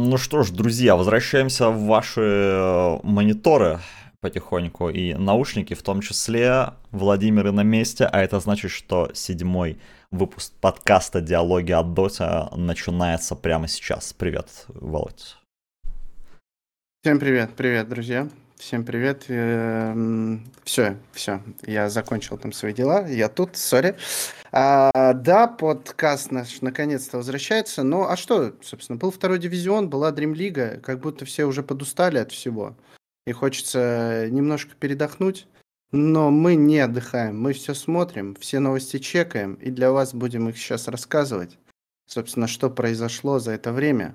Ну 0.00 0.16
что 0.16 0.44
ж, 0.44 0.52
друзья, 0.52 0.94
возвращаемся 0.94 1.70
в 1.70 1.86
ваши 1.86 2.20
э, 2.20 2.98
мониторы 3.02 3.80
потихоньку 4.20 4.90
и 4.90 5.14
наушники 5.14 5.74
в 5.74 5.82
том 5.82 6.02
числе. 6.02 6.74
Владимир 6.92 7.48
и 7.48 7.50
на 7.50 7.64
месте, 7.64 8.04
а 8.04 8.22
это 8.22 8.38
значит, 8.38 8.70
что 8.70 9.10
седьмой 9.12 9.80
выпуск 10.12 10.52
подкаста 10.60 11.20
«Диалоги 11.20 11.72
от 11.72 11.94
Дота» 11.94 12.48
начинается 12.54 13.34
прямо 13.34 13.66
сейчас. 13.66 14.12
Привет, 14.12 14.66
Володь. 14.68 15.36
Всем 17.02 17.18
привет, 17.18 17.56
привет, 17.56 17.88
друзья. 17.88 18.28
Всем 18.58 18.84
привет. 18.84 19.22
Все, 19.22 19.34
эм, 19.34 20.98
все, 21.12 21.40
я 21.64 21.88
закончил 21.88 22.36
там 22.36 22.52
свои 22.52 22.72
дела. 22.72 23.06
Я 23.06 23.28
тут, 23.28 23.56
сори. 23.56 23.96
А, 24.50 25.12
да, 25.14 25.46
подкаст 25.46 26.32
наш 26.32 26.60
наконец-то 26.60 27.18
возвращается. 27.18 27.84
Ну, 27.84 28.08
а 28.08 28.16
что, 28.16 28.54
собственно, 28.60 28.98
был 28.98 29.12
второй 29.12 29.38
дивизион, 29.38 29.88
была 29.88 30.10
Дримлига, 30.10 30.80
как 30.82 30.98
будто 30.98 31.24
все 31.24 31.44
уже 31.44 31.62
подустали 31.62 32.18
от 32.18 32.32
всего. 32.32 32.76
И 33.28 33.32
хочется 33.32 34.26
немножко 34.28 34.74
передохнуть. 34.74 35.46
Но 35.92 36.30
мы 36.30 36.56
не 36.56 36.80
отдыхаем, 36.80 37.40
мы 37.40 37.52
все 37.52 37.74
смотрим, 37.74 38.34
все 38.34 38.58
новости 38.58 38.98
чекаем, 38.98 39.54
и 39.54 39.70
для 39.70 39.90
вас 39.90 40.12
будем 40.12 40.48
их 40.48 40.58
сейчас 40.58 40.88
рассказывать. 40.88 41.56
Собственно, 42.06 42.48
что 42.48 42.68
произошло 42.68 43.38
за 43.38 43.52
это 43.52 43.72
время. 43.72 44.14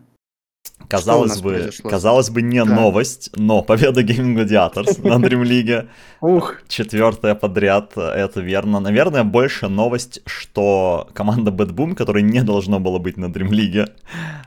Казалось 0.87 1.41
бы, 1.41 1.53
произошло? 1.53 1.89
казалось 1.89 2.29
бы, 2.29 2.41
не 2.41 2.63
да. 2.63 2.75
новость, 2.75 3.31
но 3.35 3.63
победа 3.63 4.03
Gaming 4.03 4.35
Gladiators 4.35 5.07
на 5.07 5.15
Dream 5.25 5.43
League. 5.43 5.87
Ух. 6.21 6.57
Четвертая 6.67 7.35
подряд, 7.35 7.97
это 7.97 8.41
верно. 8.41 8.79
Наверное, 8.79 9.23
больше 9.23 9.69
новость, 9.69 10.21
что 10.25 11.09
команда 11.13 11.51
Bad 11.51 11.73
Boom, 11.73 11.95
которая 11.95 12.23
не 12.23 12.43
должно 12.43 12.79
было 12.79 12.99
быть 12.99 13.17
на 13.17 13.25
Dream 13.25 13.49
League, 13.49 13.91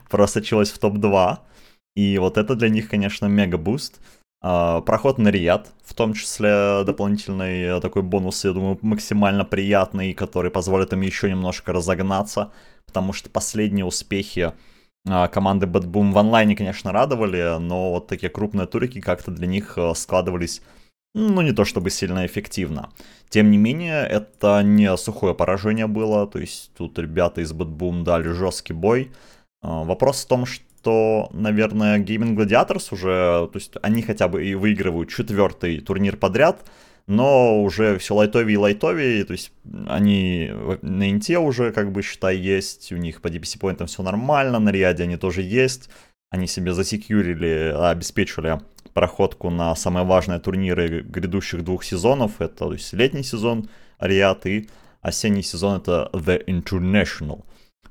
просочилась 0.09 0.71
в 0.71 0.79
топ-2. 0.79 1.37
И 1.95 2.17
вот 2.17 2.37
это 2.37 2.55
для 2.55 2.69
них, 2.69 2.89
конечно, 2.89 3.25
мега-буст. 3.25 3.99
Uh, 4.43 4.83
проход 4.83 5.17
на 5.17 5.29
Рият, 5.29 5.71
в 5.83 5.95
том 5.95 6.13
числе 6.13 6.83
дополнительный 6.85 7.81
такой 7.81 8.03
бонус, 8.03 8.45
я 8.45 8.51
думаю, 8.51 8.77
максимально 8.83 9.43
приятный, 9.43 10.13
который 10.13 10.51
позволит 10.51 10.93
им 10.93 11.01
еще 11.01 11.27
немножко 11.27 11.73
разогнаться, 11.73 12.51
потому 12.85 13.13
что 13.13 13.31
последние 13.31 13.83
успехи 13.83 14.39
а, 14.41 14.53
команды 15.31 15.65
Bad 15.65 15.85
Boom 15.85 16.11
в 16.11 16.17
онлайне, 16.17 16.55
конечно, 16.55 16.91
радовали, 16.91 17.57
но 17.59 17.91
вот 17.91 18.07
такие 18.07 18.29
крупные 18.29 18.67
турики 18.67 19.01
как-то 19.01 19.31
для 19.31 19.47
них 19.47 19.77
э, 19.77 19.93
складывались, 19.95 20.61
ну, 21.15 21.41
не 21.41 21.51
то 21.51 21.65
чтобы 21.65 21.89
сильно 21.89 22.25
эффективно. 22.25 22.89
Тем 23.29 23.51
не 23.51 23.57
менее, 23.57 24.05
это 24.05 24.61
не 24.63 24.95
сухое 24.97 25.33
поражение 25.33 25.87
было, 25.87 26.27
то 26.27 26.39
есть 26.39 26.71
тут 26.77 26.99
ребята 26.99 27.41
из 27.41 27.51
Bad 27.53 27.75
Boom 27.75 28.03
дали 28.03 28.29
жесткий 28.29 28.73
бой. 28.73 29.11
А, 29.61 29.83
вопрос 29.83 30.23
в 30.23 30.27
том, 30.27 30.45
что, 30.45 31.29
наверное, 31.31 31.99
Gaming 31.99 32.35
Gladiators 32.35 32.89
уже, 32.91 33.47
то 33.47 33.55
есть 33.55 33.73
они 33.81 34.01
хотя 34.01 34.27
бы 34.27 34.45
и 34.45 34.55
выигрывают 34.55 35.09
четвертый 35.09 35.79
турнир 35.79 36.17
подряд, 36.17 36.65
но 37.07 37.63
уже 37.63 37.97
все 37.97 38.13
лайтовее 38.13 38.55
и 38.55 38.57
лайтовее, 38.57 39.23
то 39.23 39.31
есть 39.31 39.51
они 39.87 40.51
на 40.81 41.09
инте 41.09 41.39
уже, 41.39 41.71
как 41.71 41.91
бы, 41.91 42.01
считай, 42.01 42.37
есть, 42.37 42.91
у 42.91 42.97
них 42.97 43.21
по 43.21 43.29
DPC 43.29 43.59
поинтам 43.59 43.87
все 43.87 44.03
нормально, 44.03 44.59
на 44.59 44.69
Риаде 44.69 45.03
они 45.03 45.15
тоже 45.15 45.41
есть, 45.41 45.89
они 46.29 46.47
себе 46.47 46.73
засекьюрили, 46.73 47.73
обеспечили 47.77 48.59
проходку 48.93 49.49
на 49.49 49.73
самые 49.75 50.05
важные 50.05 50.39
турниры 50.39 51.01
грядущих 51.01 51.63
двух 51.63 51.83
сезонов, 51.83 52.41
это 52.41 52.55
то 52.55 52.73
есть 52.73 52.91
летний 52.93 53.23
сезон 53.23 53.69
Риад 53.99 54.45
и 54.45 54.69
осенний 55.01 55.43
сезон 55.43 55.77
это 55.77 56.09
The 56.13 56.43
International. 56.45 57.43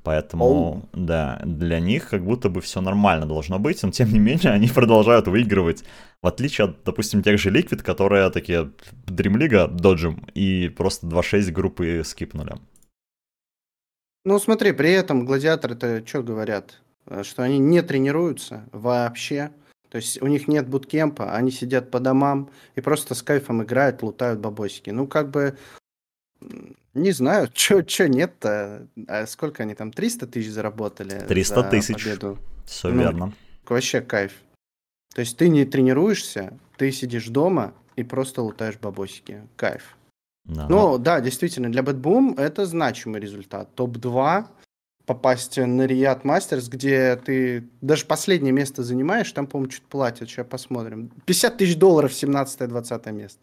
Поэтому, 0.06 0.44
oh. 0.44 0.88
да, 0.92 1.40
для 1.44 1.80
них 1.80 2.10
как 2.10 2.24
будто 2.24 2.48
бы 2.48 2.60
все 2.60 2.80
нормально 2.80 3.26
должно 3.26 3.58
быть, 3.58 3.82
но 3.82 3.90
тем 3.90 4.12
не 4.12 4.20
менее 4.20 4.52
они 4.52 4.68
продолжают 4.68 5.26
выигрывать. 5.26 5.82
В 6.22 6.28
отличие 6.28 6.66
от, 6.66 6.84
допустим, 6.84 7.24
тех 7.24 7.40
же 7.40 7.50
Liquid, 7.50 7.82
которые 7.82 8.30
такие 8.30 8.70
Dream 9.06 9.36
League 9.36 9.66
доджим 9.74 10.24
и 10.32 10.68
просто 10.68 11.08
2-6 11.08 11.50
группы 11.50 12.02
скипнули. 12.04 12.54
Ну 14.24 14.38
смотри, 14.38 14.70
при 14.70 14.92
этом 14.92 15.26
гладиаторы-то 15.26 16.06
что 16.06 16.22
говорят? 16.22 16.80
Э, 17.06 17.24
что 17.24 17.42
они 17.42 17.58
не 17.58 17.82
тренируются 17.82 18.64
вообще. 18.70 19.50
То 19.88 19.96
есть 19.96 20.22
у 20.22 20.28
них 20.28 20.46
нет 20.46 20.68
буткемпа, 20.68 21.34
они 21.34 21.50
сидят 21.50 21.90
по 21.90 21.98
домам 21.98 22.50
и 22.76 22.80
просто 22.80 23.16
с 23.16 23.24
кайфом 23.24 23.64
играют, 23.64 24.04
лутают 24.04 24.38
бабосики. 24.38 24.90
Ну 24.90 25.08
как 25.08 25.32
бы 25.32 25.58
не 26.94 27.12
знаю, 27.12 27.48
что 27.54 28.08
нет-то. 28.08 28.88
А 29.08 29.26
сколько 29.26 29.62
они 29.62 29.74
там, 29.74 29.92
300 29.92 30.26
тысяч 30.26 30.50
заработали 30.50 31.20
300 31.26 31.62
тысяч. 31.64 32.04
победу? 32.04 32.38
Все 32.66 32.88
ну, 32.88 33.00
верно. 33.00 33.32
Вообще 33.68 34.00
кайф. 34.00 34.32
То 35.14 35.20
есть 35.20 35.36
ты 35.36 35.48
не 35.48 35.64
тренируешься, 35.64 36.58
ты 36.76 36.92
сидишь 36.92 37.28
дома 37.28 37.74
и 37.96 38.02
просто 38.02 38.42
лутаешь 38.42 38.76
бабосики. 38.76 39.42
Кайф. 39.56 39.96
Да. 40.44 40.68
Ну 40.68 40.98
да, 40.98 41.20
действительно, 41.20 41.70
для 41.70 41.82
Bad 41.82 42.38
это 42.38 42.66
значимый 42.66 43.20
результат. 43.20 43.74
Топ-2 43.74 44.46
попасть 45.06 45.56
на 45.56 45.86
Рият 45.86 46.24
Мастерс, 46.24 46.68
где 46.68 47.16
ты 47.16 47.68
даже 47.80 48.06
последнее 48.06 48.52
место 48.52 48.82
занимаешь, 48.82 49.30
там, 49.32 49.46
по-моему, 49.46 49.70
чуть 49.70 49.82
платят, 49.82 50.28
сейчас 50.28 50.46
посмотрим. 50.46 51.10
50 51.24 51.56
тысяч 51.56 51.76
долларов, 51.76 52.10
17-20 52.10 53.12
место. 53.12 53.40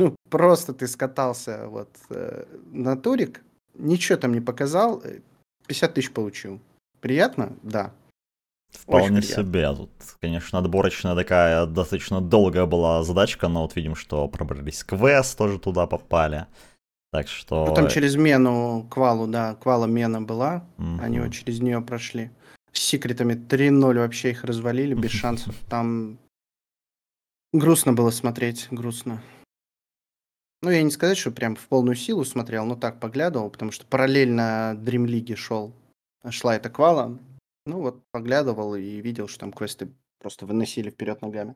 Ну, 0.00 0.16
просто 0.30 0.72
ты 0.72 0.86
скатался 0.86 1.66
вот 1.68 1.90
э, 2.08 2.44
на 2.72 2.96
турик, 2.96 3.42
ничего 3.74 4.16
там 4.16 4.32
не 4.32 4.40
показал, 4.40 5.02
50 5.66 5.90
э, 5.90 5.92
тысяч 5.92 6.10
получил. 6.10 6.58
Приятно? 7.00 7.52
Да. 7.62 7.92
Вполне 8.70 9.20
себе. 9.20 9.74
Тут, 9.74 9.90
конечно, 10.20 10.58
отборочная 10.58 11.14
такая 11.14 11.66
достаточно 11.66 12.20
долгая 12.20 12.66
была 12.66 13.02
задачка, 13.02 13.48
но 13.48 13.62
вот 13.62 13.76
видим, 13.76 13.94
что 13.94 14.26
пробрались 14.28 14.84
квест, 14.84 15.36
тоже 15.36 15.58
туда 15.58 15.86
попали. 15.86 16.46
Так 17.12 17.28
что... 17.28 17.66
Ну, 17.66 17.74
там 17.74 17.88
через 17.88 18.16
мену 18.16 18.86
Квалу, 18.88 19.26
да, 19.26 19.56
Квала 19.56 19.86
мена 19.86 20.22
была, 20.22 20.64
угу. 20.78 21.02
они 21.02 21.20
вот 21.20 21.32
через 21.32 21.60
нее 21.60 21.80
прошли. 21.82 22.30
С 22.72 22.80
секретами 22.80 23.34
3-0 23.34 23.98
вообще 23.98 24.30
их 24.30 24.44
развалили 24.44 24.94
без 24.94 25.10
шансов. 25.20 25.54
Там 25.68 26.18
грустно 27.52 27.92
было 27.92 28.10
смотреть, 28.10 28.68
грустно. 28.70 29.20
Ну, 30.62 30.70
я 30.70 30.82
не 30.82 30.90
сказать, 30.90 31.16
что 31.16 31.30
прям 31.30 31.56
в 31.56 31.66
полную 31.68 31.96
силу 31.96 32.24
смотрел, 32.24 32.66
но 32.66 32.76
так 32.76 33.00
поглядывал, 33.00 33.50
потому 33.50 33.72
что 33.72 33.86
параллельно 33.86 34.74
Dream 34.76 35.06
League 35.06 35.34
шел, 35.36 35.74
шла 36.28 36.56
эта 36.56 36.68
квала. 36.68 37.18
Ну 37.66 37.80
вот, 37.80 38.02
поглядывал 38.10 38.74
и 38.74 39.00
видел, 39.00 39.26
что 39.26 39.40
там 39.40 39.52
квесты 39.52 39.92
просто 40.18 40.44
выносили 40.44 40.90
вперед 40.90 41.22
ногами. 41.22 41.54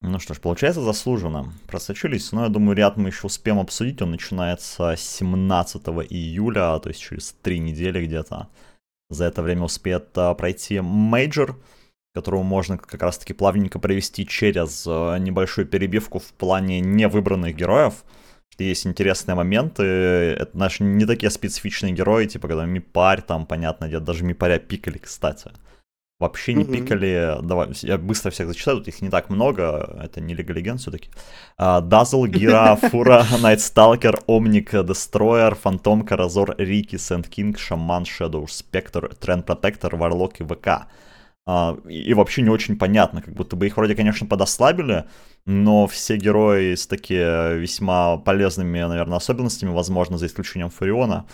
Ну 0.00 0.20
что 0.20 0.34
ж, 0.34 0.40
получается 0.40 0.80
заслуженно. 0.80 1.52
Просочились, 1.66 2.30
но 2.30 2.44
я 2.44 2.48
думаю, 2.48 2.76
Рияд 2.76 2.96
мы 2.96 3.08
еще 3.08 3.26
успеем 3.26 3.58
обсудить. 3.58 4.00
Он 4.00 4.12
начинается 4.12 4.94
17 4.96 5.82
июля, 6.10 6.78
то 6.78 6.88
есть 6.88 7.00
через 7.00 7.32
три 7.42 7.58
недели 7.58 8.06
где-то. 8.06 8.48
За 9.10 9.24
это 9.24 9.42
время 9.42 9.64
успеет 9.64 10.16
а, 10.16 10.34
пройти 10.34 10.80
мейджор 10.80 11.58
которого 12.14 12.42
можно 12.42 12.78
как 12.78 13.02
раз-таки 13.02 13.32
плавненько 13.32 13.78
провести 13.78 14.26
через 14.26 14.86
э, 14.86 15.18
небольшую 15.18 15.66
перебивку 15.66 16.18
в 16.18 16.32
плане 16.32 16.80
невыбранных 16.80 17.54
героев. 17.54 18.04
Есть 18.58 18.86
интересные 18.86 19.36
моменты, 19.36 19.84
это 19.84 20.58
наши 20.58 20.82
не 20.82 21.06
такие 21.06 21.30
специфичные 21.30 21.92
герои, 21.92 22.26
типа 22.26 22.48
когда 22.48 22.64
Мипарь, 22.64 23.22
там, 23.22 23.46
понятно, 23.46 23.86
где 23.86 24.00
даже 24.00 24.24
Мипаря 24.24 24.58
пикали, 24.58 24.98
кстати. 24.98 25.52
Вообще 26.18 26.54
не 26.54 26.64
mm-hmm. 26.64 26.72
пикали, 26.72 27.38
давай, 27.42 27.68
я 27.82 27.96
быстро 27.96 28.30
всех 28.32 28.48
зачитаю, 28.48 28.78
тут 28.78 28.88
их 28.88 29.00
не 29.00 29.08
так 29.08 29.30
много, 29.30 30.00
это 30.02 30.20
не 30.20 30.34
Лига 30.34 30.52
Легенд 30.52 30.80
все-таки. 30.80 31.10
Дазл, 31.56 32.24
Гира, 32.26 32.74
Фура, 32.90 33.24
Найтсталкер, 33.40 34.22
Омник, 34.26 34.72
Дестройер, 34.84 35.54
Фантом, 35.54 36.04
Каразор, 36.04 36.56
Рики, 36.58 36.96
Сент 36.96 37.28
Кинг, 37.28 37.56
Шаман, 37.60 38.04
Шэдоу, 38.04 38.48
Спектр, 38.48 39.14
Тренд 39.14 39.46
Протектор, 39.46 39.94
Варлок 39.94 40.40
и 40.40 40.44
ВК. 40.44 40.88
А, 41.50 41.78
и 41.88 42.12
вообще 42.12 42.42
не 42.42 42.50
очень 42.50 42.76
понятно, 42.76 43.22
как 43.22 43.32
будто 43.32 43.56
бы 43.56 43.66
их 43.66 43.78
вроде, 43.78 43.94
конечно, 43.94 44.26
подослабили, 44.26 45.06
но 45.46 45.86
все 45.86 46.18
герои 46.18 46.74
с 46.74 46.86
такими 46.86 47.58
весьма 47.58 48.18
полезными, 48.18 48.78
наверное, 48.80 49.16
особенностями, 49.16 49.70
возможно, 49.70 50.18
за 50.18 50.26
исключением 50.26 50.68
Фуриона, 50.68 51.26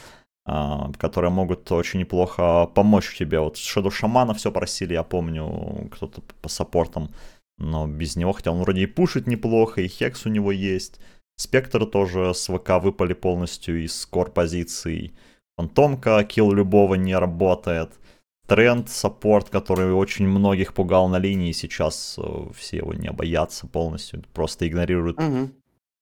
а, 0.47 0.93
которые 0.99 1.33
могут 1.33 1.71
очень 1.73 1.99
неплохо 1.99 2.67
помочь 2.67 3.17
тебе. 3.17 3.41
Вот 3.41 3.57
Шеду 3.57 3.91
Шамана 3.91 4.35
все 4.35 4.53
просили, 4.53 4.93
я 4.93 5.03
помню, 5.03 5.89
кто-то 5.91 6.23
по 6.41 6.49
саппортам, 6.49 7.13
но 7.59 7.89
без 7.89 8.15
него, 8.15 8.33
хотя 8.35 8.53
он 8.53 8.61
вроде 8.61 8.83
и 8.83 8.87
пушит 8.87 9.27
неплохо, 9.27 9.81
и 9.81 9.89
Хекс 9.89 10.27
у 10.27 10.29
него 10.29 10.53
есть. 10.53 11.01
Спектр 11.37 11.87
тоже 11.87 12.35
с 12.35 12.47
ВК 12.47 12.81
выпали 12.81 13.15
полностью 13.15 13.83
из 13.83 14.07
кор 14.07 14.31
позиций. 14.31 15.13
Фантомка, 15.57 16.23
килл 16.23 16.53
любого 16.53 16.95
не 16.95 17.17
работает 17.19 17.99
тренд, 18.47 18.89
саппорт, 18.89 19.49
который 19.51 19.93
очень 19.93 20.27
многих 20.27 20.75
пугал 20.75 21.09
на 21.09 21.19
линии, 21.19 21.53
сейчас 21.53 22.17
э, 22.19 22.23
все 22.55 22.79
его 22.79 22.93
не 22.93 23.11
боятся 23.11 23.67
полностью, 23.67 24.23
просто 24.33 24.69
игнорируют. 24.69 25.19
Угу. 25.19 25.51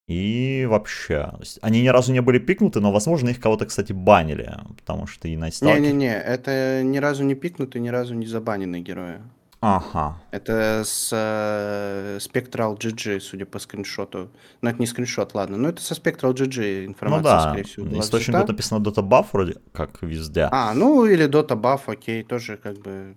И 0.09 0.67
вообще, 0.69 1.33
они 1.61 1.83
ни 1.83 1.89
разу 1.89 2.13
не 2.13 2.21
были 2.21 2.39
пикнуты, 2.39 2.81
но, 2.81 2.93
возможно, 2.93 3.29
их 3.29 3.41
кого-то, 3.41 3.67
кстати, 3.67 3.93
банили, 3.93 4.53
потому 4.77 5.07
что 5.07 5.29
и 5.29 5.37
на 5.37 5.49
Не-не-не, 5.61 6.15
это 6.15 6.83
ни 6.83 6.99
разу 6.99 7.25
не 7.25 7.35
пикнуты, 7.35 7.79
ни 7.79 7.89
разу 7.89 8.15
не 8.15 8.27
забаненные 8.27 8.83
герои. 8.83 9.21
Ага. 9.65 10.17
Это 10.33 10.83
с 10.85 11.11
э, 11.13 12.19
Spectral 12.19 12.77
GG, 12.77 13.21
судя 13.21 13.47
по 13.47 13.61
скриншоту. 13.61 14.29
Ну, 14.61 14.69
это 14.69 14.81
не 14.81 14.87
скриншот, 14.87 15.35
ладно. 15.35 15.57
Но 15.57 15.69
это 15.69 15.81
со 15.81 15.95
Spectral 15.95 16.35
GG 16.35 16.85
информация, 16.85 17.23
ну, 17.23 17.39
да. 17.39 17.41
скорее 17.43 17.63
всего, 17.63 17.87
была 17.87 18.01
Источник 18.01 18.37
тут 18.39 18.49
написано 18.49 18.83
Dota 18.83 19.09
Buff 19.09 19.27
вроде 19.33 19.55
как 19.73 20.03
везде. 20.03 20.49
А, 20.51 20.75
ну 20.75 21.05
или 21.07 21.29
Dota 21.29 21.57
Buff, 21.57 21.83
окей, 21.87 22.25
тоже 22.25 22.57
как 22.57 22.79
бы... 22.79 23.15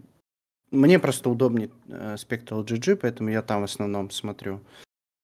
Мне 0.70 1.00
просто 1.00 1.32
удобнее 1.32 1.72
э, 1.88 2.16
Spectral 2.16 2.64
GG, 2.64 2.98
поэтому 2.98 3.30
я 3.30 3.42
там 3.42 3.62
в 3.62 3.64
основном 3.64 4.12
смотрю. 4.12 4.54
Ну, 4.54 4.62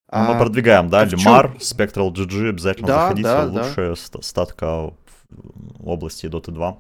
а, 0.07 0.33
мы 0.33 0.39
продвигаем, 0.39 0.89
да, 0.89 1.06
Лимар, 1.06 1.56
Spectral 1.59 2.12
GG, 2.12 2.50
обязательно 2.50 2.88
да, 2.88 3.01
заходите, 3.03 3.27
да, 3.27 3.45
лучшая 3.45 3.95
да. 4.13 4.21
статка 4.23 4.91
в 5.29 5.88
области 5.88 6.25
Dota 6.25 6.50
2. 6.50 6.77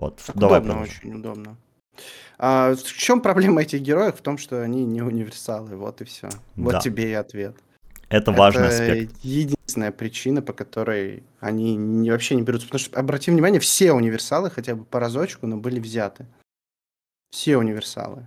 Вот, 0.00 0.20
так 0.26 0.36
давай 0.36 0.60
удобно, 0.60 0.82
очень 0.82 1.14
удобно. 1.14 1.56
А, 2.38 2.74
в 2.74 2.82
чем 2.82 3.20
проблема 3.20 3.62
этих 3.62 3.80
героев? 3.80 4.16
В 4.16 4.22
том, 4.22 4.38
что 4.38 4.62
они 4.62 4.84
не 4.84 5.02
универсалы, 5.02 5.76
вот 5.76 6.00
и 6.00 6.04
все. 6.04 6.28
Вот 6.56 6.72
да. 6.72 6.80
тебе 6.80 7.10
и 7.10 7.14
ответ. 7.14 7.56
Это 8.08 8.32
важный 8.32 8.66
Это 8.66 8.74
аспект. 8.74 9.14
единственная 9.22 9.92
причина, 9.92 10.42
по 10.42 10.52
которой 10.52 11.22
они 11.38 11.76
не, 11.76 12.10
вообще 12.10 12.34
не 12.34 12.42
берутся. 12.42 12.66
Потому 12.66 12.80
что, 12.80 12.98
обрати 12.98 13.30
внимание, 13.30 13.60
все 13.60 13.92
универсалы 13.92 14.50
хотя 14.50 14.74
бы 14.74 14.84
по 14.84 14.98
разочку, 14.98 15.46
но 15.46 15.56
были 15.56 15.78
взяты. 15.78 16.26
Все 17.30 17.56
универсалы. 17.56 18.26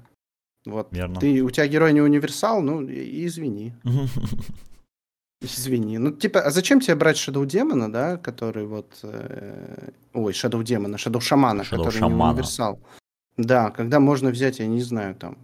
Вот. 0.65 0.87
Верно. 0.91 1.19
Ты, 1.19 1.41
у 1.41 1.49
тебя 1.49 1.67
герой 1.67 1.91
не 1.93 2.01
универсал, 2.01 2.61
ну, 2.61 2.85
извини. 2.85 3.73
Извини. 5.41 5.97
Ну, 5.97 6.11
типа, 6.11 6.39
а 6.39 6.51
зачем 6.51 6.79
тебе 6.79 6.95
брать 6.95 7.17
Shadow 7.17 7.45
Демона, 7.45 7.91
да, 7.91 8.17
который 8.17 8.65
вот... 8.65 8.99
Э, 9.03 9.89
ой, 10.13 10.31
Shadow 10.31 10.63
Демона, 10.63 10.95
Shadow 10.95 11.19
Шамана, 11.19 11.63
Shadow 11.63 11.69
который 11.77 11.99
Шамана. 11.99 12.15
не 12.15 12.29
универсал. 12.29 12.79
Да, 13.37 13.71
когда 13.71 13.99
можно 13.99 14.29
взять, 14.29 14.59
я 14.59 14.67
не 14.67 14.81
знаю, 14.81 15.15
там, 15.15 15.37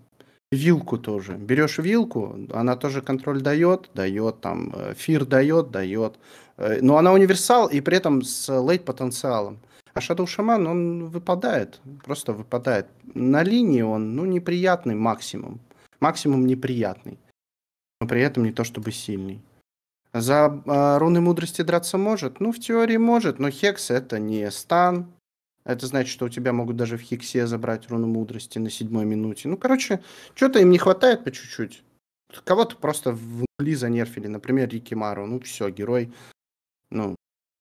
вилку 0.52 0.98
тоже. 0.98 1.34
Берешь 1.34 1.78
вилку, 1.80 2.36
она 2.54 2.76
тоже 2.76 3.02
контроль 3.02 3.42
дает, 3.42 3.90
дает, 3.94 4.42
там, 4.42 4.72
э, 4.76 4.94
фир 4.96 5.26
дает, 5.26 5.72
дает. 5.72 6.20
Э, 6.58 6.80
но 6.82 6.98
она 6.98 7.14
универсал 7.14 7.68
и 7.68 7.82
при 7.82 7.98
этом 7.98 8.22
с 8.22 8.50
лейт 8.50 8.86
потенциалом. 8.86 9.60
А 9.94 10.00
Shadow 10.00 10.26
Shaman, 10.26 10.68
он 10.68 11.08
выпадает, 11.08 11.82
просто 12.04 12.34
выпадает. 12.34 12.88
На 13.16 13.44
линии 13.44 13.82
он, 13.82 14.16
ну, 14.16 14.26
неприятный 14.26 14.96
максимум. 14.96 15.60
Максимум 16.00 16.46
неприятный. 16.46 17.18
Но 18.00 18.08
при 18.08 18.22
этом 18.22 18.44
не 18.44 18.52
то 18.52 18.64
чтобы 18.64 18.92
сильный. 18.92 19.42
За 20.14 20.62
э, 20.66 20.98
руны 20.98 21.22
мудрости 21.22 21.62
драться 21.62 21.98
может? 21.98 22.40
Ну, 22.40 22.52
в 22.52 22.60
теории 22.60 22.98
может, 22.98 23.40
но 23.40 23.50
Хекс 23.50 23.92
это 23.92 24.20
не 24.20 24.50
стан. 24.52 25.12
Это 25.70 25.86
значит, 25.86 26.12
что 26.12 26.26
у 26.26 26.30
тебя 26.30 26.52
могут 26.52 26.78
даже 26.78 26.98
в 26.98 27.02
Хексе 27.02 27.46
забрать 27.46 27.92
руну 27.92 28.08
мудрости 28.08 28.58
на 28.58 28.72
седьмой 28.72 29.06
минуте. 29.06 29.48
Ну, 29.48 29.56
короче, 29.56 30.02
что-то 30.34 30.58
им 30.58 30.72
не 30.72 30.80
хватает 30.80 31.24
по 31.24 31.30
чуть-чуть. 31.30 31.84
Кого-то 32.44 32.76
просто 32.76 33.12
в 33.12 33.46
нули 33.60 33.76
занерфили. 33.76 34.26
Например, 34.26 34.68
Рики 34.68 34.96
Мару. 34.96 35.28
Ну, 35.28 35.40
все, 35.42 35.70
герой. 35.70 36.12
Ну, 36.90 37.16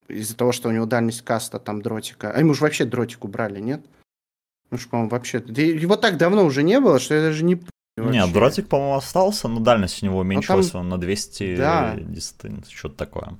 из-за 0.09 0.35
того, 0.35 0.53
что 0.53 0.71
у 0.71 0.73
него 0.73 0.87
дальность 0.87 1.21
каста 1.21 1.59
там 1.59 1.83
дротика. 1.83 2.33
А 2.33 2.39
ему 2.39 2.55
же 2.55 2.63
вообще 2.63 2.87
дротик 2.87 3.27
убрали, 3.27 3.61
нет? 3.61 3.85
Ну, 4.71 4.79
что, 4.79 4.89
по-моему, 4.89 5.11
вообще... 5.11 5.45
Его 5.47 5.97
так 5.97 6.17
давно 6.17 6.47
уже 6.47 6.63
не 6.63 6.81
было, 6.81 6.99
что 7.01 7.15
я 7.15 7.21
даже 7.21 7.45
не 7.45 7.61
Вообще. 7.99 8.21
Нет, 8.21 8.33
дротик, 8.33 8.69
по-моему, 8.69 8.95
остался, 8.95 9.49
но 9.49 9.61
дальность 9.61 10.03
у 10.03 10.07
него 10.07 10.21
уменьшилась 10.21 10.71
там... 10.71 10.89
на 10.89 10.99
200 10.99 11.57
да. 11.57 11.95
дистанции, 11.99 12.73
что-то 12.73 12.97
такое. 12.97 13.37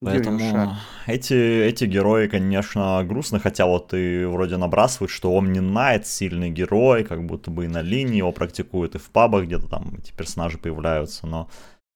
Поэтому 0.00 0.76
эти, 1.06 1.34
эти 1.34 1.84
герои, 1.84 2.28
конечно, 2.28 3.02
грустно, 3.04 3.40
хотя 3.40 3.66
вот 3.66 3.92
и 3.94 4.24
вроде 4.26 4.56
набрасывают, 4.56 5.10
что 5.10 5.32
Омни 5.32 5.58
Найт 5.58 6.06
сильный 6.06 6.50
герой, 6.50 7.02
как 7.02 7.26
будто 7.26 7.50
бы 7.50 7.64
и 7.64 7.68
на 7.68 7.82
линии 7.82 8.18
его 8.18 8.30
практикуют, 8.30 8.94
и 8.94 8.98
в 8.98 9.10
пабах 9.10 9.44
где-то 9.44 9.66
там 9.66 9.96
эти 9.98 10.12
персонажи 10.12 10.56
появляются, 10.56 11.26
но 11.26 11.48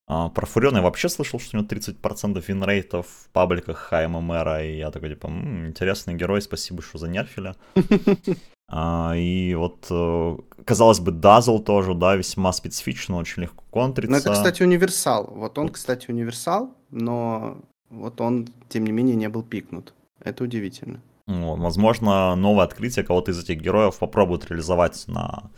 а, 0.08 0.28
про 0.30 0.46
Фуриона 0.46 0.78
я 0.78 0.82
вообще 0.82 1.08
слышал, 1.08 1.38
что 1.38 1.56
у 1.56 1.60
него 1.60 1.68
30% 1.68 2.44
винрейтов 2.46 3.06
в 3.06 3.30
пабликах 3.30 3.78
ХММР, 3.78 4.48
и 4.62 4.78
я 4.78 4.90
такой, 4.90 5.10
типа, 5.10 5.28
м-м, 5.28 5.68
интересный 5.68 6.14
герой, 6.14 6.42
спасибо, 6.42 6.82
что 6.82 6.98
занерфили. 6.98 7.54
А, 8.74 9.12
и 9.14 9.54
вот, 9.54 9.86
э, 9.90 10.36
казалось 10.64 10.98
бы, 10.98 11.12
Дазл 11.12 11.58
тоже, 11.58 11.92
да, 11.92 12.16
весьма 12.16 12.54
специфично, 12.54 13.18
очень 13.18 13.42
легко 13.42 13.62
контрится. 13.70 14.10
Ну, 14.10 14.16
это, 14.16 14.32
кстати, 14.32 14.62
универсал. 14.62 15.30
Вот 15.30 15.58
он, 15.58 15.68
кстати, 15.68 16.10
универсал, 16.10 16.74
но 16.90 17.58
вот 17.92 18.20
он, 18.20 18.48
тем 18.68 18.84
не 18.84 18.92
менее, 18.92 19.14
не 19.14 19.28
был 19.28 19.42
пикнут. 19.42 19.94
Это 20.20 20.44
удивительно. 20.44 21.00
Ну, 21.26 21.56
возможно, 21.56 22.34
новое 22.34 22.64
открытие 22.64 23.04
кого-то 23.04 23.30
из 23.30 23.42
этих 23.42 23.60
героев 23.60 23.98
попробуют 23.98 24.46
реализовать 24.50 25.04
на 25.06 25.50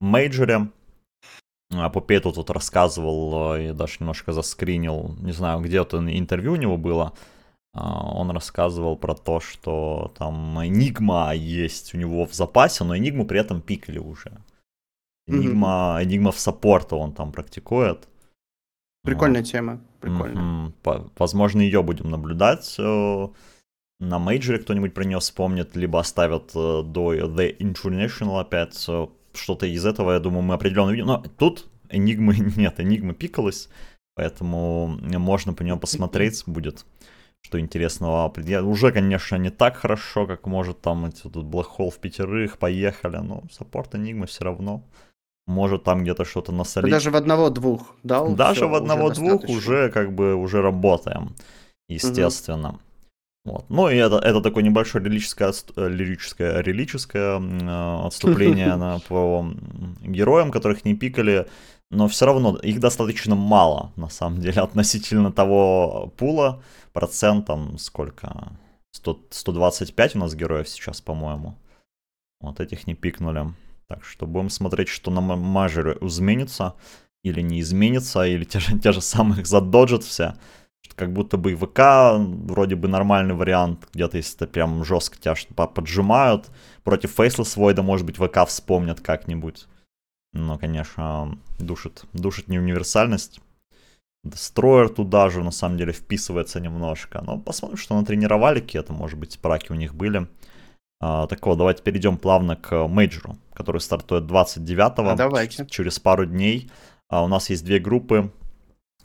мейджоре. 0.00 0.70
А 1.70 1.90
Попей 1.90 2.20
тут 2.20 2.36
вот 2.36 2.50
рассказывал, 2.50 3.56
и 3.56 3.72
даже 3.72 3.96
немножко 4.00 4.32
заскринил, 4.32 5.14
не 5.18 5.32
знаю, 5.32 5.60
где-то 5.60 5.98
интервью 5.98 6.52
у 6.52 6.56
него 6.56 6.78
было, 6.78 7.12
а, 7.74 8.06
он 8.14 8.30
рассказывал 8.30 8.96
про 8.96 9.14
то, 9.14 9.40
что 9.40 10.12
там 10.16 10.64
Энигма 10.66 11.34
есть 11.34 11.94
у 11.94 11.98
него 11.98 12.24
в 12.24 12.32
запасе, 12.32 12.84
но 12.84 12.96
Энигму 12.96 13.26
при 13.26 13.40
этом 13.40 13.60
пикали 13.60 13.98
уже. 13.98 14.32
Энигма, 15.26 15.98
Энигма 16.02 16.32
в 16.32 16.38
саппорта 16.38 16.96
он 16.96 17.12
там 17.12 17.32
практикует. 17.32 18.08
Прикольная 19.02 19.42
вот. 19.42 19.50
тема, 19.50 19.80
прикольно. 20.00 20.72
Mm-hmm. 20.84 21.10
Возможно, 21.18 21.60
ее 21.60 21.82
будем 21.82 22.10
наблюдать. 22.10 22.76
Э, 22.78 23.28
на 24.00 24.18
мейджоре 24.18 24.58
кто-нибудь 24.58 24.94
про 24.94 25.04
нее 25.04 25.18
вспомнит, 25.18 25.76
либо 25.76 26.00
оставят 26.00 26.50
э, 26.54 26.82
до 26.84 27.14
The 27.14 27.56
International 27.58 28.40
опять. 28.40 28.84
Э, 28.88 29.08
что-то 29.34 29.66
из 29.66 29.84
этого, 29.84 30.12
я 30.12 30.20
думаю, 30.20 30.42
мы 30.42 30.54
определенно 30.54 30.90
видим. 30.90 31.06
Но 31.06 31.24
тут 31.38 31.66
Энигмы 31.90 32.36
нет, 32.56 32.80
Энигма 32.80 33.14
пикалась, 33.14 33.68
поэтому 34.14 34.98
можно 35.02 35.52
по 35.52 35.62
нему 35.62 35.78
посмотреть 35.78 36.44
будет 36.46 36.84
что 37.40 37.60
интересного. 37.60 38.32
Уже, 38.62 38.92
конечно, 38.92 39.36
не 39.36 39.50
так 39.50 39.76
хорошо, 39.76 40.26
как 40.26 40.46
может 40.46 40.80
там 40.80 41.06
эти 41.06 41.22
тут 41.22 41.46
Black 41.46 41.68
Hole 41.78 41.90
в 41.90 41.98
пятерых, 41.98 42.58
поехали, 42.58 43.18
но 43.18 43.44
саппорт 43.50 43.94
Энигмы 43.94 44.26
все 44.26 44.44
равно 44.44 44.82
может 45.48 45.84
там 45.84 46.02
где-то 46.02 46.24
что-то 46.24 46.52
насолить. 46.52 46.90
Даже 46.90 47.10
в 47.10 47.16
одного-двух 47.16 47.94
дал? 48.02 48.34
Даже 48.34 48.66
в 48.66 48.74
одного-двух 48.74 49.44
уже, 49.44 49.56
уже 49.56 49.90
как 49.90 50.12
бы 50.12 50.34
уже 50.34 50.62
работаем, 50.62 51.34
естественно. 51.88 52.68
Угу. 52.68 52.78
Вот. 53.44 53.64
Ну 53.70 53.88
и 53.88 53.96
это, 53.96 54.16
это 54.16 54.40
такое 54.42 54.62
небольшое 54.62 55.02
лирическое, 55.02 55.52
лирическое, 55.76 56.62
лирическое 56.62 57.40
э, 57.40 58.06
отступление 58.06 58.76
на, 58.76 58.98
по 59.00 59.46
героям, 60.02 60.50
которых 60.50 60.84
не 60.84 60.94
пикали, 60.94 61.46
но 61.90 62.08
все 62.08 62.26
равно 62.26 62.56
их 62.56 62.78
достаточно 62.78 63.34
мало, 63.34 63.92
на 63.96 64.10
самом 64.10 64.40
деле, 64.40 64.60
относительно 64.62 65.32
того 65.32 66.12
пула, 66.16 66.62
процентом 66.92 67.78
сколько? 67.78 68.52
100, 68.92 69.18
125 69.30 70.16
у 70.16 70.18
нас 70.18 70.34
героев 70.34 70.68
сейчас, 70.68 71.00
по-моему. 71.00 71.54
Вот 72.40 72.60
этих 72.60 72.86
не 72.86 72.94
пикнули. 72.94 73.46
Так 73.88 74.04
что 74.04 74.26
будем 74.26 74.50
смотреть, 74.50 74.88
что 74.88 75.10
на 75.10 75.20
мажере 75.20 75.96
изменится 76.02 76.74
или 77.24 77.40
не 77.40 77.60
изменится, 77.60 78.26
или 78.26 78.44
те 78.44 78.60
же, 78.60 78.78
те 78.82 78.92
же 78.92 79.00
самые 79.00 79.44
задоджат 79.44 80.04
все. 80.04 80.34
Как 80.94 81.12
будто 81.12 81.36
бы 81.36 81.54
ВК 81.54 82.18
вроде 82.48 82.74
бы 82.74 82.88
нормальный 82.88 83.34
вариант, 83.34 83.88
где-то 83.94 84.16
если 84.16 84.46
прям 84.46 84.84
жестко 84.84 85.16
тебя 85.18 85.34
поджимают. 85.66 86.50
Против 86.82 87.12
Фейслес 87.12 87.56
Войда, 87.56 87.82
может 87.82 88.04
быть, 88.04 88.16
ВК 88.16 88.46
вспомнят 88.46 89.00
как-нибудь. 89.00 89.66
Но, 90.32 90.58
конечно, 90.58 91.38
душит, 91.58 92.04
душит 92.12 92.48
не 92.48 92.58
универсальность. 92.58 93.40
Дестройер 94.24 94.88
туда 94.88 95.30
же, 95.30 95.42
на 95.42 95.50
самом 95.52 95.78
деле, 95.78 95.92
вписывается 95.92 96.60
немножко. 96.60 97.22
Но 97.22 97.38
посмотрим, 97.38 97.78
что 97.78 97.98
натренировали 97.98 98.60
какие-то, 98.60 98.92
может 98.92 99.18
быть, 99.18 99.38
праки 99.38 99.72
у 99.72 99.76
них 99.76 99.94
были. 99.94 100.26
А, 101.00 101.26
так 101.26 101.44
вот, 101.46 101.58
давайте 101.58 101.82
перейдем 101.82 102.16
плавно 102.16 102.56
к 102.56 102.86
мейджору, 102.88 103.36
который 103.52 103.80
стартует 103.80 104.24
29-го. 104.24 105.10
А 105.10 105.14
давайте. 105.14 105.66
Через 105.66 105.98
пару 105.98 106.26
дней. 106.26 106.70
А, 107.08 107.22
у 107.22 107.28
нас 107.28 107.50
есть 107.50 107.64
две 107.64 107.78
группы. 107.78 108.32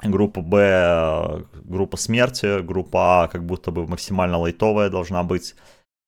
Группа 0.01 0.41
Б, 0.41 1.45
группа 1.63 1.95
смерти, 1.95 2.61
группа 2.61 3.23
А 3.23 3.27
как 3.27 3.45
будто 3.45 3.71
бы 3.71 3.87
максимально 3.87 4.37
лайтовая 4.37 4.89
должна 4.89 5.23
быть. 5.23 5.55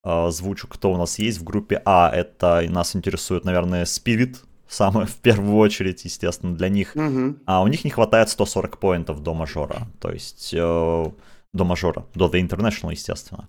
А, 0.04 0.32
звучу, 0.32 0.68
кто 0.68 0.92
у 0.92 0.98
нас 0.98 1.20
есть 1.20 1.40
в 1.40 1.44
группе 1.44 1.82
А. 1.86 2.10
Это 2.14 2.66
нас 2.70 2.96
интересует, 2.96 3.46
наверное, 3.46 3.86
Спирит, 3.86 4.42
самое 4.68 5.06
в 5.08 5.16
первую 5.16 5.58
очередь, 5.58 6.04
естественно, 6.04 6.56
для 6.56 6.70
них. 6.70 6.96
Угу. 6.96 7.38
А 7.46 7.62
у 7.62 7.68
них 7.68 7.84
не 7.84 7.92
хватает 7.92 8.30
140 8.30 8.80
поинтов 8.80 9.22
до 9.22 9.34
мажора. 9.36 9.88
То 10.00 10.12
есть 10.12 10.54
э, 10.54 11.06
до 11.54 11.64
мажора, 11.64 12.06
до 12.16 12.28
The 12.28 12.42
International, 12.42 12.92
естественно. 12.92 13.48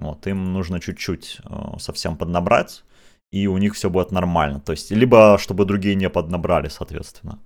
Вот, 0.00 0.26
им 0.26 0.52
нужно 0.52 0.80
чуть-чуть 0.80 1.38
э, 1.44 1.78
совсем 1.78 2.16
поднабрать, 2.16 2.84
и 3.30 3.46
у 3.46 3.58
них 3.58 3.74
все 3.74 3.90
будет 3.90 4.12
нормально. 4.12 4.60
То 4.60 4.72
есть, 4.72 4.90
либо 4.90 5.38
чтобы 5.38 5.64
другие 5.64 5.94
не 5.94 6.08
поднабрали, 6.08 6.68
соответственно. 6.68 7.38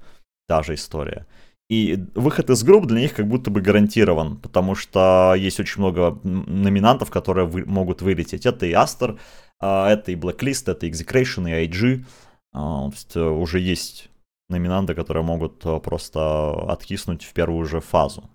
Та 0.46 0.62
же 0.62 0.74
история. 0.74 1.26
И 1.70 1.98
выход 2.14 2.50
из 2.50 2.62
групп 2.62 2.86
для 2.86 3.00
них 3.00 3.14
как 3.14 3.26
будто 3.26 3.50
бы 3.50 3.60
гарантирован, 3.60 4.36
потому 4.36 4.74
что 4.74 5.34
есть 5.36 5.60
очень 5.60 5.80
много 5.80 6.18
номинантов, 6.22 7.10
которые 7.10 7.46
вы, 7.46 7.64
могут 7.64 8.02
вылететь. 8.02 8.46
Это 8.46 8.66
и 8.66 8.72
Aster, 8.72 9.18
а, 9.60 9.90
это 9.90 10.12
и 10.12 10.14
Blacklist, 10.14 10.70
это 10.70 10.86
и 10.86 10.90
Execration, 10.90 11.48
и 11.48 11.66
IG. 11.66 12.04
А, 12.52 12.88
есть 12.90 13.16
э, 13.16 13.20
уже 13.20 13.60
есть 13.60 14.10
номинанты, 14.48 14.94
которые 14.94 15.24
могут 15.24 15.64
э, 15.64 15.80
просто 15.80 16.50
откиснуть 16.70 17.24
в 17.24 17.32
первую 17.32 17.64
же 17.64 17.80
фазу. 17.80 18.30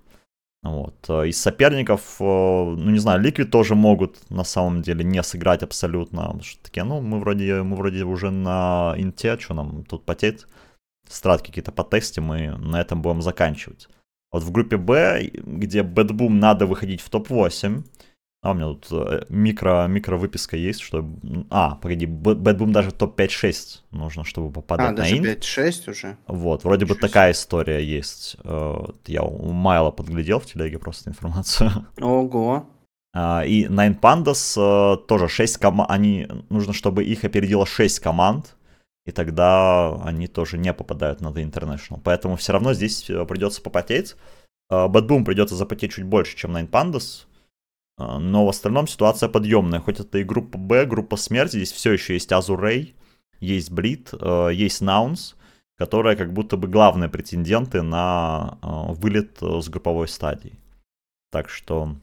Вот. 0.64 0.96
Э, 1.10 1.28
из 1.28 1.40
соперников, 1.42 2.18
ну 2.20 2.90
не 2.92 3.00
знаю, 3.00 3.22
Liquid 3.22 3.46
тоже 3.46 3.76
могут 3.76 4.18
на 4.30 4.44
самом 4.44 4.82
деле 4.82 5.04
не 5.04 5.24
сыграть 5.24 5.64
абсолютно. 5.64 6.40
Что 6.42 6.64
такие, 6.64 6.84
ну 6.84 7.02
мы 7.02 7.20
вроде, 7.20 7.64
мы 7.64 7.76
вроде 7.76 8.04
уже 8.04 8.32
на 8.32 8.94
инте, 8.98 9.38
что 9.40 9.54
нам 9.54 9.84
тут 9.86 10.06
потеть? 10.06 10.46
страт 11.10 11.42
какие-то 11.42 11.72
по 11.72 11.84
тесте, 11.84 12.22
мы 12.22 12.58
на 12.58 12.80
этом 12.80 13.02
будем 13.02 13.22
заканчивать. 13.22 13.90
Вот 14.32 14.44
в 14.44 14.52
группе 14.52 14.78
Б, 14.78 15.30
где 15.34 15.82
Bad 15.82 16.30
надо 16.30 16.66
выходить 16.68 17.02
в 17.02 17.10
топ-8, 17.10 17.84
а 18.42 18.52
у 18.52 18.54
меня 18.54 18.68
тут 18.68 18.88
э, 18.92 19.26
микро, 19.28 19.86
микро 19.88 20.16
выписка 20.16 20.56
есть, 20.56 20.80
что... 20.80 21.06
А, 21.50 21.76
погоди, 21.76 22.06
Bad 22.06 22.72
даже 22.72 22.94
топ-5-6 22.94 23.80
нужно, 23.92 24.24
чтобы 24.24 24.50
попадать 24.50 24.88
а, 24.88 24.92
на 24.92 24.96
даже 24.96 25.18
инт. 25.18 25.26
5-6 25.26 25.90
уже? 25.90 26.18
Вот, 26.26 26.64
вроде 26.64 26.86
бы 26.86 26.96
такая 26.96 27.34
история 27.34 27.84
есть. 27.84 28.38
Э, 28.46 28.78
я 29.08 29.24
у 29.24 29.52
Майла 29.52 29.92
подглядел 29.92 30.40
в 30.40 30.46
телеге 30.46 30.80
просто 30.80 31.10
информацию. 31.10 31.86
Ого. 32.00 32.66
А, 33.14 33.44
и 33.46 33.66
Nine 33.66 34.00
Pandas 34.00 34.56
э, 34.56 34.98
тоже 35.06 35.28
6 35.28 35.58
команд, 35.58 35.92
они, 35.92 36.26
нужно, 36.50 36.72
чтобы 36.72 37.04
их 37.04 37.26
опередило 37.26 37.66
6 37.66 38.00
команд, 38.00 38.56
и 39.06 39.12
тогда 39.12 40.02
они 40.04 40.28
тоже 40.28 40.58
не 40.58 40.72
попадают 40.72 41.20
на 41.20 41.28
The 41.28 41.44
International. 41.44 42.00
Поэтому 42.02 42.38
все 42.38 42.54
равно 42.54 42.74
здесь 42.74 43.04
придется 43.04 43.62
попотеть. 43.62 44.16
Boom 44.72 45.26
придется 45.26 45.56
запотеть 45.56 45.92
чуть 45.94 46.06
больше, 46.06 46.38
чем 46.38 46.56
Nine 46.56 46.70
Pandas. 46.70 47.26
Э, 48.00 48.18
но 48.18 48.46
в 48.46 48.50
остальном 48.50 48.88
ситуация 48.88 49.30
подъемная. 49.30 49.80
Хоть 49.80 50.00
это 50.00 50.18
и 50.18 50.24
группа 50.24 50.58
Б, 50.58 50.86
группа 50.86 51.18
смерти, 51.18 51.58
здесь 51.58 51.72
все 51.72 51.92
еще 51.92 52.14
есть 52.14 52.32
Azurey, 52.32 52.96
есть 53.40 53.72
Брит, 53.72 54.12
есть 54.52 54.82
Nouns, 54.82 55.36
которые 55.78 56.18
как 56.18 56.34
будто 56.34 56.58
бы 56.58 56.68
главные 56.68 57.10
претенденты 57.10 57.82
на 57.82 58.58
вылет 58.62 59.38
с 59.42 59.70
групповой 59.70 60.10
стадии. 60.10 60.60
Так 61.32 61.50
что 61.50 61.96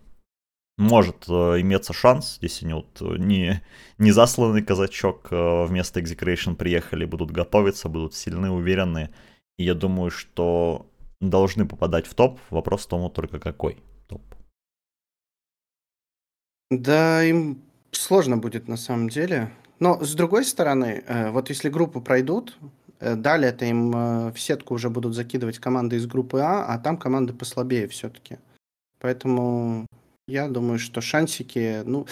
может 0.78 1.24
э, 1.28 1.60
иметься 1.60 1.94
шанс, 1.94 2.38
если 2.42 2.66
они 2.66 2.74
вот 2.74 3.00
э, 3.00 3.16
не, 3.16 3.62
не 3.96 4.12
засланный 4.12 4.62
казачок 4.62 5.28
э, 5.30 5.64
вместо 5.64 6.00
Execration 6.00 6.54
приехали, 6.54 7.06
будут 7.06 7.30
готовиться, 7.30 7.88
будут 7.88 8.14
сильны, 8.14 8.50
уверены. 8.50 9.10
И 9.56 9.64
я 9.64 9.74
думаю, 9.74 10.10
что 10.10 10.86
должны 11.20 11.66
попадать 11.66 12.06
в 12.06 12.14
топ. 12.14 12.38
Вопрос 12.50 12.84
в 12.84 12.88
том, 12.88 13.10
только 13.10 13.38
какой. 13.38 13.78
Да, 16.70 17.22
им 17.22 17.62
сложно 17.92 18.36
будет 18.38 18.68
на 18.68 18.76
самом 18.76 19.08
деле. 19.08 19.50
Но 19.78 20.02
с 20.02 20.14
другой 20.14 20.44
стороны, 20.44 21.04
вот 21.30 21.48
если 21.48 21.68
группу 21.68 22.00
пройдут, 22.00 22.56
далее 22.98 23.50
это 23.50 23.66
им 23.66 23.92
в 23.92 24.34
сетку 24.36 24.74
уже 24.74 24.88
будут 24.90 25.14
закидывать 25.14 25.58
команды 25.58 25.96
из 25.96 26.06
группы 26.06 26.40
А, 26.40 26.64
а 26.64 26.78
там 26.78 26.96
команды 26.96 27.34
послабее 27.34 27.86
все-таки. 27.88 28.38
Поэтому 29.00 29.86
я 30.26 30.48
думаю, 30.48 30.78
что 30.78 31.00
шансики, 31.00 31.82
ну, 31.84 32.06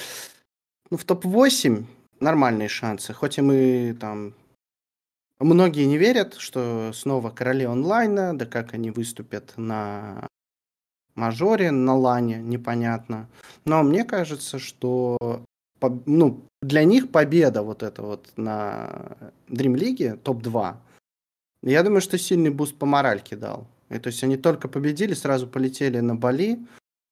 ну 0.91 0.97
в 0.99 1.05
топ-8 1.05 1.85
нормальные 2.21 2.69
шансы. 2.69 3.13
Хоть 3.13 3.39
и 3.39 3.43
мы 3.43 3.97
там... 3.99 4.35
Многие 5.41 5.87
не 5.87 5.99
верят, 5.99 6.35
что 6.35 6.93
снова 6.93 7.31
короли 7.31 7.65
онлайна, 7.65 8.39
да 8.39 8.47
как 8.47 8.75
они 8.75 8.91
выступят 8.91 9.55
на 9.57 10.29
мажоре, 11.15 11.71
на 11.71 11.97
лане, 11.97 12.39
непонятно. 12.39 13.29
Но 13.65 13.83
мне 13.83 14.05
кажется, 14.05 14.59
что 14.59 15.19
ну, 16.07 16.41
для 16.63 16.85
них 16.85 17.11
победа 17.11 17.63
вот 17.63 17.83
эта 17.83 18.03
вот 18.03 18.29
на 18.37 19.17
Dream 19.49 19.75
League, 19.75 20.17
топ-2, 20.19 20.77
я 21.63 21.83
думаю, 21.83 22.01
что 22.01 22.19
сильный 22.19 22.51
буст 22.51 22.77
по 22.77 22.87
моральке 22.87 23.37
дал. 23.37 23.67
И, 23.91 23.99
то 23.99 24.09
есть 24.09 24.23
они 24.25 24.37
только 24.37 24.69
победили, 24.69 25.15
сразу 25.15 25.47
полетели 25.47 26.01
на 26.01 26.15
Бали, 26.15 26.59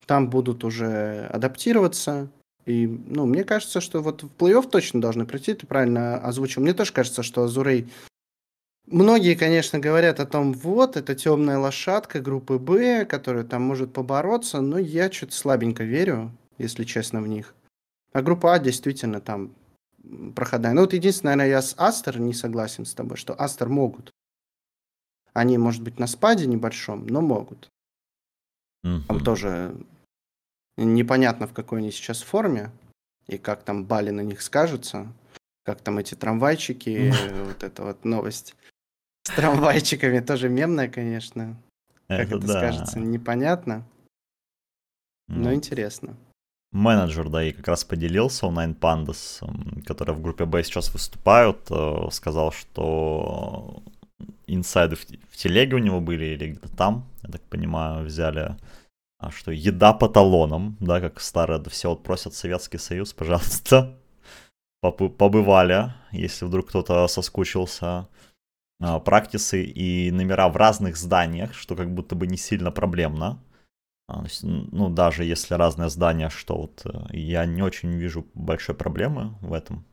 там 0.07 0.29
будут 0.31 0.65
уже 0.65 1.29
адаптироваться. 1.33 2.29
И, 2.67 2.87
ну, 2.87 3.27
мне 3.27 3.45
кажется, 3.45 3.81
что 3.81 4.03
вот 4.03 4.23
в 4.23 4.29
плей-офф 4.39 4.69
точно 4.69 5.01
должны 5.01 5.27
пройти, 5.27 5.55
ты 5.55 5.67
правильно 5.67 6.17
озвучил. 6.19 6.63
Мне 6.63 6.75
тоже 6.75 6.93
кажется, 6.93 7.23
что 7.23 7.45
Azure 7.45 7.65
Ray... 7.65 7.89
Многие, 8.87 9.37
конечно, 9.37 9.79
говорят 9.79 10.21
о 10.21 10.27
том, 10.27 10.53
вот, 10.53 10.97
это 10.97 11.15
темная 11.15 11.59
лошадка 11.59 12.21
группы 12.21 12.59
Б, 12.59 13.05
которая 13.07 13.45
там 13.45 13.63
может 13.63 13.93
побороться, 13.93 14.61
но 14.61 14.79
я 14.79 15.11
что-то 15.11 15.35
слабенько 15.35 15.85
верю, 15.85 16.31
если 16.59 16.85
честно, 16.85 17.23
в 17.23 17.29
них. 17.29 17.55
А 18.13 18.23
группа 18.23 18.55
А 18.55 18.59
действительно 18.59 19.21
там 19.21 19.55
проходная. 20.35 20.73
Ну, 20.73 20.83
вот 20.83 20.93
единственное, 20.93 21.37
наверное, 21.37 21.57
я 21.59 21.63
с 21.63 21.75
Астер 21.79 22.19
не 22.19 22.35
согласен 22.35 22.85
с 22.85 22.95
тобой, 22.95 23.17
что 23.17 23.41
Астер 23.41 23.69
могут. 23.69 24.11
Они, 25.33 25.57
может 25.59 25.83
быть, 25.83 25.99
на 25.99 26.07
спаде 26.07 26.47
небольшом, 26.47 27.07
но 27.07 27.21
могут. 27.21 27.69
Mm-hmm. 28.85 29.07
Там 29.07 29.25
тоже 29.25 29.75
непонятно, 30.77 31.47
в 31.47 31.53
какой 31.53 31.79
они 31.79 31.91
сейчас 31.91 32.21
форме, 32.21 32.71
и 33.27 33.39
как 33.39 33.63
там 33.63 33.85
Бали 33.85 34.11
на 34.11 34.23
них 34.23 34.43
скажется, 34.43 35.13
как 35.65 35.81
там 35.81 35.99
эти 35.99 36.15
трамвайчики, 36.15 37.15
вот 37.45 37.63
эта 37.63 37.85
вот 37.85 38.05
новость. 38.05 38.55
С 39.25 39.35
трамвайчиками 39.35 40.21
тоже 40.21 40.49
мемная, 40.49 40.89
конечно. 40.89 41.57
Как 42.09 42.27
это, 42.27 42.37
это 42.37 42.47
да. 42.47 42.53
скажется, 42.59 42.99
непонятно, 42.99 43.87
но 45.29 45.51
ну, 45.51 45.55
интересно. 45.55 46.17
Менеджер, 46.73 47.29
да, 47.29 47.45
и 47.45 47.53
как 47.53 47.69
раз 47.69 47.85
поделился 47.85 48.47
Nine 48.47 48.79
Pandas, 48.79 49.43
которые 49.85 50.17
в 50.17 50.23
группе 50.23 50.45
Б 50.45 50.63
сейчас 50.63 50.93
выступают, 50.93 51.71
э, 51.71 52.09
сказал, 52.11 52.51
что 52.51 53.83
инсайды 54.47 54.97
в, 54.97 55.05
в 55.05 55.37
телеге 55.37 55.77
у 55.77 55.79
него 55.79 56.01
были 56.01 56.25
или 56.25 56.49
где-то 56.49 56.75
там, 56.75 57.07
я 57.23 57.31
так 57.31 57.43
понимаю, 57.43 58.05
взяли 58.05 58.57
а 59.23 59.31
что 59.31 59.53
еда 59.53 59.93
по 59.93 60.09
талонам, 60.09 60.77
да, 60.81 61.01
как 61.01 61.21
старые 61.21 61.63
все 61.71 61.91
вот 61.91 62.03
просят 62.03 62.35
Советский 62.35 62.79
Союз, 62.79 63.13
пожалуйста, 63.13 63.97
побывали, 64.81 65.95
если 66.11 66.45
вдруг 66.45 66.69
кто-то 66.69 67.07
соскучился. 67.07 68.09
А, 68.83 68.99
практисы 68.99 69.63
и 69.63 70.11
номера 70.11 70.49
в 70.49 70.57
разных 70.57 70.97
зданиях, 70.97 71.55
что 71.55 71.77
как 71.77 71.95
будто 71.95 72.17
бы 72.17 72.27
не 72.27 72.37
сильно 72.37 72.73
проблемно. 72.73 73.41
А, 74.09 74.25
ну, 74.43 74.89
даже 74.91 75.25
если 75.25 75.55
разные 75.55 75.89
здания, 75.89 76.31
что 76.31 76.57
вот 76.57 76.83
э, 76.85 77.17
я 77.17 77.47
не 77.47 77.63
очень 77.63 77.93
вижу 77.93 78.27
большой 78.35 78.75
проблемы 78.75 79.37
в 79.41 79.53
этом. 79.53 79.85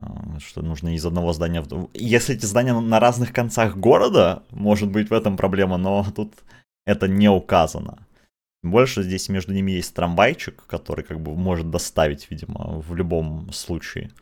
А, 0.00 0.38
что 0.38 0.62
нужно 0.62 0.94
из 0.94 1.04
одного 1.04 1.32
здания 1.32 1.62
в... 1.62 1.90
Если 1.94 2.36
эти 2.36 2.46
здания 2.46 2.78
на 2.78 3.00
разных 3.00 3.32
концах 3.32 3.76
города, 3.76 4.44
может 4.50 4.88
быть 4.88 5.10
в 5.10 5.12
этом 5.12 5.36
проблема, 5.36 5.76
но 5.76 6.06
тут 6.14 6.32
это 6.86 7.08
не 7.08 7.28
указано. 7.28 8.06
Больше 8.62 9.02
здесь 9.02 9.28
между 9.28 9.52
ними 9.52 9.72
есть 9.72 9.94
трамвайчик, 9.94 10.64
который 10.66 11.02
как 11.02 11.20
бы 11.20 11.34
может 11.34 11.70
доставить, 11.70 12.30
видимо, 12.30 12.78
в 12.80 12.94
любом 12.94 13.50
случае. 13.52 14.12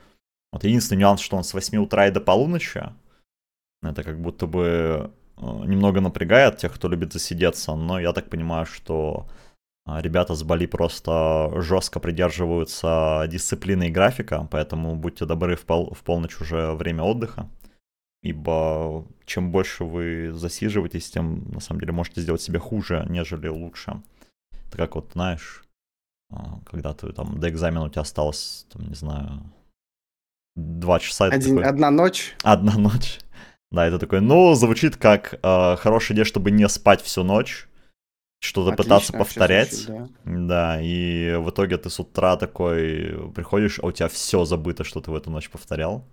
Вот 0.52 0.64
единственный 0.64 1.00
нюанс, 1.00 1.20
что 1.20 1.36
он 1.36 1.44
с 1.44 1.52
8 1.52 1.76
утра 1.76 2.06
и 2.06 2.10
до 2.10 2.20
полуночи. 2.22 2.88
Это 3.82 4.02
как 4.02 4.20
будто 4.20 4.46
бы 4.46 5.10
э, 5.36 5.40
немного 5.40 6.00
напрягает 6.00 6.58
тех, 6.58 6.74
кто 6.74 6.88
любит 6.88 7.12
засидеться, 7.12 7.74
но 7.74 8.00
я 8.00 8.12
так 8.12 8.28
понимаю, 8.28 8.66
что 8.66 9.28
э, 9.86 10.00
ребята 10.00 10.34
с 10.34 10.42
Бали 10.42 10.66
просто 10.66 11.50
жестко 11.56 12.00
придерживаются 12.00 13.24
дисциплины 13.28 13.88
и 13.88 13.92
графика, 13.92 14.48
поэтому 14.50 14.96
будьте 14.96 15.26
добры 15.26 15.54
в, 15.54 15.64
пол, 15.64 15.94
в 15.94 16.02
полночь 16.02 16.40
уже 16.40 16.72
время 16.72 17.04
отдыха, 17.04 17.48
ибо 18.22 19.04
чем 19.24 19.52
больше 19.52 19.84
вы 19.84 20.32
засиживаетесь, 20.32 21.10
тем 21.10 21.50
на 21.52 21.60
самом 21.60 21.80
деле 21.80 21.92
можете 21.92 22.20
сделать 22.20 22.42
себе 22.42 22.58
хуже, 22.58 23.06
нежели 23.08 23.48
лучше. 23.48 24.02
Это 24.66 24.76
как 24.76 24.96
вот, 24.96 25.10
знаешь, 25.12 25.62
а, 26.30 26.58
когда 26.66 26.92
ты 26.94 27.12
там 27.12 27.38
до 27.38 27.48
экзамена 27.48 27.84
у 27.84 27.88
тебя 27.88 28.02
осталось, 28.02 28.66
там, 28.70 28.88
не 28.88 28.94
знаю, 28.94 29.42
два 30.56 30.98
часа. 30.98 31.26
Один, 31.26 31.56
такой, 31.56 31.70
одна 31.70 31.90
ночь. 31.90 32.34
Одна 32.42 32.76
ночь. 32.76 33.18
Да, 33.70 33.86
это 33.86 33.98
такой, 33.98 34.20
ну, 34.20 34.54
звучит 34.54 34.96
как 34.96 35.38
э, 35.42 35.76
хорошая 35.76 36.14
идея, 36.16 36.24
чтобы 36.24 36.50
не 36.50 36.68
спать 36.68 37.02
всю 37.02 37.22
ночь, 37.22 37.68
что-то 38.40 38.74
пытаться 38.74 39.12
повторять. 39.12 39.72
Звучит, 39.72 40.12
да. 40.24 40.76
да, 40.76 40.80
и 40.80 41.34
в 41.36 41.50
итоге 41.50 41.76
ты 41.76 41.90
с 41.90 42.00
утра 42.00 42.36
такой 42.36 43.30
приходишь, 43.34 43.78
а 43.80 43.86
у 43.86 43.92
тебя 43.92 44.08
все 44.08 44.44
забыто, 44.44 44.84
что 44.84 45.00
ты 45.00 45.10
в 45.10 45.14
эту 45.14 45.30
ночь 45.30 45.50
повторял. 45.50 46.04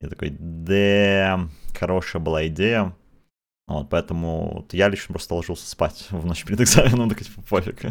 И 0.00 0.06
такой, 0.06 0.30
да, 0.38 1.48
хорошая 1.78 2.22
была 2.22 2.46
идея. 2.46 2.94
Вот, 3.66 3.88
поэтому 3.88 4.66
я 4.72 4.88
лично 4.88 5.14
просто 5.14 5.34
ложился 5.34 5.66
спать 5.68 6.06
в 6.10 6.26
ночь 6.26 6.44
перед 6.44 6.60
экзаменом, 6.60 7.08
так 7.08 7.22
типа 7.22 7.42
пофиг. 7.42 7.82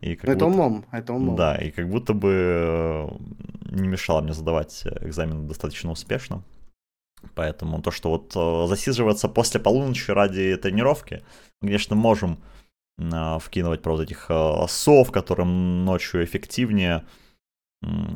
И 0.00 0.16
как 0.16 0.30
это 0.30 0.46
будто... 0.46 0.46
умом, 0.46 0.86
это 0.90 1.12
умом. 1.12 1.36
Да, 1.36 1.56
и 1.56 1.70
как 1.70 1.88
будто 1.88 2.14
бы 2.14 3.08
не 3.70 3.88
мешало 3.88 4.20
мне 4.22 4.32
задавать 4.32 4.84
экзамен 5.00 5.46
достаточно 5.46 5.90
успешно. 5.90 6.42
Поэтому 7.34 7.82
то, 7.82 7.90
что 7.90 8.10
вот 8.10 8.32
э, 8.34 8.66
засиживаться 8.68 9.28
после 9.28 9.60
полуночи 9.60 10.10
ради 10.10 10.56
тренировки, 10.56 11.22
мы, 11.60 11.68
конечно, 11.68 11.96
можем 11.96 12.42
э, 12.98 13.38
вкинуть 13.40 13.82
про 13.82 13.92
вот 13.92 14.02
этих 14.02 14.26
э, 14.28 14.66
сов, 14.68 15.10
которым 15.10 15.84
ночью 15.84 16.24
эффективнее 16.24 17.04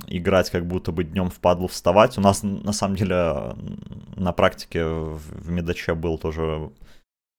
играть, 0.08 0.50
как 0.50 0.66
будто 0.66 0.90
бы 0.90 1.04
днем 1.04 1.30
впадлу 1.30 1.68
вставать. 1.68 2.18
У 2.18 2.20
нас, 2.20 2.42
на 2.42 2.72
самом 2.72 2.96
деле, 2.96 3.54
на 4.16 4.32
практике 4.32 4.84
в 4.84 5.48
Медаче 5.50 5.94
был 5.94 6.18
тоже 6.18 6.72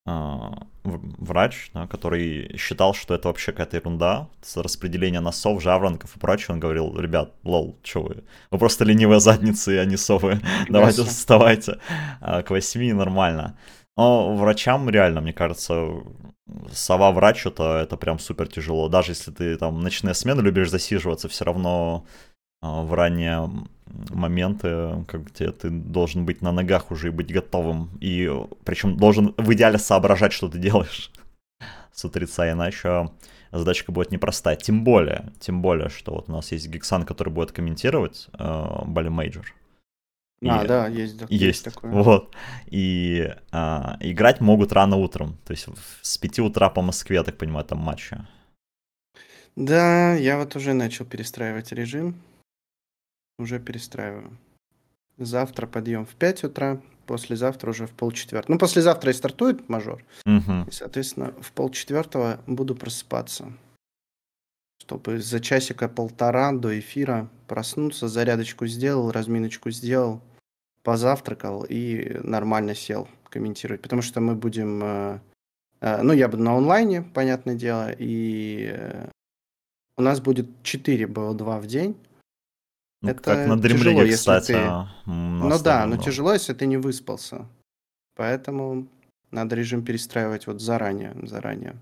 врач, 0.05 1.72
да, 1.74 1.88
который 1.88 2.57
считал, 2.57 2.93
что 2.93 3.15
это 3.15 3.29
вообще 3.29 3.51
какая-то 3.51 3.77
ерунда, 3.77 4.29
распределение 4.55 5.22
носов, 5.22 5.62
жаворонков 5.62 6.15
и 6.15 6.19
прочее. 6.19 6.48
Он 6.50 6.60
говорил, 6.60 6.98
ребят, 7.00 7.33
лол, 7.43 7.79
что 7.83 8.03
вы, 8.03 8.24
вы 8.51 8.57
просто 8.57 8.83
ленивые 8.83 9.19
задницы, 9.19 9.79
а 9.79 9.86
не 9.86 9.98
совы, 9.98 10.41
давайте 10.69 11.03
вставайте 11.03 11.79
а, 12.19 12.43
к 12.43 12.50
восьми, 12.50 12.91
нормально. 12.91 13.57
Но 13.95 14.36
врачам 14.36 14.89
реально, 14.89 15.22
мне 15.22 15.33
кажется, 15.33 16.03
сова 16.72 17.12
врач 17.12 17.45
это, 17.45 17.79
это 17.83 17.95
прям 17.95 18.19
супер 18.19 18.48
тяжело. 18.48 18.89
Даже 18.89 19.12
если 19.12 19.31
ты 19.31 19.55
там 19.55 19.81
ночные 19.81 20.15
смены 20.15 20.41
любишь 20.41 20.69
засиживаться, 20.69 21.29
все 21.29 21.45
равно 21.45 22.05
а, 22.62 22.83
в 22.83 22.93
ранние 22.93 23.50
моменты, 23.85 25.05
как 25.07 25.31
тебе 25.31 25.51
ты 25.51 25.69
должен 25.69 26.25
быть 26.25 26.41
на 26.41 26.51
ногах 26.51 26.91
уже 26.91 27.07
и 27.07 27.11
быть 27.11 27.33
готовым. 27.33 27.89
И 28.01 28.31
причем 28.63 28.97
должен 28.97 29.33
в 29.37 29.53
идеале 29.53 29.77
соображать, 29.77 30.33
что 30.33 30.49
ты 30.49 30.57
делаешь 30.59 31.11
с 31.93 32.05
утреца, 32.05 32.51
иначе 32.51 33.09
задачка 33.51 33.91
будет 33.91 34.11
непростая. 34.11 34.55
Тем 34.55 34.83
более, 34.83 35.31
тем 35.39 35.61
более, 35.61 35.89
что 35.89 36.13
вот 36.13 36.29
у 36.29 36.31
нас 36.31 36.51
есть 36.51 36.67
Гексан, 36.67 37.03
который 37.03 37.29
будет 37.29 37.51
комментировать 37.51 38.27
э, 38.37 38.65
Бали 38.85 39.09
Мейджор. 39.09 39.53
А, 40.45 40.65
да, 40.65 40.87
есть, 40.87 41.21
есть, 41.29 41.31
есть 41.31 41.65
такое. 41.65 41.91
Вот. 41.91 42.35
И 42.65 43.33
а, 43.51 43.97
играть 44.01 44.41
могут 44.41 44.73
рано 44.73 44.97
утром. 44.97 45.37
То 45.45 45.51
есть 45.53 45.67
с 46.01 46.17
5 46.17 46.39
утра 46.39 46.69
по 46.69 46.81
Москве, 46.81 47.17
я 47.17 47.23
так 47.23 47.37
понимаю, 47.37 47.65
там 47.65 47.79
матчи. 47.79 48.17
Да, 49.55 50.15
я 50.15 50.37
вот 50.37 50.55
уже 50.55 50.73
начал 50.73 51.05
перестраивать 51.05 51.71
режим. 51.71 52.15
Уже 53.37 53.59
перестраиваю. 53.59 54.37
Завтра 55.17 55.67
подъем 55.67 56.05
в 56.05 56.15
5 56.15 56.45
утра, 56.45 56.81
послезавтра 57.05 57.69
уже 57.69 57.85
в 57.85 57.91
полчетвертого. 57.91 58.53
Ну, 58.53 58.59
послезавтра 58.59 59.11
и 59.11 59.13
стартует 59.13 59.69
мажор. 59.69 60.03
Угу. 60.25 60.67
И, 60.67 60.71
соответственно, 60.71 61.33
в 61.41 61.51
полчетвертого 61.51 62.39
буду 62.47 62.75
просыпаться. 62.75 63.53
Чтобы 64.79 65.19
за 65.19 65.39
часика-полтора 65.39 66.51
до 66.51 66.77
эфира 66.77 67.29
проснуться, 67.47 68.07
зарядочку 68.07 68.65
сделал, 68.67 69.11
разминочку 69.11 69.71
сделал, 69.71 70.21
позавтракал 70.83 71.65
и 71.67 72.19
нормально 72.23 72.75
сел 72.75 73.07
комментировать. 73.29 73.81
Потому 73.81 74.01
что 74.01 74.19
мы 74.19 74.35
будем... 74.35 74.83
Э, 74.83 75.19
э, 75.81 76.01
ну, 76.01 76.13
я 76.13 76.27
буду 76.27 76.43
на 76.43 76.55
онлайне, 76.55 77.01
понятное 77.01 77.55
дело, 77.55 77.91
и 77.97 78.71
э, 78.73 79.09
у 79.97 80.01
нас 80.01 80.19
будет 80.19 80.47
4 80.63 81.05
БО2 81.05 81.61
в 81.61 81.67
день. 81.67 81.95
Ну, 83.03 83.10
это 83.10 83.22
как 83.22 83.48
на 83.48 83.60
Дримлиге, 83.60 84.13
кстати. 84.13 84.53
Ты... 84.53 84.88
Ну 85.05 85.60
да, 85.62 85.86
но 85.86 85.98
тяжело, 85.98 86.33
если 86.33 86.53
ты 86.53 86.65
не 86.65 86.77
выспался. 86.77 87.45
Поэтому 88.15 88.88
надо 89.31 89.55
режим 89.55 89.83
перестраивать 89.83 90.48
вот 90.48 90.62
заранее, 90.62 91.13
заранее. 91.24 91.75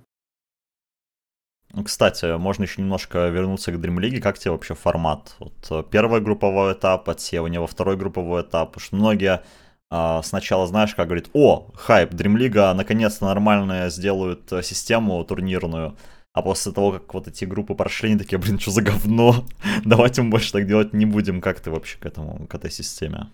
Кстати, 1.85 2.37
можно 2.37 2.63
еще 2.63 2.81
немножко 2.81 3.27
вернуться 3.29 3.71
к 3.71 3.75
Dream 3.75 3.97
League. 3.99 4.19
Как 4.19 4.39
тебе 4.39 4.51
вообще 4.51 4.73
формат? 4.73 5.35
Вот 5.39 5.53
э, 5.69 5.83
первый 5.89 6.19
групповой 6.19 6.73
этап, 6.73 7.07
отсеивание 7.07 7.61
во 7.61 7.67
второй 7.67 7.95
групповой 7.95 8.41
этап. 8.41 8.73
Потому 8.73 8.85
что 8.85 8.95
многие 8.97 9.41
а, 9.89 10.21
сначала, 10.23 10.67
знаешь, 10.67 10.95
как 10.95 11.07
говорит, 11.07 11.29
о, 11.33 11.69
хайп, 11.75 12.13
Dream 12.13 12.35
League 12.37 12.73
наконец-то 12.73 13.25
нормально 13.25 13.89
сделают 13.89 14.51
э, 14.51 14.63
систему 14.63 15.23
турнирную. 15.23 15.95
А 16.33 16.41
после 16.41 16.71
того, 16.71 16.93
как 16.93 17.13
вот 17.13 17.27
эти 17.27 17.43
группы 17.43 17.75
прошли, 17.75 18.09
они 18.09 18.17
такие, 18.17 18.39
блин, 18.39 18.57
что 18.57 18.71
за 18.71 18.81
говно? 18.81 19.45
Давайте 19.85 20.21
мы 20.21 20.29
больше 20.29 20.51
так 20.53 20.65
делать 20.65 20.93
не 20.93 21.05
будем. 21.05 21.41
Как 21.41 21.59
ты 21.59 21.71
вообще 21.71 21.97
к 21.99 22.05
этому, 22.05 22.47
к 22.47 22.55
этой 22.55 22.71
системе? 22.71 23.27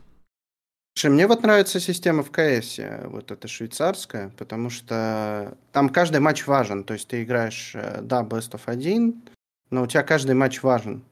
Слушай, 0.96 1.12
мне 1.12 1.28
вот 1.28 1.44
нравится 1.44 1.80
система 1.80 2.24
в 2.24 2.32
КС, 2.32 2.80
вот 3.06 3.30
эта 3.30 3.48
швейцарская, 3.48 4.32
потому 4.36 4.72
что 4.72 5.56
там 5.72 5.90
каждый 5.90 6.22
матч 6.22 6.48
важен. 6.48 6.84
То 6.84 6.96
есть 6.96 7.08
ты 7.08 7.22
играешь, 7.22 7.74
э, 7.76 8.02
да, 8.02 8.24
Best 8.24 8.54
of 8.54 8.62
1, 8.66 9.22
но 9.70 9.84
у 9.84 9.88
тебя 9.88 10.02
каждый 10.02 10.34
матч 10.34 10.64
важен. 10.64 11.04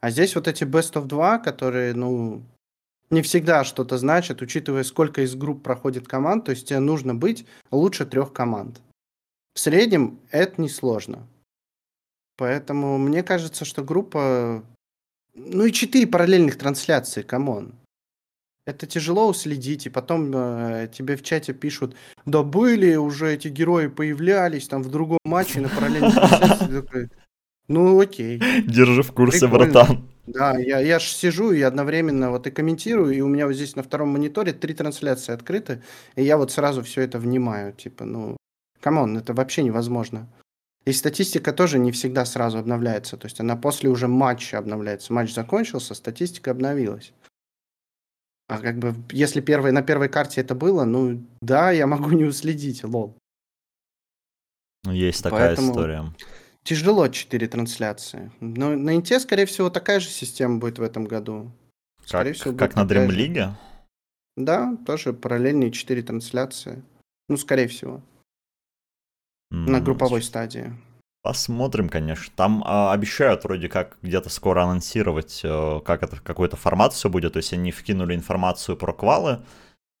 А 0.00 0.10
здесь 0.10 0.34
вот 0.34 0.48
эти 0.48 0.64
Best 0.64 0.94
of 0.94 1.04
2, 1.04 1.40
которые, 1.40 1.92
ну, 1.92 2.42
не 3.10 3.20
всегда 3.20 3.64
что-то 3.64 3.98
значат, 3.98 4.40
учитывая, 4.40 4.82
сколько 4.82 5.20
из 5.20 5.34
групп 5.34 5.62
проходит 5.62 6.08
команд. 6.08 6.46
То 6.46 6.52
есть 6.52 6.68
тебе 6.68 6.78
нужно 6.78 7.14
быть 7.14 7.46
лучше 7.70 8.06
трех 8.06 8.32
команд. 8.32 8.80
В 9.52 9.60
среднем 9.60 10.18
это 10.30 10.60
несложно. 10.62 11.26
Поэтому 12.36 12.98
мне 12.98 13.22
кажется, 13.22 13.64
что 13.64 13.82
группа... 13.82 14.64
Ну 15.34 15.64
и 15.64 15.72
четыре 15.72 16.06
параллельных 16.06 16.56
трансляции, 16.56 17.22
come 17.22 17.52
on. 17.52 17.74
Это 18.66 18.86
тяжело 18.86 19.28
уследить, 19.28 19.86
и 19.86 19.90
потом 19.90 20.30
э, 20.34 20.88
тебе 20.90 21.16
в 21.16 21.22
чате 21.22 21.52
пишут, 21.52 21.94
да 22.24 22.42
были 22.42 22.96
уже 22.96 23.34
эти 23.34 23.48
герои 23.48 23.88
появлялись 23.88 24.68
там 24.68 24.82
в 24.82 24.90
другом 24.90 25.18
матче 25.24 25.60
на 25.60 25.68
параллельной 25.68 26.12
трансляции. 26.12 27.10
ну 27.68 28.00
окей. 28.00 28.40
Держи 28.66 29.02
в 29.02 29.12
курсе, 29.12 29.40
Прикольно. 29.48 29.72
братан. 29.72 30.08
Да, 30.26 30.56
я, 30.56 30.78
я 30.80 30.98
ж 30.98 31.02
сижу 31.02 31.52
и 31.52 31.60
одновременно 31.60 32.30
вот 32.30 32.46
и 32.46 32.50
комментирую, 32.50 33.14
и 33.14 33.20
у 33.20 33.28
меня 33.28 33.46
вот 33.46 33.54
здесь 33.54 33.76
на 33.76 33.82
втором 33.82 34.08
мониторе 34.08 34.54
три 34.54 34.72
трансляции 34.72 35.34
открыты, 35.34 35.82
и 36.16 36.22
я 36.22 36.38
вот 36.38 36.50
сразу 36.50 36.82
все 36.82 37.02
это 37.02 37.18
внимаю, 37.18 37.74
типа, 37.74 38.06
ну, 38.06 38.38
come 38.80 39.02
on, 39.02 39.18
это 39.18 39.34
вообще 39.34 39.62
невозможно. 39.62 40.26
И 40.84 40.92
статистика 40.92 41.52
тоже 41.52 41.78
не 41.78 41.92
всегда 41.92 42.24
сразу 42.24 42.58
обновляется. 42.58 43.16
То 43.16 43.26
есть 43.26 43.40
она 43.40 43.56
после 43.56 43.88
уже 43.88 44.06
матча 44.06 44.58
обновляется. 44.58 45.12
Матч 45.12 45.32
закончился, 45.32 45.94
статистика 45.94 46.50
обновилась. 46.50 47.12
А 48.48 48.58
как 48.58 48.78
бы, 48.78 48.94
если 49.10 49.40
первый, 49.40 49.72
на 49.72 49.82
первой 49.82 50.10
карте 50.10 50.42
это 50.42 50.54
было, 50.54 50.84
ну 50.84 51.24
да, 51.40 51.70
я 51.70 51.86
могу 51.86 52.10
не 52.10 52.24
уследить, 52.24 52.84
lol. 52.84 53.16
Ну, 54.84 54.92
есть 54.92 55.22
такая 55.22 55.48
Поэтому 55.48 55.70
история. 55.70 56.04
Тяжело 56.62 57.08
4 57.08 57.48
трансляции. 57.48 58.30
Но 58.40 58.76
на 58.76 58.96
Инте, 58.96 59.18
скорее 59.20 59.46
всего, 59.46 59.70
такая 59.70 60.00
же 60.00 60.08
система 60.08 60.58
будет 60.58 60.78
в 60.78 60.82
этом 60.82 61.04
году. 61.04 61.50
Скорее 62.04 62.32
как, 62.32 62.40
всего, 62.40 62.56
как 62.56 62.74
на 62.74 62.82
Dream 62.84 63.08
League? 63.08 63.50
Да, 64.36 64.76
тоже 64.84 65.14
параллельные 65.14 65.70
4 65.70 66.02
трансляции. 66.02 66.82
Ну, 67.30 67.38
скорее 67.38 67.68
всего. 67.68 68.02
На 69.54 69.80
групповой 69.80 70.22
стадии. 70.22 70.72
Посмотрим, 71.22 71.88
конечно. 71.88 72.32
Там 72.36 72.62
а, 72.66 72.92
обещают 72.92 73.44
вроде 73.44 73.68
как 73.68 73.96
где-то 74.02 74.28
скоро 74.28 74.64
анонсировать, 74.64 75.40
а, 75.42 75.80
как 75.80 76.02
это 76.02 76.20
какой-то 76.20 76.56
формат 76.56 76.92
все 76.92 77.08
будет. 77.08 77.32
То 77.32 77.38
есть 77.38 77.52
они 77.54 77.70
вкинули 77.70 78.14
информацию 78.14 78.76
про 78.76 78.92
квалы. 78.92 79.40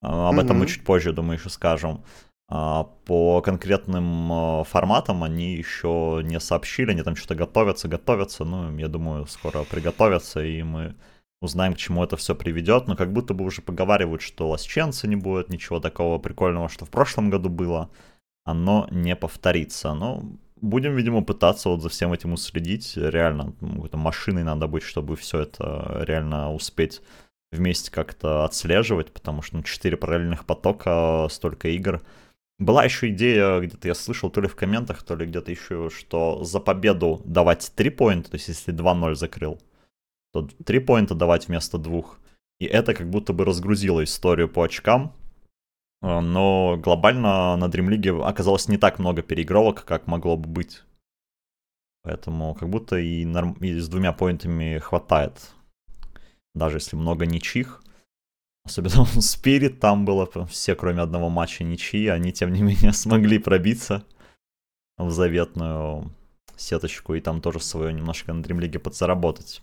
А, 0.02 0.28
об 0.28 0.34
mm-hmm. 0.34 0.44
этом 0.44 0.58
мы 0.58 0.66
чуть 0.66 0.84
позже, 0.84 1.12
думаю, 1.12 1.38
еще 1.38 1.48
скажем. 1.48 2.04
А, 2.46 2.84
по 3.06 3.40
конкретным 3.40 4.32
а, 4.32 4.64
форматам 4.64 5.24
они 5.24 5.54
еще 5.54 6.20
не 6.22 6.38
сообщили, 6.40 6.90
они 6.90 7.02
там 7.02 7.16
что-то 7.16 7.36
готовятся, 7.36 7.88
готовятся. 7.88 8.44
Ну, 8.44 8.76
я 8.76 8.88
думаю, 8.88 9.26
скоро 9.26 9.64
приготовятся, 9.64 10.44
и 10.44 10.62
мы 10.62 10.94
узнаем, 11.40 11.72
к 11.72 11.78
чему 11.78 12.04
это 12.04 12.18
все 12.18 12.34
приведет. 12.34 12.86
Но 12.86 12.96
как 12.96 13.12
будто 13.12 13.32
бы 13.32 13.44
уже 13.46 13.62
поговаривают, 13.62 14.20
что 14.20 14.50
ласченца 14.50 15.08
не 15.08 15.16
будет, 15.16 15.48
ничего 15.48 15.80
такого 15.80 16.18
прикольного, 16.18 16.68
что 16.68 16.84
в 16.84 16.90
прошлом 16.90 17.30
году 17.30 17.48
было 17.48 17.88
оно 18.44 18.86
не 18.90 19.16
повторится. 19.16 19.94
Но 19.94 20.22
будем, 20.60 20.96
видимо, 20.96 21.22
пытаться 21.22 21.68
вот 21.68 21.82
за 21.82 21.88
всем 21.88 22.12
этим 22.12 22.32
уследить. 22.32 22.96
Реально, 22.96 23.54
ну, 23.60 23.74
какой-то 23.74 23.96
машиной 23.96 24.44
надо 24.44 24.66
быть, 24.66 24.82
чтобы 24.82 25.16
все 25.16 25.40
это 25.40 26.04
реально 26.06 26.52
успеть 26.52 27.02
вместе 27.52 27.90
как-то 27.90 28.44
отслеживать, 28.44 29.12
потому 29.12 29.42
что 29.42 29.56
ну, 29.56 29.62
4 29.62 29.96
параллельных 29.96 30.44
потока, 30.44 31.28
столько 31.30 31.68
игр. 31.68 32.02
Была 32.58 32.84
еще 32.84 33.08
идея, 33.10 33.60
где-то 33.60 33.88
я 33.88 33.94
слышал, 33.94 34.30
то 34.30 34.40
ли 34.40 34.48
в 34.48 34.54
комментах, 34.54 35.02
то 35.02 35.16
ли 35.16 35.26
где-то 35.26 35.50
еще, 35.50 35.90
что 35.90 36.44
за 36.44 36.60
победу 36.60 37.20
давать 37.24 37.72
3 37.74 37.90
поинта, 37.90 38.30
то 38.30 38.36
есть 38.36 38.48
если 38.48 38.72
2-0 38.72 39.14
закрыл, 39.14 39.60
то 40.32 40.48
3 40.64 40.78
поинта 40.80 41.14
давать 41.14 41.48
вместо 41.48 41.78
двух. 41.78 42.18
И 42.60 42.66
это 42.66 42.94
как 42.94 43.10
будто 43.10 43.32
бы 43.32 43.44
разгрузило 43.44 44.04
историю 44.04 44.48
по 44.48 44.62
очкам, 44.62 45.12
но 46.04 46.76
глобально 46.76 47.56
на 47.56 47.64
Dream 47.64 47.88
League 47.88 48.22
оказалось 48.22 48.68
не 48.68 48.76
так 48.76 48.98
много 48.98 49.22
переигровок, 49.22 49.86
как 49.86 50.06
могло 50.06 50.36
бы 50.36 50.48
быть. 50.48 50.82
Поэтому 52.02 52.54
как 52.54 52.68
будто 52.68 52.96
и, 52.96 53.24
норм... 53.24 53.54
и 53.54 53.78
с 53.78 53.88
двумя 53.88 54.12
поинтами 54.12 54.78
хватает. 54.78 55.54
Даже 56.54 56.76
если 56.76 56.96
много 56.96 57.24
ничьих. 57.24 57.82
Особенно 58.66 59.06
Спирит 59.22 59.80
там 59.80 60.04
было 60.04 60.28
все, 60.46 60.74
кроме 60.74 61.00
одного 61.00 61.30
матча 61.30 61.64
ничьи. 61.64 62.08
Они, 62.08 62.32
тем 62.32 62.52
не 62.52 62.60
менее, 62.60 62.92
смогли 62.92 63.38
пробиться 63.38 64.04
в 64.98 65.10
заветную 65.10 66.12
сеточку 66.54 67.14
и 67.14 67.20
там 67.20 67.40
тоже 67.40 67.60
свое 67.60 67.94
немножко 67.94 68.34
на 68.34 68.42
Dream 68.42 68.60
League 68.60 68.78
подзаработать. 68.78 69.62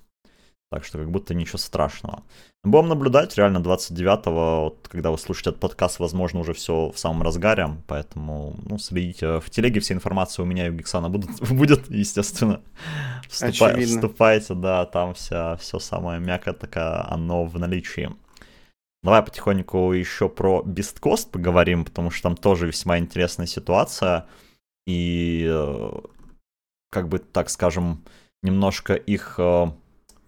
Так 0.71 0.85
что 0.85 0.99
как 0.99 1.11
будто 1.11 1.33
ничего 1.33 1.57
страшного. 1.57 2.23
Будем 2.63 2.87
наблюдать, 2.87 3.35
реально 3.35 3.57
29-го, 3.57 4.63
вот, 4.63 4.87
когда 4.87 5.11
вы 5.11 5.17
слушаете 5.17 5.49
этот 5.49 5.59
подкаст, 5.59 5.99
возможно, 5.99 6.39
уже 6.39 6.53
все 6.53 6.91
в 6.91 6.97
самом 6.97 7.23
разгаре, 7.23 7.67
поэтому 7.87 8.55
ну, 8.63 8.77
следите. 8.77 9.41
В 9.41 9.49
телеге 9.49 9.81
вся 9.81 9.95
информация 9.95 10.43
у 10.43 10.45
меня 10.45 10.67
и 10.67 10.69
у 10.69 10.73
Гексана 10.73 11.09
будут, 11.09 11.41
будет, 11.51 11.89
естественно. 11.89 12.61
Вступай, 13.29 13.83
вступайте, 13.83 14.53
да, 14.53 14.85
там 14.85 15.13
вся, 15.13 15.57
все 15.57 15.79
самое 15.79 16.21
мягкое 16.21 16.53
такое, 16.53 17.05
оно 17.11 17.43
в 17.43 17.59
наличии. 17.59 18.09
Давай 19.03 19.23
потихоньку 19.23 19.91
еще 19.91 20.29
про 20.29 20.61
Бесткост 20.63 21.31
поговорим, 21.31 21.83
потому 21.83 22.11
что 22.11 22.23
там 22.23 22.37
тоже 22.37 22.67
весьма 22.67 22.97
интересная 22.97 23.47
ситуация. 23.47 24.25
И, 24.87 25.45
э, 25.49 25.91
как 26.91 27.09
бы, 27.09 27.19
так 27.19 27.49
скажем, 27.49 28.05
немножко 28.41 28.93
их 28.93 29.35
э, 29.37 29.65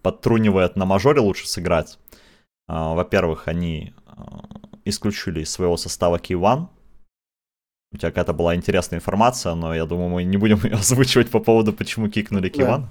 подтрунивает 0.04 0.76
на 0.76 0.84
мажоре 0.84 1.20
лучше 1.20 1.48
сыграть. 1.48 1.98
А, 2.68 2.94
во-первых, 2.94 3.48
они 3.48 3.94
а, 4.06 4.44
исключили 4.84 5.40
из 5.40 5.50
своего 5.50 5.76
состава 5.76 6.18
K1. 6.18 6.68
У 7.92 7.96
тебя 7.96 8.10
какая-то 8.10 8.34
была 8.34 8.54
интересная 8.54 8.98
информация, 8.98 9.54
но 9.54 9.74
я 9.74 9.86
думаю, 9.86 10.10
мы 10.10 10.24
не 10.24 10.36
будем 10.36 10.58
ее 10.64 10.74
озвучивать 10.74 11.30
по 11.30 11.40
поводу, 11.40 11.72
почему 11.72 12.08
кикнули 12.08 12.50
K1. 12.50 12.66
Да. 12.66 12.88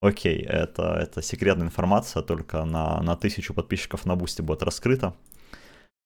Окей, 0.00 0.38
это, 0.40 0.98
это 1.00 1.22
секретная 1.22 1.66
информация, 1.66 2.22
только 2.22 2.64
на, 2.64 3.00
на 3.02 3.14
тысячу 3.14 3.54
подписчиков 3.54 4.06
на 4.06 4.16
Boosty 4.16 4.42
будет 4.42 4.62
раскрыта. 4.62 5.14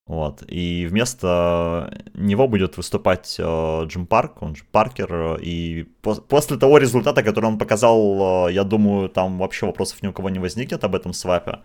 Вот. 0.09 0.43
И 0.49 0.87
вместо 0.87 2.03
него 2.15 2.49
будет 2.49 2.79
выступать 2.79 3.37
э, 3.39 3.85
Джим 3.85 4.07
Парк, 4.07 4.43
он 4.43 4.57
же 4.57 4.65
Паркер. 4.73 5.39
И 5.43 5.85
по- 6.01 6.15
после 6.15 6.57
того 6.57 6.79
результата, 6.79 7.23
который 7.23 7.45
он 7.45 7.59
показал, 7.59 8.49
э, 8.49 8.55
я 8.55 8.65
думаю, 8.65 9.11
там 9.11 9.39
вообще 9.39 9.67
вопросов 9.67 10.03
ни 10.03 10.07
у 10.09 10.13
кого 10.15 10.31
не 10.31 10.39
возникнет 10.39 10.83
об 10.83 10.95
этом 10.95 11.13
свапе. 11.13 11.61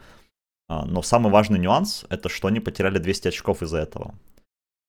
Э, 0.70 0.82
но 0.86 1.02
самый 1.02 1.32
важный 1.32 1.58
нюанс, 1.58 2.06
это 2.10 2.28
что 2.28 2.50
они 2.50 2.60
потеряли 2.60 2.98
200 2.98 3.30
очков 3.30 3.62
из-за 3.64 3.78
этого. 3.78 4.14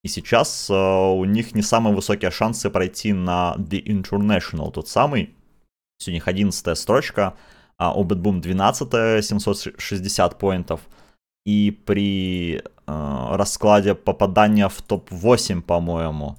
И 0.02 0.08
сейчас 0.08 0.68
э, 0.68 0.74
у 0.74 1.24
них 1.24 1.54
не 1.54 1.62
самые 1.62 1.94
высокие 1.94 2.32
шансы 2.32 2.70
пройти 2.70 3.12
на 3.12 3.54
The 3.56 3.80
International, 3.84 4.72
тот 4.72 4.88
самый. 4.88 5.32
У 6.08 6.10
них 6.10 6.26
11 6.26 6.76
строчка, 6.76 7.34
а 7.78 7.94
у 7.94 8.04
Bad 8.04 8.40
12 8.40 9.24
760 9.24 10.38
поинтов. 10.40 10.80
И 11.46 11.70
при 11.70 12.62
э, 12.86 13.36
раскладе 13.36 13.94
попадания 13.94 14.68
в 14.68 14.82
топ-8, 14.82 15.62
по-моему, 15.62 16.36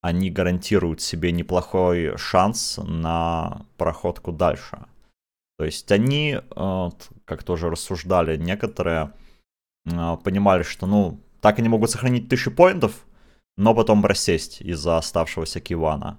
они 0.00 0.30
гарантируют 0.30 1.00
себе 1.00 1.32
неплохой 1.32 2.16
шанс 2.18 2.78
на 2.82 3.62
проходку 3.76 4.32
дальше. 4.32 4.78
То 5.58 5.64
есть 5.64 5.90
они, 5.92 6.38
э, 6.38 6.90
как 7.24 7.42
тоже 7.42 7.70
рассуждали 7.70 8.36
некоторые, 8.36 9.12
э, 9.86 10.16
понимали, 10.22 10.62
что, 10.62 10.86
ну, 10.86 11.20
так 11.40 11.58
они 11.58 11.68
могут 11.68 11.90
сохранить 11.90 12.28
тысячу 12.28 12.50
поинтов, 12.50 13.06
но 13.56 13.74
потом 13.74 14.04
рассесть 14.04 14.60
из-за 14.60 14.98
оставшегося 14.98 15.60
кивана. 15.60 16.18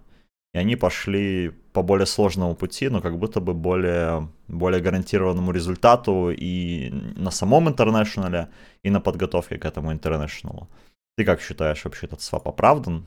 И 0.56 0.58
они 0.58 0.78
пошли 0.78 1.52
по 1.74 1.84
более 1.84 2.06
сложному 2.06 2.56
пути, 2.56 2.88
но 2.88 3.02
как 3.02 3.18
будто 3.18 3.42
бы 3.42 3.54
более, 3.54 4.30
более 4.48 4.82
гарантированному 4.82 5.52
результату 5.52 6.32
и 6.32 6.92
на 7.18 7.32
самом 7.32 7.68
интернешнале, 7.68 8.48
и 8.82 8.90
на 8.90 9.02
подготовке 9.02 9.58
к 9.58 9.66
этому 9.66 9.92
интернешналу. 9.92 10.70
Ты 11.18 11.26
как 11.26 11.42
считаешь, 11.42 11.84
вообще 11.84 12.06
этот 12.06 12.22
свап 12.22 12.48
оправдан? 12.48 13.06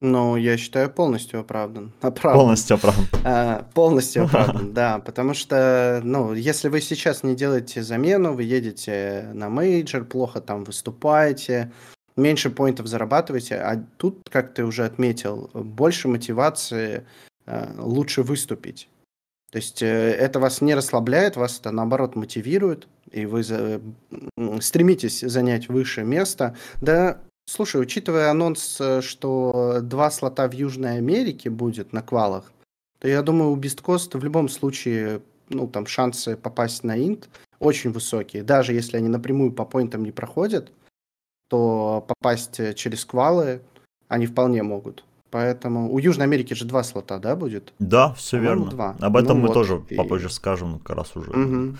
Ну, 0.00 0.36
я 0.36 0.56
считаю, 0.56 0.88
полностью 0.90 1.40
оправдан. 1.40 1.92
оправдан. 2.00 2.40
Полностью 2.40 2.76
оправдан. 2.76 3.06
А, 3.24 3.66
полностью 3.74 4.24
оправдан, 4.24 4.72
да. 4.72 4.98
Потому 4.98 5.34
что, 5.34 6.00
ну, 6.02 6.32
если 6.32 6.68
вы 6.68 6.80
сейчас 6.80 7.22
не 7.22 7.34
делаете 7.36 7.82
замену, 7.82 8.32
вы 8.32 8.44
едете 8.44 9.28
на 9.34 9.50
мейджор, 9.50 10.06
плохо 10.06 10.40
там 10.40 10.64
выступаете, 10.64 11.70
меньше 12.20 12.50
поинтов 12.50 12.86
зарабатываете, 12.86 13.56
а 13.56 13.84
тут, 13.96 14.28
как 14.30 14.54
ты 14.54 14.64
уже 14.64 14.84
отметил, 14.84 15.50
больше 15.54 16.08
мотивации 16.08 17.06
э, 17.46 17.74
лучше 17.78 18.22
выступить. 18.22 18.88
То 19.50 19.56
есть 19.56 19.82
э, 19.82 19.86
это 19.86 20.38
вас 20.38 20.60
не 20.60 20.74
расслабляет, 20.74 21.36
вас 21.36 21.58
это 21.58 21.70
наоборот 21.72 22.14
мотивирует, 22.14 22.86
и 23.10 23.26
вы 23.26 23.42
за, 23.42 23.80
стремитесь 24.60 25.20
занять 25.20 25.68
высшее 25.68 26.06
место. 26.06 26.56
Да, 26.80 27.20
слушай, 27.46 27.80
учитывая 27.80 28.30
анонс, 28.30 28.80
э, 28.80 29.00
что 29.00 29.80
два 29.82 30.10
слота 30.10 30.48
в 30.48 30.52
Южной 30.52 30.98
Америке 30.98 31.50
будет 31.50 31.92
на 31.92 32.02
квалах, 32.02 32.52
то 33.00 33.08
я 33.08 33.22
думаю, 33.22 33.50
у 33.50 33.56
Бесткост 33.56 34.14
в 34.14 34.22
любом 34.22 34.48
случае, 34.48 35.22
ну, 35.48 35.66
там 35.66 35.86
шансы 35.86 36.36
попасть 36.36 36.84
на 36.84 36.96
инт 36.96 37.28
очень 37.58 37.90
высокие. 37.90 38.42
Даже 38.42 38.72
если 38.72 38.96
они 38.96 39.08
напрямую 39.08 39.52
по 39.52 39.64
поинтам 39.64 40.04
не 40.04 40.12
проходят, 40.12 40.72
то 41.50 42.06
попасть 42.06 42.60
э, 42.60 42.74
через 42.74 43.04
квалы 43.04 43.60
они 44.08 44.26
вполне 44.26 44.62
могут. 44.62 45.04
Поэтому 45.30 45.92
у 45.92 45.98
Южной 45.98 46.26
Америки 46.26 46.54
же 46.54 46.64
два 46.64 46.82
слота, 46.82 47.18
да, 47.18 47.36
будет? 47.36 47.72
Да, 47.78 48.14
все 48.14 48.38
верно. 48.38 48.70
Два. 48.70 48.96
Об 49.00 49.16
этом 49.16 49.36
ну 49.36 49.42
мы 49.42 49.48
вот, 49.48 49.54
тоже 49.54 49.84
и... 49.88 49.96
попозже 49.96 50.30
скажем, 50.30 50.78
как 50.78 50.96
раз 50.96 51.14
уже 51.16 51.30
угу. 51.30 51.76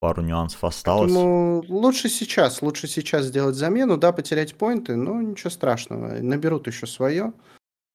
пару 0.00 0.22
нюансов 0.22 0.62
осталось. 0.62 1.12
Поэтому 1.12 1.64
лучше 1.68 2.08
сейчас, 2.08 2.62
лучше 2.62 2.86
сейчас 2.86 3.26
сделать 3.26 3.56
замену, 3.56 3.96
да, 3.96 4.12
потерять 4.12 4.54
поинты, 4.54 4.94
но 4.94 5.20
ничего 5.20 5.50
страшного, 5.50 6.20
наберут 6.20 6.66
еще 6.66 6.86
свое. 6.86 7.32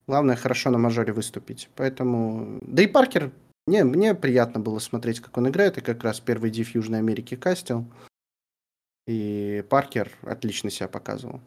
Главное, 0.06 0.36
хорошо 0.36 0.70
на 0.70 0.78
мажоре 0.78 1.12
выступить. 1.12 1.68
Поэтому... 1.76 2.58
Да 2.62 2.82
и 2.82 2.86
Паркер, 2.86 3.30
не, 3.66 3.84
мне 3.84 4.14
приятно 4.14 4.60
было 4.60 4.78
смотреть, 4.80 5.20
как 5.20 5.36
он 5.38 5.48
играет, 5.48 5.78
и 5.78 5.80
как 5.80 6.02
раз 6.04 6.20
первый 6.20 6.50
див 6.50 6.74
Южной 6.74 6.98
Америки 6.98 7.36
кастил. 7.36 7.86
И 9.06 9.64
Паркер 9.68 10.10
отлично 10.22 10.70
себя 10.70 10.88
показывал. 10.88 11.40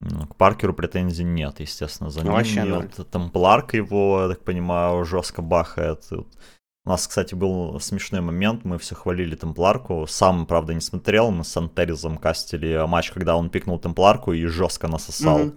Ну, 0.00 0.26
к 0.26 0.36
Паркеру 0.36 0.74
претензий 0.74 1.24
нет, 1.24 1.60
естественно, 1.60 2.10
за 2.10 2.22
ним. 2.22 2.32
Вообще 2.32 2.62
нет. 2.62 2.98
Вот, 2.98 3.10
Темпларк 3.10 3.74
его, 3.74 4.22
я 4.22 4.28
так 4.28 4.44
понимаю, 4.44 5.04
жестко 5.04 5.42
бахает. 5.42 6.04
У 6.12 6.88
нас, 6.88 7.08
кстати, 7.08 7.34
был 7.34 7.80
смешной 7.80 8.20
момент, 8.20 8.64
мы 8.64 8.78
все 8.78 8.94
хвалили 8.94 9.34
Темпларку. 9.34 10.06
Сам, 10.06 10.46
правда, 10.46 10.74
не 10.74 10.80
смотрел, 10.80 11.30
мы 11.30 11.44
с 11.44 11.56
Антеризом 11.56 12.18
кастили 12.18 12.86
матч, 12.86 13.10
когда 13.10 13.36
он 13.36 13.50
пикнул 13.50 13.78
Темпларку 13.78 14.32
и 14.32 14.46
жестко 14.46 14.86
насосал. 14.86 15.52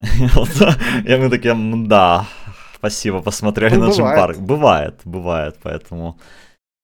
И 0.00 1.16
мы 1.16 1.28
такие, 1.28 1.56
да, 1.88 2.28
спасибо, 2.76 3.20
посмотрели 3.20 3.74
ну, 3.74 3.86
на 3.86 3.90
Джимпарк. 3.90 4.38
Бывает, 4.38 5.00
бывает, 5.04 5.58
поэтому 5.60 6.20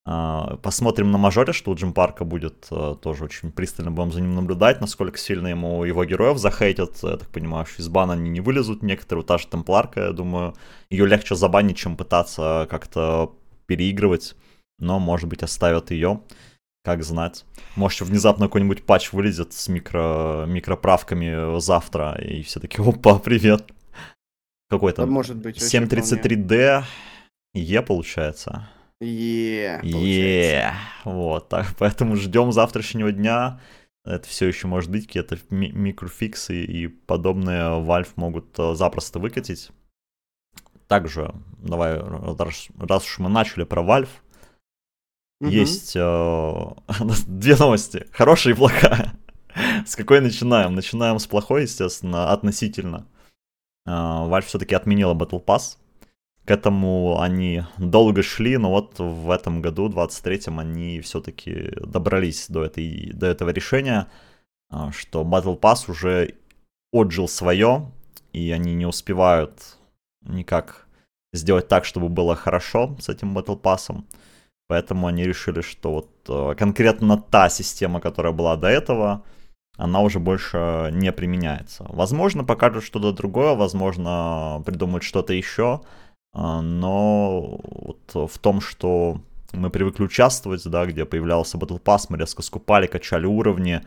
посмотрим 0.04 1.10
на 1.10 1.18
мажоре, 1.18 1.54
что 1.54 1.70
у 1.70 1.74
Джим 1.74 1.94
Парка 1.94 2.24
будет 2.24 2.66
а, 2.70 2.94
тоже 2.94 3.24
очень 3.24 3.50
пристально 3.50 3.90
будем 3.90 4.12
за 4.12 4.20
ним 4.20 4.34
наблюдать, 4.34 4.80
насколько 4.82 5.16
сильно 5.16 5.48
ему 5.48 5.82
его 5.84 6.04
героев 6.04 6.36
захейтят. 6.36 7.02
Я 7.02 7.16
так 7.16 7.28
понимаю, 7.28 7.64
что 7.64 7.80
из 7.80 7.88
бана 7.88 8.12
они 8.12 8.28
не 8.28 8.40
вылезут 8.40 8.82
некоторые. 8.82 9.24
Та 9.24 9.38
же 9.38 9.46
Темпларка, 9.46 10.00
я 10.00 10.12
думаю, 10.12 10.54
ее 10.90 11.06
легче 11.06 11.34
забанить, 11.36 11.78
чем 11.78 11.96
пытаться 11.96 12.66
как-то 12.70 13.32
переигрывать. 13.66 14.36
Но, 14.78 14.98
может 14.98 15.28
быть, 15.28 15.42
оставят 15.42 15.90
ее. 15.90 16.20
Как 16.84 17.02
знать. 17.02 17.46
Может, 17.76 18.02
внезапно 18.02 18.46
какой-нибудь 18.46 18.84
патч 18.84 19.14
вылезет 19.14 19.54
с 19.54 19.68
микро, 19.68 20.44
микроправками 20.46 21.58
завтра, 21.58 22.20
и 22.20 22.42
все 22.42 22.60
таки 22.60 22.82
опа, 22.82 23.18
привет. 23.24 23.72
Какой 24.68 24.92
там? 24.92 25.10
Может 25.10 25.36
быть. 25.36 25.56
733D 25.56 26.84
Е 27.54 27.82
получается. 27.82 28.68
Е, 29.04 29.80
yeah, 29.82 30.72
вот, 31.04 31.48
так, 31.48 31.66
поэтому 31.78 32.16
ждем 32.16 32.52
завтрашнего 32.52 33.12
дня. 33.12 33.60
Это 34.06 34.28
все 34.28 34.46
еще 34.46 34.66
может 34.66 34.90
быть, 34.90 35.06
какие-то 35.06 35.38
ми- 35.50 35.72
микрофиксы 35.72 36.64
и 36.64 36.88
подобные 36.88 37.80
Valve 37.80 38.10
могут 38.16 38.58
uh, 38.58 38.74
запросто 38.74 39.18
выкатить. 39.18 39.70
Также, 40.88 41.34
давай, 41.58 41.98
раз, 41.98 42.68
раз 42.78 43.04
уж 43.04 43.18
мы 43.18 43.30
начали 43.30 43.64
про 43.64 43.82
Valve, 43.82 44.08
mm-hmm. 45.42 45.48
есть 45.48 45.96
uh, 45.96 46.76
две 47.26 47.56
новости, 47.56 48.06
хорошая 48.12 48.52
и 48.52 48.56
плохая. 48.56 49.14
с 49.86 49.96
какой 49.96 50.20
начинаем? 50.20 50.74
Начинаем 50.74 51.18
с 51.18 51.26
плохой, 51.26 51.62
естественно, 51.62 52.30
относительно. 52.30 53.06
Uh, 53.88 54.28
Valve 54.28 54.42
все-таки 54.42 54.74
отменила 54.74 55.14
Battle 55.14 55.42
Pass 55.42 55.78
к 56.44 56.50
этому 56.50 57.20
они 57.20 57.64
долго 57.78 58.22
шли, 58.22 58.58
но 58.58 58.70
вот 58.70 58.98
в 58.98 59.30
этом 59.30 59.62
году, 59.62 59.88
23-м, 59.88 60.58
они 60.58 61.00
все-таки 61.00 61.72
добрались 61.80 62.46
до, 62.48 62.64
этой, 62.64 63.12
до 63.14 63.26
этого 63.26 63.50
решения, 63.50 64.08
а, 64.70 64.92
что 64.92 65.22
Battle 65.22 65.58
Pass 65.58 65.90
уже 65.90 66.34
отжил 66.92 67.28
свое, 67.28 67.90
и 68.32 68.50
они 68.50 68.74
не 68.74 68.86
успевают 68.86 69.78
никак 70.22 70.86
сделать 71.32 71.68
так, 71.68 71.84
чтобы 71.86 72.08
было 72.08 72.36
хорошо 72.36 72.96
с 73.00 73.08
этим 73.08 73.36
Battle 73.36 73.60
Pass. 73.60 74.04
Поэтому 74.68 75.06
они 75.06 75.24
решили, 75.24 75.60
что 75.60 75.92
вот 75.92 76.10
э, 76.28 76.54
конкретно 76.56 77.18
та 77.18 77.48
система, 77.50 78.00
которая 78.00 78.32
была 78.32 78.56
до 78.56 78.68
этого, 78.68 79.22
она 79.76 80.00
уже 80.00 80.20
больше 80.20 80.90
не 80.92 81.12
применяется. 81.12 81.84
Возможно, 81.88 82.44
покажут 82.44 82.84
что-то 82.84 83.12
другое, 83.12 83.54
возможно, 83.54 84.62
придумают 84.64 85.02
что-то 85.02 85.34
еще, 85.34 85.82
а, 85.82 86.03
но 86.34 87.60
вот 87.62 88.30
в 88.30 88.38
том, 88.38 88.60
что 88.60 89.20
мы 89.52 89.70
привыкли 89.70 90.04
участвовать, 90.04 90.64
да, 90.68 90.84
где 90.86 91.04
появлялся 91.04 91.58
Battle 91.58 91.80
Pass, 91.80 92.06
мы 92.08 92.18
резко 92.18 92.42
скупали, 92.42 92.86
качали 92.86 93.26
уровни. 93.26 93.82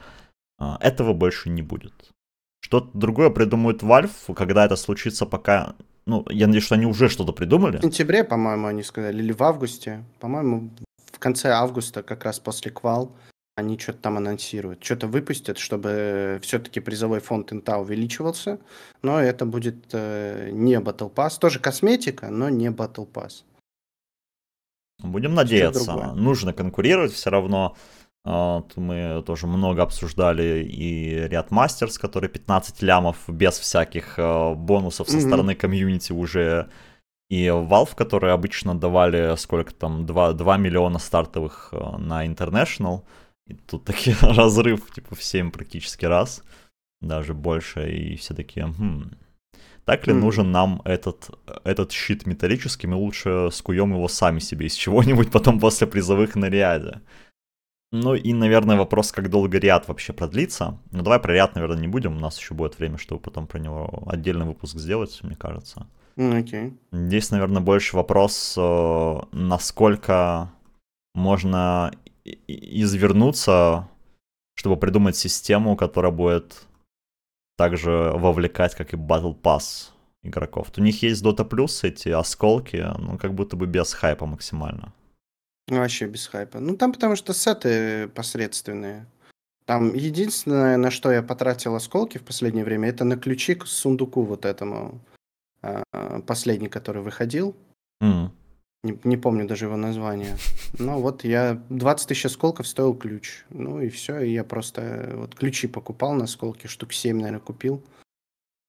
А, 0.60 0.78
этого 0.82 1.14
больше 1.14 1.50
не 1.50 1.62
будет. 1.62 1.94
Что-то 2.62 2.90
другое 2.94 3.30
придумают 3.30 3.84
Valve, 3.84 4.34
когда 4.34 4.66
это 4.66 4.76
случится, 4.76 5.26
пока... 5.26 5.76
Ну, 6.06 6.26
я 6.30 6.48
надеюсь, 6.48 6.66
что 6.66 6.76
они 6.76 6.86
уже 6.86 7.10
что-то 7.10 7.34
придумали. 7.34 7.78
В 7.78 7.82
сентябре, 7.82 8.24
по-моему, 8.24 8.68
они 8.68 8.82
сказали, 8.82 9.22
или 9.22 9.34
в 9.34 9.44
августе. 9.44 10.06
По-моему, 10.20 10.70
в 11.12 11.20
конце 11.20 11.52
августа, 11.52 12.02
как 12.02 12.24
раз 12.24 12.40
после 12.40 12.72
квал, 12.72 13.12
они 13.58 13.80
что-то 13.80 13.98
там 13.98 14.18
анонсируют. 14.18 14.84
Что-то 14.84 15.08
выпустят, 15.08 15.58
чтобы 15.58 16.40
все-таки 16.44 16.80
призовой 16.80 17.20
фонд 17.20 17.52
инта 17.52 17.80
увеличивался. 17.80 18.60
Но 19.02 19.20
это 19.20 19.48
будет 19.48 19.78
э, 19.94 20.52
не 20.52 20.76
Battle 20.76 21.12
Pass. 21.12 21.40
Тоже 21.40 21.60
косметика, 21.60 22.30
но 22.30 22.50
не 22.50 22.68
Battle 22.68 23.12
Pass. 23.12 23.44
Будем 25.02 25.34
надеяться. 25.34 26.14
Нужно 26.14 26.54
конкурировать 26.54 27.14
все 27.14 27.32
равно. 27.32 27.76
Вот, 28.24 28.78
мы 28.78 29.24
тоже 29.26 29.48
много 29.48 29.82
обсуждали 29.82 30.64
и 30.64 31.28
ряд 31.28 31.50
мастерс, 31.50 31.98
которые 31.98 32.30
15 32.30 32.84
лямов 32.84 33.18
без 33.28 33.58
всяких 33.58 34.20
э, 34.20 34.54
бонусов 34.54 35.10
со 35.10 35.18
mm-hmm. 35.18 35.28
стороны 35.28 35.56
комьюнити 35.56 36.12
уже. 36.12 36.70
И 37.30 37.46
Valve, 37.46 37.96
которые 37.96 38.34
обычно 38.34 38.78
давали 38.78 39.36
сколько 39.36 39.74
там, 39.74 40.06
2, 40.06 40.34
2 40.34 40.58
миллиона 40.58 41.00
стартовых 41.00 41.70
э, 41.72 41.98
на 41.98 42.24
International. 42.28 43.02
И 43.48 43.54
тут 43.54 43.86
такие 43.86 44.16
разрыв 44.22 44.92
типа 44.92 45.16
в 45.16 45.24
7 45.24 45.52
практически 45.52 46.06
раз. 46.06 46.44
Даже 47.02 47.34
больше. 47.34 47.92
И 47.92 48.16
все 48.16 48.34
такие, 48.34 48.66
хм, 48.66 49.12
так 49.86 50.06
ли 50.06 50.14
mm. 50.14 50.18
нужен 50.18 50.52
нам 50.52 50.82
этот, 50.84 51.30
этот 51.64 51.92
щит 51.92 52.26
металлический, 52.26 52.88
мы 52.88 52.98
лучше 52.98 53.50
скуем 53.52 53.94
его 53.94 54.08
сами 54.10 54.40
себе 54.40 54.68
из 54.68 54.74
чего-нибудь 54.84 55.32
потом 55.32 55.60
после 55.60 55.88
призовых 55.88 56.36
на 56.36 56.50
ряде. 56.50 57.02
Ну 57.94 58.16
и, 58.16 58.34
наверное, 58.34 58.76
вопрос, 58.76 59.14
как 59.14 59.30
долго 59.30 59.60
ряд 59.60 59.88
вообще 59.88 60.12
продлится. 60.12 60.78
Ну 60.92 61.04
давай 61.04 61.20
про 61.20 61.34
ряд, 61.34 61.56
наверное, 61.56 61.80
не 61.80 61.88
будем, 61.88 62.18
у 62.18 62.20
нас 62.20 62.38
еще 62.38 62.54
будет 62.54 62.78
время, 62.78 62.98
чтобы 62.98 63.22
потом 63.22 63.48
про 63.48 63.60
него 63.60 64.04
отдельный 64.08 64.46
выпуск 64.46 64.78
сделать, 64.78 65.18
мне 65.24 65.38
кажется. 65.38 65.88
Окей. 66.18 66.70
Okay. 66.70 66.78
Здесь, 66.92 67.32
наверное, 67.32 67.62
больше 67.62 67.96
вопрос, 67.96 68.56
э, 68.58 69.20
насколько 69.32 70.52
можно 71.16 71.94
извернуться, 72.48 73.88
чтобы 74.56 74.78
придумать 74.78 75.16
систему, 75.16 75.76
которая 75.76 76.12
будет 76.12 76.68
также 77.58 78.12
вовлекать, 78.16 78.76
как 78.76 78.94
и 78.94 78.98
Battle 78.98 79.40
Pass 79.40 79.92
игроков. 80.24 80.72
У 80.78 80.82
них 80.82 81.04
есть 81.04 81.24
Dota 81.24 81.48
Plus, 81.48 81.88
эти 81.88 82.10
осколки, 82.10 82.86
ну, 82.98 83.18
как 83.18 83.34
будто 83.34 83.56
бы 83.56 83.66
без 83.66 83.94
хайпа 83.94 84.26
максимально. 84.26 84.94
Ну, 85.70 85.78
вообще 85.78 86.08
без 86.08 86.28
хайпа. 86.28 86.60
Ну, 86.60 86.78
там 86.78 86.94
потому 86.94 87.16
что 87.16 87.34
сеты 87.34 88.08
посредственные. 88.10 89.06
Там 89.66 89.94
единственное, 89.94 90.78
на 90.78 90.92
что 90.92 91.12
я 91.12 91.22
потратил 91.22 91.76
осколки 91.76 92.18
в 92.18 92.24
последнее 92.24 92.64
время, 92.64 92.90
это 92.90 93.04
на 93.04 93.18
ключи 93.18 93.56
к 93.56 93.68
сундуку 93.68 94.24
вот 94.24 94.46
этому. 94.46 95.02
А, 95.62 96.22
последний, 96.22 96.70
который 96.70 97.02
выходил. 97.02 97.56
Mm. 98.02 98.30
Не, 98.84 99.00
не 99.04 99.18
помню 99.18 99.48
даже 99.48 99.66
его 99.66 99.76
название. 99.76 100.38
Ну 100.78 101.02
вот 101.02 101.24
я 101.24 101.62
20 101.70 102.08
тысяч 102.08 102.26
осколков 102.26 102.68
стоил 102.68 102.94
ключ. 102.94 103.44
Ну 103.50 103.82
и 103.82 103.90
все, 103.90 104.20
и 104.20 104.32
я 104.32 104.44
просто 104.44 105.12
вот 105.16 105.36
ключи 105.36 105.68
покупал 105.68 106.14
на 106.14 106.26
осколки, 106.26 106.68
штук 106.68 106.94
7, 106.94 107.18
наверное, 107.18 107.40
купил. 107.40 107.82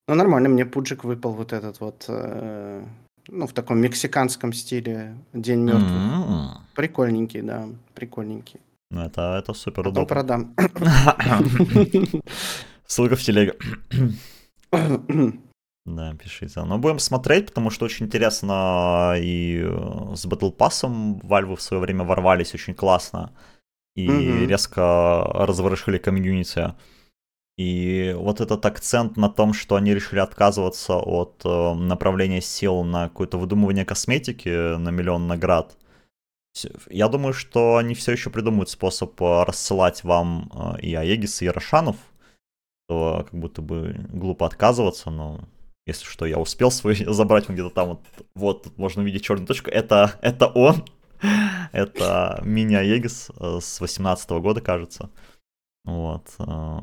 Ну 0.09 0.15
нормально, 0.15 0.49
мне 0.49 0.65
пуджик 0.65 1.05
выпал 1.05 1.33
вот 1.33 1.53
этот 1.53 1.81
вот, 1.81 2.07
э, 2.09 2.85
ну 3.29 3.47
в 3.47 3.53
таком 3.53 3.79
мексиканском 3.79 4.55
стиле 4.55 5.15
День 5.35 5.61
мертвых. 5.61 5.91
Mm-hmm. 5.91 6.49
Прикольненький, 6.75 7.43
да, 7.43 7.69
прикольненький. 7.95 8.61
Ну 8.91 9.03
это, 9.03 9.37
это 9.39 9.53
супер 9.53 9.85
Потом 9.85 10.05
удобно. 10.05 10.09
продам. 10.09 10.55
Ссылка 12.87 13.17
в 13.17 13.21
телеге. 13.21 13.55
Да, 15.89 16.15
пишите. 16.15 16.63
Но 16.65 16.79
будем 16.79 16.99
смотреть, 16.99 17.47
потому 17.47 17.71
что 17.71 17.87
очень 17.87 18.07
интересно 18.07 19.15
и 19.17 19.63
э, 19.63 20.15
с 20.15 20.27
Battle 20.27 20.55
Pass 20.55 20.85
Valve 21.23 21.57
в 21.57 21.63
свое 21.63 21.81
время 21.81 22.05
ворвались 22.05 22.55
очень 22.55 22.75
классно 22.75 23.33
и 23.97 24.07
mm-hmm. 24.07 24.47
резко 24.47 25.25
разворошили 25.35 25.99
комьюнити. 25.99 26.75
И 27.57 28.15
вот 28.17 28.41
этот 28.41 28.65
акцент 28.67 29.17
на 29.17 29.29
том, 29.29 29.53
что 29.53 29.77
они 29.77 29.95
решили 29.95 30.21
отказываться 30.21 30.95
от 30.95 31.41
э, 31.45 31.75
направления 31.75 32.43
сил 32.43 32.85
на 32.85 33.09
какое-то 33.09 33.39
выдумывание 33.39 33.85
косметики 33.85 34.77
на 34.77 34.91
миллион 34.91 35.27
наград. 35.27 35.77
Я 36.91 37.09
думаю, 37.09 37.33
что 37.33 37.77
они 37.77 37.95
все 37.95 38.13
еще 38.13 38.31
придумают 38.31 38.69
способ 38.69 39.21
э, 39.23 39.45
рассылать 39.45 40.05
вам 40.05 40.51
э, 40.55 40.81
и 40.83 40.95
Аегис, 40.95 41.43
и 41.43 41.49
Рошанов. 41.49 41.97
То 42.89 43.25
как 43.25 43.35
будто 43.35 43.63
бы 43.63 44.07
глупо 44.13 44.47
отказываться, 44.47 45.11
но 45.11 45.41
если 45.89 46.05
что, 46.05 46.27
я 46.27 46.39
успел 46.39 46.71
свой 46.71 46.95
забрать, 47.07 47.49
он 47.49 47.55
где-то 47.55 47.71
там 47.71 47.89
вот, 47.89 48.01
вот 48.35 48.63
тут 48.65 48.79
можно 48.79 49.03
увидеть 49.03 49.25
черную 49.25 49.47
точку. 49.47 49.71
Это, 49.71 50.13
это 50.21 50.47
он. 50.47 50.85
это 51.73 52.41
Мини 52.45 52.75
Егис 52.75 53.31
э, 53.41 53.59
с 53.61 53.81
18 53.81 54.31
года, 54.31 54.61
кажется. 54.61 55.11
Вот. 55.85 56.27
Э, 56.39 56.79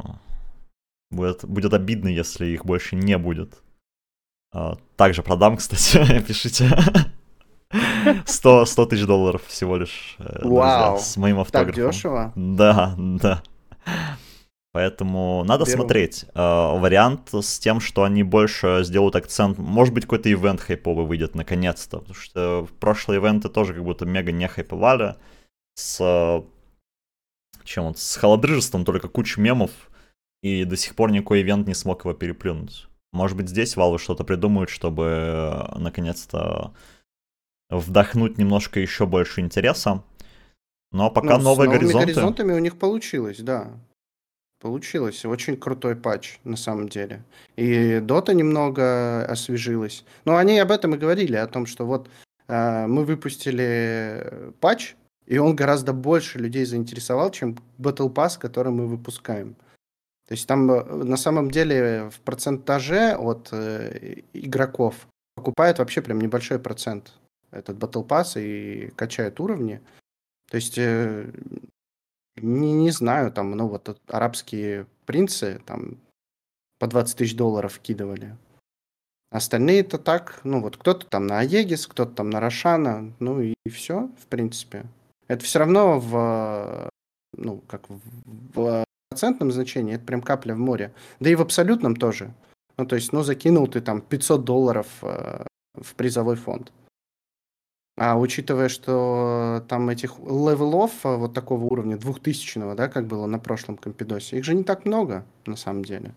будет, 1.11 1.45
будет 1.45 1.73
обидно, 1.73 2.07
если 2.07 2.47
их 2.47 2.65
больше 2.65 2.95
не 2.95 3.17
будет. 3.17 3.61
Э, 4.53 4.73
также 4.97 5.21
продам, 5.21 5.57
кстати, 5.57 6.21
пишите. 6.27 6.69
100, 8.25 8.65
100 8.65 8.85
тысяч 8.87 9.05
долларов 9.05 9.43
всего 9.45 9.77
лишь. 9.77 10.15
Вау, 10.17 10.95
друзья, 10.95 10.97
с 10.97 11.17
моим 11.17 11.39
автографом. 11.39 11.83
Так 11.83 11.93
дешево? 11.93 12.33
Да, 12.35 12.95
да. 12.97 13.43
Поэтому 14.75 15.45
надо 15.45 15.63
Беру. 15.63 15.77
смотреть. 15.77 16.25
Э, 16.33 16.77
вариант 16.77 17.29
с 17.33 17.59
тем, 17.59 17.79
что 17.79 18.03
они 18.03 18.23
больше 18.23 18.81
сделают 18.83 19.15
акцент. 19.15 19.57
Может 19.57 19.93
быть, 19.93 20.03
какой-то 20.03 20.29
ивент 20.29 20.59
хайповый 20.59 21.05
выйдет 21.05 21.33
наконец-то. 21.33 21.99
Потому 21.99 22.15
что 22.15 22.67
прошлые 22.81 23.21
ивенты 23.21 23.47
тоже 23.47 23.73
как 23.73 23.85
будто 23.85 24.05
мега 24.05 24.33
не 24.33 24.49
хайповали. 24.49 25.15
С 25.75 26.43
чем 27.63 27.85
вот, 27.85 27.99
с 27.99 28.17
холодрыжеством 28.17 28.83
только 28.83 29.07
куча 29.07 29.39
мемов. 29.39 29.71
И 30.43 30.65
до 30.65 30.75
сих 30.75 30.95
пор 30.95 31.09
никакой 31.09 31.41
ивент 31.41 31.69
не 31.69 31.73
смог 31.73 32.03
его 32.03 32.13
переплюнуть. 32.13 32.89
Может 33.13 33.37
быть, 33.37 33.47
здесь 33.47 33.77
Valve 33.77 33.97
что-то 33.97 34.25
придумают, 34.25 34.69
чтобы 34.69 35.03
э, 35.05 35.77
наконец-то 35.79 36.73
вдохнуть 37.69 38.37
немножко 38.37 38.81
еще 38.81 39.05
больше 39.05 39.39
интереса. 39.39 40.03
Но 40.91 41.09
пока 41.09 41.37
ну, 41.37 41.45
новые 41.45 41.69
с 41.69 41.71
горизонты... 41.71 42.07
горизонтами 42.07 42.51
у 42.51 42.59
них 42.59 42.77
получилось, 42.77 43.39
да. 43.39 43.71
Получилось. 44.59 45.25
Очень 45.25 45.57
крутой 45.57 45.95
патч, 45.95 46.39
на 46.43 46.57
самом 46.57 46.89
деле. 46.89 47.23
И 47.55 47.99
Дота 47.99 48.33
немного 48.33 49.25
освежилась. 49.25 50.05
Но 50.25 50.37
они 50.37 50.59
об 50.59 50.71
этом 50.71 50.95
и 50.95 50.97
говорили, 50.97 51.35
о 51.35 51.47
том, 51.47 51.65
что 51.65 51.85
вот 51.85 52.09
э, 52.47 52.87
мы 52.87 53.05
выпустили 53.05 54.53
патч, 54.59 54.95
и 55.25 55.37
он 55.37 55.55
гораздо 55.55 55.93
больше 55.93 56.39
людей 56.39 56.65
заинтересовал, 56.65 57.31
чем 57.31 57.57
Battle 57.77 58.13
Pass, 58.13 58.39
который 58.39 58.71
мы 58.71 58.87
выпускаем. 58.87 59.55
То 60.27 60.33
есть 60.33 60.47
там 60.47 60.71
э, 60.71 60.83
на 60.83 61.17
самом 61.17 61.51
деле 61.51 62.09
в 62.09 62.19
процентаже 62.21 63.15
от 63.15 63.49
э, 63.51 64.21
игроков 64.33 65.07
покупает 65.35 65.79
вообще 65.79 66.01
прям 66.01 66.19
небольшой 66.19 66.59
процент 66.59 67.13
этот 67.51 67.77
Battle 67.77 68.07
Pass 68.07 68.41
и 68.41 68.89
качает 68.95 69.39
уровни. 69.39 69.81
То 70.49 70.55
есть 70.55 70.77
э, 70.77 71.29
не, 72.37 72.73
не 72.73 72.91
знаю, 72.91 73.31
там, 73.31 73.51
ну 73.51 73.67
вот 73.67 73.99
арабские 74.07 74.87
принцы 75.05 75.61
там 75.65 75.97
по 76.79 76.87
20 76.87 77.17
тысяч 77.17 77.35
долларов 77.35 77.73
вкидывали. 77.73 78.35
Остальные 79.31 79.81
это 79.81 79.97
так, 79.97 80.39
ну 80.43 80.61
вот 80.61 80.77
кто-то 80.77 81.05
там 81.07 81.27
на 81.27 81.39
Аегис, 81.39 81.87
кто-то 81.87 82.13
там 82.13 82.29
на 82.29 82.39
Рошана, 82.39 83.13
ну 83.19 83.41
и, 83.41 83.53
и 83.65 83.69
все, 83.69 84.09
в 84.21 84.27
принципе. 84.27 84.85
Это 85.27 85.43
все 85.43 85.59
равно 85.59 85.99
в, 85.99 86.89
ну, 87.35 87.61
как 87.67 87.89
в, 87.89 87.99
в 88.53 88.85
процентном 89.09 89.51
значении, 89.51 89.95
это 89.95 90.05
прям 90.05 90.21
капля 90.21 90.53
в 90.53 90.57
море. 90.57 90.93
Да 91.19 91.29
и 91.29 91.35
в 91.35 91.41
абсолютном 91.41 91.95
тоже. 91.95 92.33
Ну, 92.77 92.85
то 92.85 92.95
есть, 92.95 93.13
ну, 93.13 93.23
закинул 93.23 93.67
ты 93.67 93.81
там 93.81 94.01
500 94.01 94.43
долларов 94.43 94.87
э, 95.01 95.45
в 95.73 95.95
призовой 95.95 96.35
фонд. 96.35 96.71
А 97.97 98.17
учитывая, 98.17 98.67
что 98.67 99.63
там 99.69 99.89
этих 99.89 100.19
левелов 100.19 100.91
а, 101.05 101.15
вот 101.15 101.33
такого 101.33 101.63
уровня, 101.63 101.97
двухтысячного, 101.97 102.75
да, 102.75 102.89
как 102.89 103.07
было 103.07 103.25
на 103.25 103.39
прошлом 103.39 103.77
Компидосе, 103.77 104.37
их 104.37 104.43
же 104.43 104.53
не 104.53 104.63
так 104.63 104.85
много, 104.85 105.25
на 105.45 105.55
самом 105.55 105.85
деле. 105.85 106.13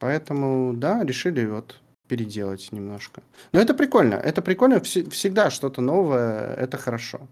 Поэтому, 0.00 0.74
да, 0.74 1.04
решили 1.04 1.46
вот 1.46 1.80
переделать 2.08 2.72
немножко. 2.72 3.22
Но 3.52 3.60
это 3.60 3.74
прикольно, 3.74 4.14
это 4.14 4.42
прикольно, 4.42 4.76
вс- 4.76 5.08
всегда 5.10 5.50
что-то 5.50 5.80
новое, 5.80 6.54
это 6.54 6.76
хорошо. 6.76 7.28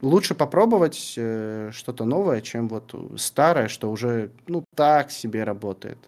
Лучше 0.00 0.34
попробовать 0.34 1.14
э, 1.16 1.70
что-то 1.72 2.04
новое, 2.04 2.40
чем 2.40 2.68
вот 2.68 2.94
старое, 3.16 3.68
что 3.68 3.90
уже, 3.90 4.30
ну, 4.46 4.64
так 4.76 5.10
себе 5.10 5.42
работает. 5.44 5.98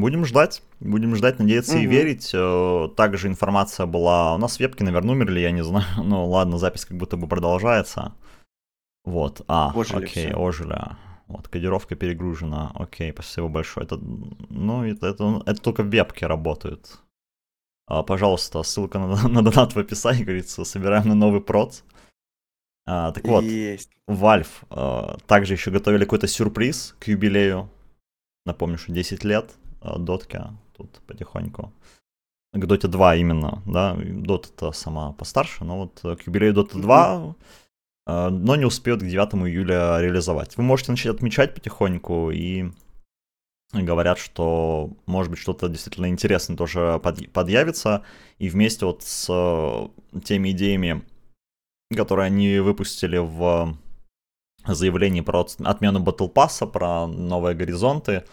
Будем 0.00 0.24
ждать. 0.24 0.62
Будем 0.80 1.14
ждать, 1.16 1.38
надеяться 1.38 1.74
угу. 1.74 1.82
и 1.82 1.86
верить. 1.86 2.30
Э, 2.34 2.88
также 2.96 3.28
информация 3.28 3.86
была... 3.86 4.34
У 4.34 4.38
нас 4.38 4.58
вебки, 4.58 4.82
наверное, 4.82 5.14
умерли, 5.14 5.40
я 5.40 5.50
не 5.50 5.64
знаю. 5.64 5.86
Ну 6.04 6.28
ладно, 6.28 6.58
запись 6.58 6.84
как 6.84 6.96
будто 6.96 7.16
бы 7.16 7.26
продолжается. 7.26 8.12
Вот, 9.04 9.42
а, 9.48 9.70
ожили 9.74 10.04
окей, 10.04 10.28
все. 10.28 10.34
ожили. 10.34 10.78
Вот, 11.26 11.48
кодировка 11.48 11.94
перегружена. 11.94 12.72
Окей, 12.74 13.12
спасибо 13.12 13.48
большое. 13.48 13.86
Это, 13.86 13.98
ну, 13.98 14.84
это, 14.84 15.06
это, 15.06 15.42
это 15.46 15.60
только 15.60 15.82
в 15.82 15.88
вебке 15.88 16.26
работает. 16.26 17.00
А, 17.86 18.02
пожалуйста, 18.02 18.62
ссылка 18.62 18.98
на, 18.98 19.28
на 19.28 19.42
донат 19.42 19.74
в 19.74 19.78
описании, 19.78 20.24
говорится, 20.24 20.64
собираем 20.64 21.08
на 21.08 21.14
новый 21.14 21.40
проц. 21.40 21.82
А, 22.86 23.12
так 23.12 23.24
вот, 23.24 23.44
Есть. 23.44 23.90
Valve 24.08 24.48
а, 24.70 25.18
также 25.26 25.54
еще 25.54 25.70
готовили 25.70 26.04
какой-то 26.04 26.26
сюрприз 26.26 26.96
к 26.98 27.08
юбилею. 27.08 27.70
Напомню, 28.46 28.76
что 28.76 28.92
10 28.92 29.24
лет 29.24 29.54
а, 29.84 29.98
дотке 29.98 30.44
тут 30.76 31.00
потихоньку. 31.06 31.72
К 32.52 32.64
Dota 32.64 32.86
2 32.86 33.16
именно, 33.16 33.62
да, 33.66 33.94
Dota-то 33.96 34.72
сама 34.72 35.12
постарше, 35.12 35.64
но 35.64 35.78
вот 35.78 36.18
к 36.18 36.26
юбилею 36.26 36.54
Dota 36.54 36.80
2 36.80 37.34
а, 38.06 38.30
но 38.30 38.56
не 38.56 38.64
успеют 38.64 39.00
к 39.02 39.06
9 39.06 39.34
июля 39.48 39.98
реализовать. 40.00 40.56
Вы 40.56 40.62
можете 40.62 40.92
начать 40.92 41.14
отмечать 41.14 41.54
потихоньку 41.54 42.30
и 42.30 42.70
говорят, 43.72 44.18
что 44.18 44.92
может 45.06 45.30
быть 45.30 45.40
что-то 45.40 45.68
действительно 45.68 46.08
интересное 46.08 46.56
тоже 46.56 47.00
под, 47.02 47.32
подъявится, 47.32 48.02
и 48.38 48.48
вместе 48.48 48.86
вот 48.86 49.02
с 49.02 49.26
э, 49.28 50.20
теми 50.20 50.50
идеями, 50.50 51.02
которые 51.94 52.26
они 52.26 52.58
выпустили 52.58 53.18
в 53.18 53.76
заявлении 54.66 55.22
про 55.22 55.46
отмену 55.64 56.00
Battle 56.02 56.32
Pass, 56.32 56.70
про 56.70 57.06
новые 57.06 57.56
горизонты, 57.56 58.24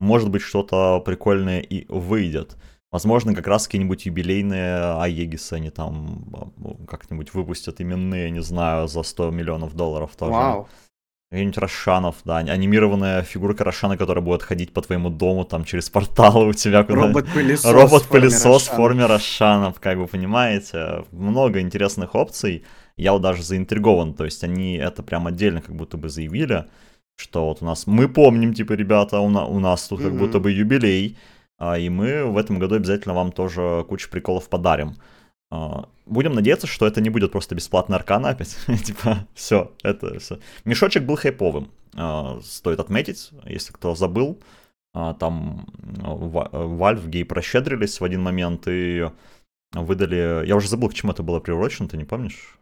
может 0.00 0.30
быть 0.30 0.42
что-то 0.42 1.00
прикольное 1.00 1.60
и 1.60 1.86
выйдет. 1.88 2.56
Возможно, 2.90 3.34
как 3.34 3.48
раз 3.48 3.66
какие-нибудь 3.66 4.06
юбилейные 4.06 5.00
Аегисы 5.00 5.54
они 5.54 5.70
там 5.70 6.26
как-нибудь 6.86 7.34
выпустят 7.34 7.80
именные, 7.80 8.30
не 8.30 8.40
знаю, 8.40 8.86
за 8.86 9.02
100 9.02 9.30
миллионов 9.30 9.74
долларов 9.74 10.12
тоже. 10.16 10.32
Вау. 10.32 10.68
Какие-нибудь 11.30 11.58
Рошанов, 11.58 12.16
да, 12.24 12.36
анимированная 12.36 13.22
фигурка 13.22 13.64
Рошана, 13.64 13.96
которая 13.96 14.24
будет 14.24 14.42
ходить 14.42 14.72
по 14.72 14.80
твоему 14.82 15.10
дому, 15.10 15.44
там, 15.44 15.64
через 15.64 15.90
порталы 15.90 16.46
у 16.46 16.52
тебя 16.52 16.84
куда 16.84 17.08
Робот-пылесос 17.08 17.72
Робот-пылесос 17.72 18.68
в 18.68 18.76
форме 18.76 19.06
Рошанов, 19.06 19.80
как 19.80 19.98
вы 19.98 20.06
понимаете. 20.06 21.04
Много 21.10 21.60
интересных 21.60 22.14
опций. 22.14 22.62
Я 22.96 23.12
вот 23.12 23.22
даже 23.22 23.42
заинтригован, 23.42 24.14
то 24.14 24.24
есть 24.24 24.44
они 24.44 24.76
это 24.76 25.02
прям 25.02 25.26
отдельно 25.26 25.60
как 25.60 25.74
будто 25.74 25.96
бы 25.96 26.08
заявили, 26.08 26.66
что 27.16 27.46
вот 27.46 27.62
у 27.62 27.64
нас, 27.64 27.86
мы 27.86 28.08
помним, 28.08 28.54
типа, 28.54 28.72
ребята, 28.72 29.20
у, 29.20 29.28
на, 29.28 29.46
у 29.46 29.58
нас 29.60 29.88
тут 29.88 30.00
mm-hmm. 30.00 30.04
как 30.04 30.18
будто 30.18 30.40
бы 30.40 30.50
юбилей, 30.50 31.16
а, 31.58 31.78
и 31.78 31.88
мы 31.88 32.24
в 32.24 32.36
этом 32.36 32.58
году 32.58 32.74
обязательно 32.74 33.14
вам 33.14 33.32
тоже 33.32 33.84
кучу 33.88 34.10
приколов 34.10 34.48
подарим. 34.48 34.96
А, 35.50 35.88
будем 36.06 36.34
надеяться, 36.34 36.66
что 36.66 36.86
это 36.86 37.00
не 37.00 37.10
будет 37.10 37.32
просто 37.32 37.54
бесплатный 37.54 37.96
аркан 37.96 38.26
опять. 38.26 38.56
типа, 38.84 39.26
все, 39.34 39.72
это 39.82 40.18
все. 40.18 40.40
Мешочек 40.64 41.04
был 41.04 41.16
хайповым. 41.16 41.70
А, 41.94 42.40
стоит 42.42 42.80
отметить, 42.80 43.30
если 43.44 43.72
кто 43.72 43.94
забыл. 43.94 44.40
Там 44.92 45.66
Valve 46.04 47.08
гей 47.08 47.24
прощедрились 47.24 47.98
в 47.98 48.04
один 48.04 48.22
момент 48.22 48.68
и 48.68 49.10
выдали... 49.72 50.46
Я 50.46 50.54
уже 50.54 50.68
забыл, 50.68 50.88
к 50.88 50.94
чему 50.94 51.10
это 51.10 51.24
было 51.24 51.40
приурочено, 51.40 51.88
ты 51.88 51.96
не 51.96 52.04
помнишь? 52.04 52.60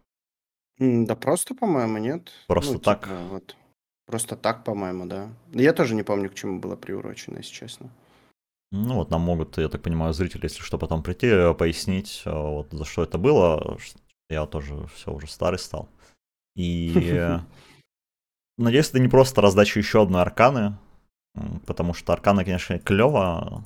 Да 0.79 1.15
просто, 1.15 1.55
по-моему, 1.55 1.99
нет. 1.99 2.33
Просто 2.47 2.73
ну, 2.73 2.79
так? 2.79 3.03
Типа, 3.03 3.17
вот. 3.31 3.57
Просто 4.07 4.37
так, 4.37 4.65
по-моему, 4.65 5.07
да. 5.07 5.29
Я 5.53 5.73
тоже 5.73 5.95
не 5.95 6.03
помню, 6.03 6.31
к 6.31 6.35
чему 6.35 6.61
было 6.61 6.77
приурочено, 6.77 7.39
если 7.39 7.53
честно. 7.53 7.91
Ну 8.73 8.95
вот 8.95 9.11
нам 9.11 9.21
могут, 9.21 9.59
я 9.59 9.69
так 9.69 9.83
понимаю, 9.83 10.15
зрители, 10.15 10.45
если 10.45 10.63
что, 10.63 10.79
потом 10.79 11.03
прийти, 11.03 11.27
э, 11.27 11.55
пояснить, 11.55 12.23
э, 12.25 12.31
вот 12.31 12.69
за 12.73 12.85
что 12.85 13.03
это 13.03 13.19
было. 13.19 13.79
Я 14.31 14.47
тоже 14.47 14.87
все 14.95 15.13
уже 15.13 15.27
старый 15.27 15.59
стал. 15.59 15.89
И 16.57 17.39
надеюсь, 18.59 18.89
это 18.89 18.99
не 18.99 19.09
просто 19.09 19.43
раздача 19.43 19.79
еще 19.79 20.03
одной 20.03 20.23
арканы, 20.23 20.79
потому 21.67 21.93
что 21.93 22.13
арканы, 22.13 22.45
конечно, 22.45 22.79
клево, 22.79 23.63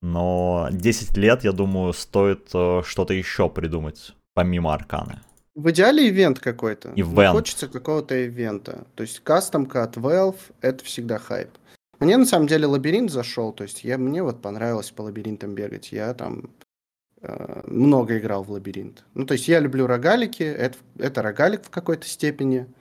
но 0.00 0.68
10 0.70 1.16
лет, 1.16 1.44
я 1.44 1.52
думаю, 1.52 1.92
стоит 1.92 2.50
э, 2.54 2.82
что-то 2.84 3.14
еще 3.14 3.48
придумать, 3.50 4.14
помимо 4.34 4.72
арканы. 4.72 5.20
В 5.58 5.70
идеале 5.70 6.08
ивент 6.08 6.38
какой-то. 6.38 6.92
Ивент. 6.94 7.32
Хочется 7.32 7.66
какого-то 7.66 8.14
ивента. 8.14 8.86
То 8.94 9.02
есть 9.02 9.18
кастомка 9.18 9.82
от 9.82 9.96
Valve— 9.96 10.38
это 10.60 10.84
всегда 10.84 11.18
хайп. 11.18 11.50
Мне 11.98 12.16
на 12.16 12.26
самом 12.26 12.46
деле 12.46 12.66
лабиринт 12.66 13.10
зашел, 13.10 13.52
то 13.52 13.64
есть 13.64 13.82
я, 13.82 13.98
мне 13.98 14.22
вот 14.22 14.40
понравилось 14.40 14.92
по 14.92 15.02
лабиринтам 15.02 15.56
бегать. 15.56 15.90
Я 15.90 16.14
там 16.14 16.50
э, 17.22 17.62
много 17.66 18.18
играл 18.18 18.44
в 18.44 18.52
лабиринт. 18.52 19.04
Ну, 19.14 19.26
то 19.26 19.32
есть 19.32 19.48
я 19.48 19.58
люблю 19.58 19.88
рогалики, 19.88 20.44
это, 20.44 20.78
это 20.96 21.22
рогалик 21.22 21.64
в 21.64 21.70
какой-то 21.70 22.06
степени. 22.06 22.72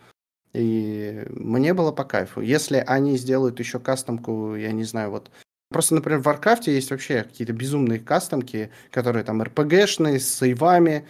И 0.53 1.25
мне 1.31 1.73
было 1.73 1.91
по 1.91 2.03
кайфу. 2.03 2.41
Если 2.41 2.83
они 2.85 3.17
сделают 3.17 3.57
еще 3.57 3.79
кастомку, 3.79 4.53
я 4.53 4.71
не 4.71 4.83
знаю, 4.83 5.09
вот 5.09 5.31
Просто, 5.69 5.95
например, 5.95 6.19
в 6.19 6.23
Варкрафте 6.23 6.73
есть 6.73 6.91
вообще 6.91 7.23
какие-то 7.23 7.53
безумные 7.53 7.99
кастомки, 7.99 8.71
которые 8.89 9.25
там 9.25 9.43
РПГшные, 9.43 10.19
с 10.19 10.29
сейвами. 10.29 11.05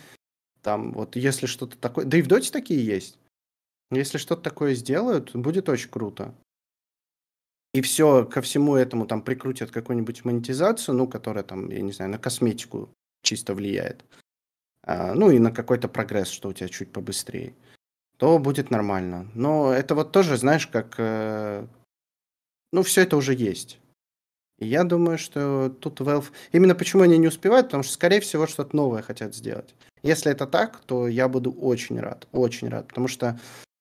Там 0.67 0.91
вот 0.91 1.15
если 1.15 1.45
что-то 1.45 1.77
такое... 1.77 2.03
Да 2.03 2.17
и 2.17 2.21
в 2.21 2.27
Доте 2.27 2.51
такие 2.51 2.85
есть. 2.85 3.17
Если 3.89 4.17
что-то 4.17 4.41
такое 4.41 4.75
сделают, 4.75 5.33
будет 5.33 5.69
очень 5.69 5.89
круто 5.89 6.35
и 7.77 7.81
все 7.81 8.25
ко 8.25 8.41
всему 8.41 8.75
этому 8.75 9.05
там 9.05 9.21
прикрутят 9.21 9.69
какую-нибудь 9.69 10.25
монетизацию, 10.25 10.95
ну, 10.95 11.07
которая 11.07 11.43
там, 11.43 11.69
я 11.69 11.81
не 11.81 11.91
знаю, 11.91 12.09
на 12.09 12.17
косметику 12.17 12.89
чисто 13.21 13.53
влияет, 13.53 14.03
а, 14.81 15.13
ну, 15.13 15.29
и 15.29 15.37
на 15.37 15.51
какой-то 15.51 15.87
прогресс, 15.87 16.29
что 16.29 16.49
у 16.49 16.53
тебя 16.53 16.69
чуть 16.69 16.91
побыстрее, 16.91 17.53
то 18.17 18.39
будет 18.39 18.71
нормально. 18.71 19.29
Но 19.35 19.71
это 19.71 19.93
вот 19.93 20.11
тоже, 20.11 20.37
знаешь, 20.37 20.65
как... 20.65 20.95
Э, 20.97 21.67
ну, 22.71 22.81
все 22.81 23.01
это 23.03 23.15
уже 23.15 23.35
есть. 23.35 23.79
Я 24.59 24.83
думаю, 24.83 25.17
что 25.17 25.69
тут 25.79 26.01
Valve... 26.01 26.31
Именно 26.51 26.75
почему 26.75 27.03
они 27.03 27.17
не 27.17 27.27
успевают, 27.27 27.67
потому 27.67 27.83
что, 27.83 27.93
скорее 27.93 28.21
всего, 28.21 28.47
что-то 28.47 28.75
новое 28.75 29.01
хотят 29.01 29.35
сделать. 29.35 29.75
Если 30.03 30.31
это 30.31 30.47
так, 30.47 30.79
то 30.85 31.07
я 31.07 31.27
буду 31.27 31.51
очень 31.51 31.99
рад, 31.99 32.27
очень 32.31 32.69
рад, 32.69 32.87
потому 32.87 33.07
что 33.07 33.39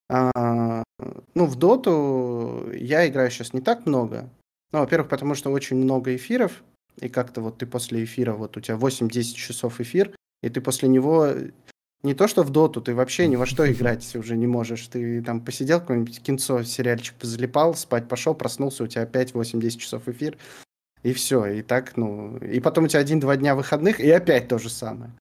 а, 0.08 0.82
ну, 1.34 1.46
в 1.46 1.56
доту 1.56 2.70
я 2.72 3.08
играю 3.08 3.30
сейчас 3.30 3.52
не 3.52 3.60
так 3.60 3.86
много. 3.86 4.28
Ну, 4.72 4.80
во-первых, 4.80 5.08
потому 5.08 5.34
что 5.34 5.50
очень 5.50 5.76
много 5.76 6.14
эфиров, 6.14 6.62
и 7.00 7.08
как-то 7.08 7.40
вот 7.40 7.58
ты 7.58 7.66
после 7.66 8.04
эфира, 8.04 8.34
вот 8.34 8.56
у 8.56 8.60
тебя 8.60 8.76
8-10 8.76 9.34
часов 9.34 9.80
эфир, 9.80 10.14
и 10.42 10.48
ты 10.48 10.60
после 10.60 10.88
него 10.88 11.28
не 12.02 12.14
то 12.14 12.28
что 12.28 12.42
в 12.42 12.50
доту, 12.50 12.80
ты 12.80 12.94
вообще 12.94 13.26
ни 13.26 13.36
во 13.36 13.46
что 13.46 13.70
играть 13.72 14.14
уже 14.16 14.36
не 14.36 14.46
можешь. 14.46 14.86
Ты 14.86 15.22
там 15.22 15.40
посидел, 15.40 15.80
какой-нибудь 15.80 16.22
кинцо, 16.22 16.62
сериальчик 16.62 17.14
позалипал, 17.16 17.74
спать 17.74 18.08
пошел, 18.08 18.34
проснулся, 18.34 18.84
у 18.84 18.86
тебя 18.86 19.02
опять 19.02 19.32
8-10 19.32 19.78
часов 19.78 20.08
эфир, 20.08 20.38
и 21.06 21.12
все. 21.12 21.46
И 21.46 21.62
так, 21.62 21.96
ну... 21.96 22.36
И 22.38 22.58
потом 22.58 22.84
у 22.84 22.88
тебя 22.88 23.00
один-два 23.00 23.36
дня 23.36 23.54
выходных, 23.54 24.00
и 24.00 24.10
опять 24.10 24.48
то 24.48 24.58
же 24.58 24.68
самое. 24.68 25.12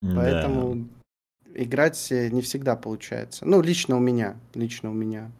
Да. 0.00 0.16
Поэтому 0.16 0.88
играть 1.54 2.10
э, 2.10 2.30
не 2.30 2.40
всегда 2.40 2.76
получается. 2.76 3.44
Ну, 3.44 3.60
лично 3.60 3.96
у 3.96 4.00
меня. 4.00 4.36
Лично 4.54 4.90
у 4.90 4.94
меня. 4.94 5.30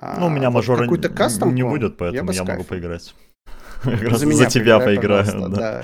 Ну, 0.00 0.26
у 0.26 0.30
меня 0.30 0.48
а, 0.48 0.50
мажора 0.50 0.84
какой-то 0.84 1.10
кастом 1.10 1.54
не 1.54 1.62
будет, 1.62 1.98
поэтому 1.98 2.32
я, 2.32 2.42
я 2.42 2.44
могу 2.44 2.64
поиграть. 2.64 3.14
За, 3.84 4.32
за 4.32 4.46
тебя 4.46 4.80
поиграю, 4.80 5.50
да. 5.50 5.82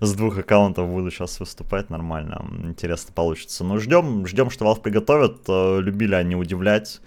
С 0.00 0.14
двух 0.14 0.38
аккаунтов 0.38 0.90
буду 0.90 1.10
сейчас 1.10 1.40
выступать 1.40 1.88
нормально. 1.88 2.46
Интересно 2.64 3.12
получится. 3.14 3.64
Ну, 3.64 3.78
ждем, 3.78 4.26
ждем, 4.26 4.50
что 4.50 4.66
Valve 4.66 4.82
приготовят. 4.82 5.40
Э, 5.48 5.80
любили 5.80 6.14
они 6.14 6.36
удивлять. 6.36 7.00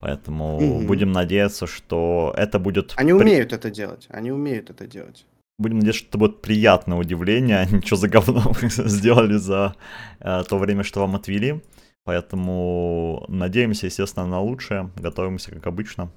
Поэтому 0.00 0.56
угу. 0.56 0.86
будем 0.86 1.12
надеяться, 1.12 1.66
что 1.66 2.34
это 2.36 2.58
будет... 2.58 2.92
Они 2.96 3.12
умеют 3.12 3.52
это 3.52 3.70
делать. 3.70 4.06
Они 4.10 4.30
умеют 4.30 4.70
это 4.70 4.86
делать. 4.86 5.26
Будем 5.58 5.78
надеяться, 5.78 6.00
что 6.00 6.08
это 6.08 6.18
будет 6.18 6.40
приятное 6.40 6.98
удивление, 6.98 7.58
а 7.58 7.64
не 7.66 7.80
что 7.80 7.96
за 7.96 8.08
говно 8.08 8.52
сделали 8.62 9.36
за 9.36 9.74
э, 10.20 10.44
то 10.48 10.58
время, 10.58 10.84
что 10.84 11.00
вам 11.00 11.16
отвели. 11.16 11.62
Поэтому 12.04 13.24
надеемся, 13.28 13.86
естественно, 13.86 14.26
на 14.26 14.40
лучшее, 14.40 14.90
готовимся, 14.96 15.50
как 15.50 15.66
обычно. 15.66 16.10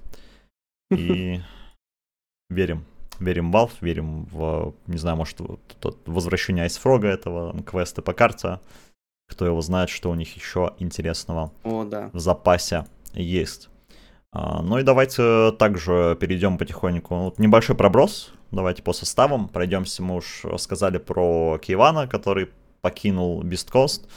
И 0.92 1.42
верим. 2.50 2.86
Верим 3.20 3.52
в 3.52 3.56
Valve, 3.56 3.74
верим 3.82 4.26
в, 4.26 4.74
не 4.88 4.98
знаю, 4.98 5.18
может, 5.18 5.38
возвращение 6.06 6.64
Айсфрога 6.64 7.08
этого, 7.08 7.62
квесты 7.64 8.02
по 8.02 8.14
карте. 8.14 8.60
Кто 9.28 9.46
его 9.46 9.62
знает, 9.62 9.90
что 9.90 10.10
у 10.10 10.16
них 10.16 10.36
еще 10.36 10.74
интересного 10.80 11.52
О, 11.64 11.84
да. 11.84 12.10
в 12.14 12.20
запасе 12.20 12.86
есть. 13.14 13.70
А, 14.34 14.62
ну 14.62 14.78
и 14.78 14.84
давайте 14.84 15.52
также 15.54 16.18
перейдем 16.20 16.58
потихоньку. 16.58 17.16
Вот 17.16 17.40
небольшой 17.40 17.76
проброс. 17.76 18.34
Давайте 18.52 18.84
по 18.84 18.94
составам 18.94 19.48
пройдемся. 19.48 20.04
Мы 20.04 20.16
уж 20.16 20.44
сказали 20.58 20.98
про 20.98 21.58
Кивана, 21.58 22.08
который 22.08 22.50
покинул 22.82 23.42
Quest. 23.44 24.08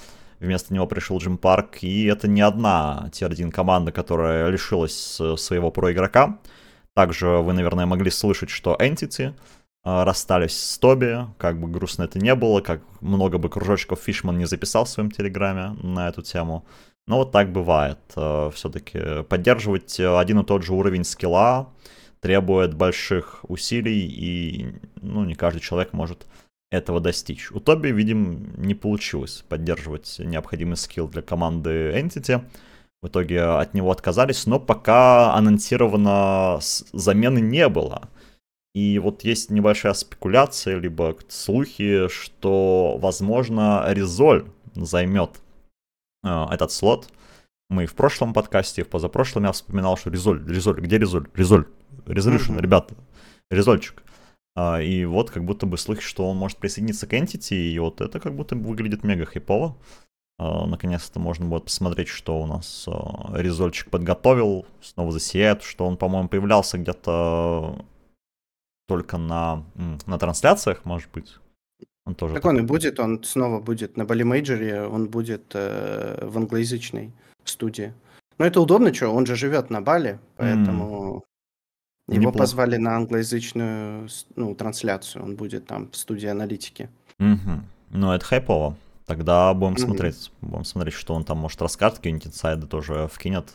Вместо 0.40 0.74
него 0.74 0.86
пришел 0.86 1.18
Джим 1.18 1.38
Парк. 1.38 1.78
И 1.82 2.04
это 2.04 2.28
не 2.28 2.40
одна 2.40 3.08
тир-1 3.12 3.50
команда, 3.50 3.92
которая 3.92 4.48
лишилась 4.48 5.20
своего 5.36 5.70
про-игрока. 5.70 6.38
Также 6.94 7.28
вы, 7.28 7.52
наверное, 7.52 7.86
могли 7.86 8.10
слышать, 8.10 8.50
что 8.50 8.76
Entity 8.78 9.34
расстались 9.84 10.58
с 10.58 10.78
Тоби, 10.78 11.26
как 11.36 11.60
бы 11.60 11.68
грустно 11.68 12.04
это 12.04 12.18
не 12.18 12.34
было, 12.34 12.60
как 12.60 12.80
много 13.00 13.36
бы 13.36 13.50
кружочков 13.50 14.00
Фишман 14.00 14.38
не 14.38 14.46
записал 14.46 14.84
в 14.84 14.88
своем 14.88 15.10
телеграме 15.10 15.76
на 15.82 16.08
эту 16.08 16.22
тему. 16.22 16.64
Но 17.06 17.18
вот 17.18 17.32
так 17.32 17.52
бывает. 17.52 17.98
Все-таки 18.14 19.22
поддерживать 19.24 20.00
один 20.00 20.40
и 20.40 20.44
тот 20.44 20.62
же 20.62 20.72
уровень 20.72 21.04
скилла 21.04 21.68
требует 22.24 22.72
больших 22.72 23.44
усилий, 23.48 24.06
и 24.06 24.74
ну, 25.02 25.26
не 25.26 25.34
каждый 25.34 25.60
человек 25.60 25.92
может 25.92 26.26
этого 26.70 26.98
достичь. 26.98 27.52
У 27.52 27.60
Тоби, 27.60 27.88
видим, 27.88 28.54
не 28.56 28.74
получилось 28.74 29.44
поддерживать 29.46 30.16
необходимый 30.18 30.78
скилл 30.78 31.06
для 31.06 31.20
команды 31.20 31.92
Entity. 31.94 32.42
В 33.02 33.08
итоге 33.08 33.42
от 33.42 33.74
него 33.74 33.90
отказались, 33.90 34.46
но 34.46 34.58
пока 34.58 35.34
анонсировано 35.34 36.60
замены 36.94 37.40
не 37.40 37.68
было. 37.68 38.08
И 38.74 38.98
вот 38.98 39.22
есть 39.22 39.50
небольшая 39.50 39.92
спекуляция, 39.92 40.78
либо 40.78 41.18
слухи, 41.28 42.08
что, 42.08 42.96
возможно, 43.02 43.84
Резоль 43.88 44.46
займет 44.74 45.42
э, 46.24 46.46
этот 46.50 46.72
слот. 46.72 47.10
Мы 47.68 47.84
в 47.84 47.94
прошлом 47.94 48.32
подкасте, 48.32 48.82
в 48.82 48.88
позапрошлом 48.88 49.44
я 49.44 49.52
вспоминал, 49.52 49.98
что 49.98 50.08
Резоль, 50.08 50.42
Резоль, 50.48 50.80
где 50.80 50.96
Резоль? 50.96 51.28
Резоль, 51.34 51.66
Resolution, 52.06 52.56
mm-hmm. 52.56 52.60
ребята, 52.60 52.94
Резольчик. 53.50 54.02
А, 54.56 54.80
и 54.80 55.04
вот 55.04 55.30
как 55.30 55.44
будто 55.44 55.66
бы 55.66 55.76
слухи, 55.78 56.02
что 56.02 56.28
он 56.28 56.36
может 56.36 56.58
присоединиться 56.58 57.06
к 57.06 57.12
Entity, 57.12 57.56
и 57.56 57.78
вот 57.78 58.00
это 58.00 58.20
как 58.20 58.34
будто 58.34 58.54
выглядит 58.54 59.04
мега 59.04 59.24
хайпово. 59.24 59.76
А, 60.38 60.66
наконец-то 60.66 61.18
можно 61.18 61.46
будет 61.46 61.64
посмотреть, 61.64 62.08
что 62.08 62.40
у 62.40 62.46
нас 62.46 62.86
а, 62.88 63.36
Резольчик 63.36 63.90
подготовил, 63.90 64.66
снова 64.80 65.12
засияет, 65.12 65.62
что 65.62 65.86
он, 65.86 65.96
по-моему, 65.96 66.28
появлялся 66.28 66.78
где-то 66.78 67.84
только 68.86 69.16
на, 69.16 69.64
на 70.06 70.18
трансляциях, 70.18 70.84
может 70.84 71.10
быть. 71.10 71.38
Он 72.06 72.14
тоже 72.14 72.34
так 72.34 72.44
он 72.44 72.58
и 72.58 72.62
будет, 72.62 73.00
он 73.00 73.24
снова 73.24 73.60
будет 73.60 73.96
на 73.96 74.04
Бали 74.04 74.24
Мейджоре, 74.24 74.82
он 74.82 75.08
будет 75.08 75.52
э, 75.54 76.18
в 76.22 76.36
англоязычной 76.36 77.12
студии. 77.44 77.94
Но 78.36 78.44
это 78.44 78.60
удобно, 78.60 78.92
что 78.92 79.08
он 79.08 79.24
же 79.24 79.36
живет 79.36 79.70
на 79.70 79.80
Бали, 79.80 80.20
поэтому 80.36 81.24
его 82.08 82.18
Неплохо. 82.18 82.38
позвали 82.38 82.76
на 82.76 82.96
англоязычную 82.96 84.08
ну, 84.36 84.54
трансляцию. 84.54 85.24
Он 85.24 85.36
будет 85.36 85.66
там 85.66 85.90
в 85.90 85.96
студии 85.96 86.26
аналитики. 86.26 86.90
Угу. 87.18 87.62
Ну, 87.90 88.12
это 88.12 88.24
хайпово. 88.24 88.76
Тогда 89.06 89.52
будем 89.54 89.72
угу. 89.72 89.80
смотреть. 89.80 90.30
Будем 90.42 90.64
смотреть, 90.64 90.94
что 90.94 91.14
он 91.14 91.24
там 91.24 91.38
может 91.38 91.62
расскажет, 91.62 91.98
какие-нибудь 91.98 92.26
инсайды 92.26 92.66
тоже 92.66 93.08
вкинет. 93.10 93.54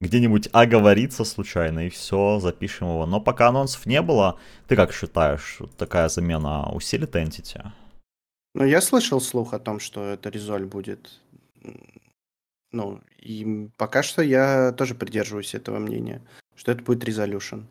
Где-нибудь 0.00 0.48
оговорится 0.52 1.24
случайно, 1.24 1.86
и 1.86 1.90
все, 1.90 2.38
запишем 2.38 2.88
его. 2.88 3.06
Но 3.06 3.20
пока 3.20 3.48
анонсов 3.48 3.86
не 3.86 4.02
было, 4.02 4.38
ты 4.68 4.76
как 4.76 4.92
считаешь, 4.92 5.58
такая 5.78 6.08
замена 6.08 6.70
усилит 6.70 7.14
Entity? 7.14 7.66
Ну, 8.54 8.64
я 8.64 8.80
слышал 8.80 9.20
слух 9.20 9.54
о 9.54 9.58
том, 9.58 9.80
что 9.80 10.04
это 10.04 10.28
Резоль 10.28 10.66
будет. 10.66 11.20
Ну, 12.72 13.00
и 13.18 13.70
пока 13.76 14.02
что 14.02 14.22
я 14.22 14.72
тоже 14.72 14.94
придерживаюсь 14.94 15.54
этого 15.54 15.78
мнения 15.78 16.22
что 16.56 16.72
это 16.72 16.82
будет 16.82 17.04
resolution. 17.04 17.64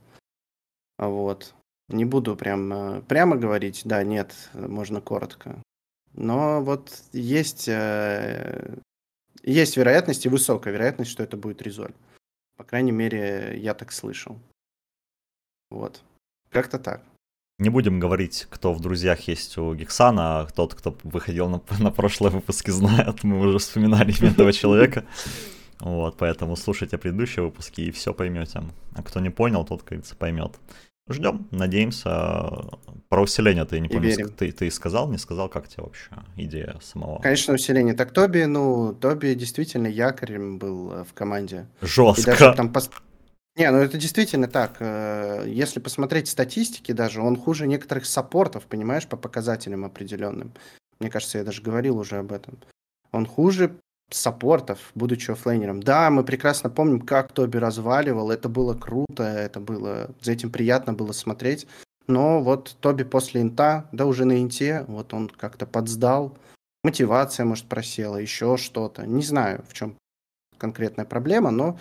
Вот. 0.98 1.54
Не 1.90 2.06
буду 2.06 2.36
прям 2.36 2.74
э, 2.74 3.02
прямо 3.02 3.36
говорить, 3.36 3.82
да, 3.86 4.04
нет, 4.04 4.34
можно 4.54 5.02
коротко. 5.02 5.62
Но 6.14 6.64
вот 6.64 7.04
есть, 7.12 7.68
э, 7.68 8.78
есть 9.44 9.78
вероятность 9.78 10.26
и 10.26 10.30
высокая 10.30 10.74
вероятность, 10.74 11.12
что 11.12 11.24
это 11.24 11.38
будет 11.38 11.62
резоль. 11.62 11.94
По 12.58 12.64
крайней 12.64 12.92
мере, 12.92 13.60
я 13.60 13.74
так 13.74 13.92
слышал. 13.92 14.40
Вот. 15.70 16.02
Как-то 16.50 16.80
так. 16.80 17.04
Не 17.58 17.70
будем 17.70 18.00
говорить, 18.00 18.48
кто 18.50 18.74
в 18.74 18.82
друзьях 18.82 19.28
есть 19.28 19.58
у 19.58 19.74
Гексана, 19.76 20.42
а 20.42 20.46
тот, 20.48 20.74
кто 20.74 20.98
выходил 21.04 21.50
на, 21.50 21.62
на 21.80 21.92
прошлые 21.92 22.32
выпуски, 22.32 22.72
знает. 22.72 23.24
Мы 23.24 23.40
уже 23.40 23.60
вспоминали 23.60 24.14
этого 24.26 24.52
человека. 24.54 25.06
Вот, 25.80 26.18
поэтому 26.18 26.56
слушайте 26.56 26.98
предыдущие 26.98 27.46
выпуски 27.46 27.82
и 27.82 27.92
все 27.92 28.14
поймете. 28.14 28.64
А 28.94 29.04
кто 29.04 29.20
не 29.20 29.30
понял, 29.30 29.66
тот, 29.66 29.82
как 29.82 29.90
говорится, 29.90 30.16
поймет. 30.16 30.60
Ждем, 31.08 31.48
надеемся. 31.52 32.66
Про 33.10 33.22
усиление 33.22 33.66
ты 33.66 33.80
не 33.80 33.88
помню, 33.88 34.30
ты, 34.30 34.52
ты 34.52 34.72
сказал, 34.72 35.10
не 35.12 35.20
сказал, 35.20 35.50
как 35.50 35.68
тебе 35.68 35.84
вообще 35.84 36.10
идея 36.36 36.80
самого? 36.82 37.22
Конечно, 37.22 37.54
усиление. 37.54 37.94
Так 37.94 38.12
Тоби, 38.12 38.46
ну, 38.46 38.94
Тоби 38.94 39.36
действительно 39.36 39.86
якорем 39.86 40.58
был 40.58 40.92
э, 40.92 41.04
в 41.04 41.14
команде. 41.14 41.68
Жестко. 41.82 42.54
там 42.54 42.74
пос... 42.74 42.90
Не, 43.56 43.70
ну 43.70 43.78
это 43.78 44.00
действительно 44.00 44.48
так. 44.48 44.78
Э, 44.80 45.46
если 45.48 45.80
посмотреть 45.80 46.28
статистики 46.28 46.92
даже, 46.92 47.22
он 47.22 47.38
хуже 47.38 47.68
некоторых 47.68 48.08
саппортов, 48.08 48.64
понимаешь, 48.64 49.08
по 49.08 49.16
показателям 49.16 49.86
определенным. 49.86 50.54
Мне 51.00 51.12
кажется, 51.12 51.38
я 51.38 51.44
даже 51.44 51.62
говорил 51.62 52.00
уже 52.00 52.18
об 52.18 52.32
этом. 52.32 52.58
Он 53.12 53.28
хуже 53.28 53.78
саппортов, 54.10 54.92
будучи 54.96 55.32
оффлейнером. 55.32 55.82
Да, 55.82 56.10
мы 56.10 56.24
прекрасно 56.24 56.70
помним, 56.70 57.02
как 57.02 57.32
Тоби 57.32 57.58
разваливал, 57.58 58.32
это 58.32 58.50
было 58.50 58.74
круто, 58.74 59.24
это 59.24 59.60
было, 59.60 60.12
за 60.22 60.32
этим 60.32 60.52
приятно 60.52 60.94
было 60.94 61.12
смотреть. 61.12 61.68
Но 62.08 62.42
вот 62.42 62.78
Тоби 62.82 63.04
после 63.04 63.42
инта, 63.42 63.90
да 63.92 64.06
уже 64.06 64.26
на 64.26 64.40
инте, 64.40 64.86
вот 64.88 65.14
он 65.14 65.28
как-то 65.28 65.66
подсдал, 65.66 66.38
мотивация, 66.84 67.46
может, 67.46 67.66
просела, 67.66 68.18
еще 68.18 68.58
что-то. 68.58 69.08
Не 69.08 69.24
знаю, 69.24 69.64
в 69.68 69.74
чем 69.74 69.98
конкретная 70.58 71.06
проблема, 71.06 71.50
но 71.50 71.80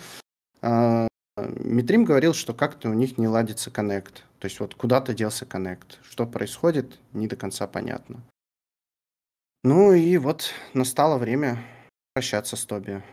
э, 0.61 1.07
Митрим 1.37 2.05
говорил, 2.05 2.33
что 2.33 2.53
как-то 2.53 2.89
у 2.89 2.93
них 2.93 3.17
не 3.17 3.27
ладится 3.27 3.69
коннект. 3.69 4.23
То 4.39 4.45
есть 4.45 4.59
вот 4.59 4.73
куда-то 4.75 5.13
делся 5.13 5.45
коннект. 5.45 5.99
Что 6.03 6.25
происходит, 6.25 6.99
не 7.13 7.27
до 7.27 7.35
конца 7.35 7.67
понятно. 7.67 8.21
Ну 9.63 9.93
и 9.93 10.17
вот 10.17 10.51
настало 10.73 11.17
время 11.17 11.63
прощаться 12.15 12.55
с 12.55 12.65
Тоби. 12.65 13.03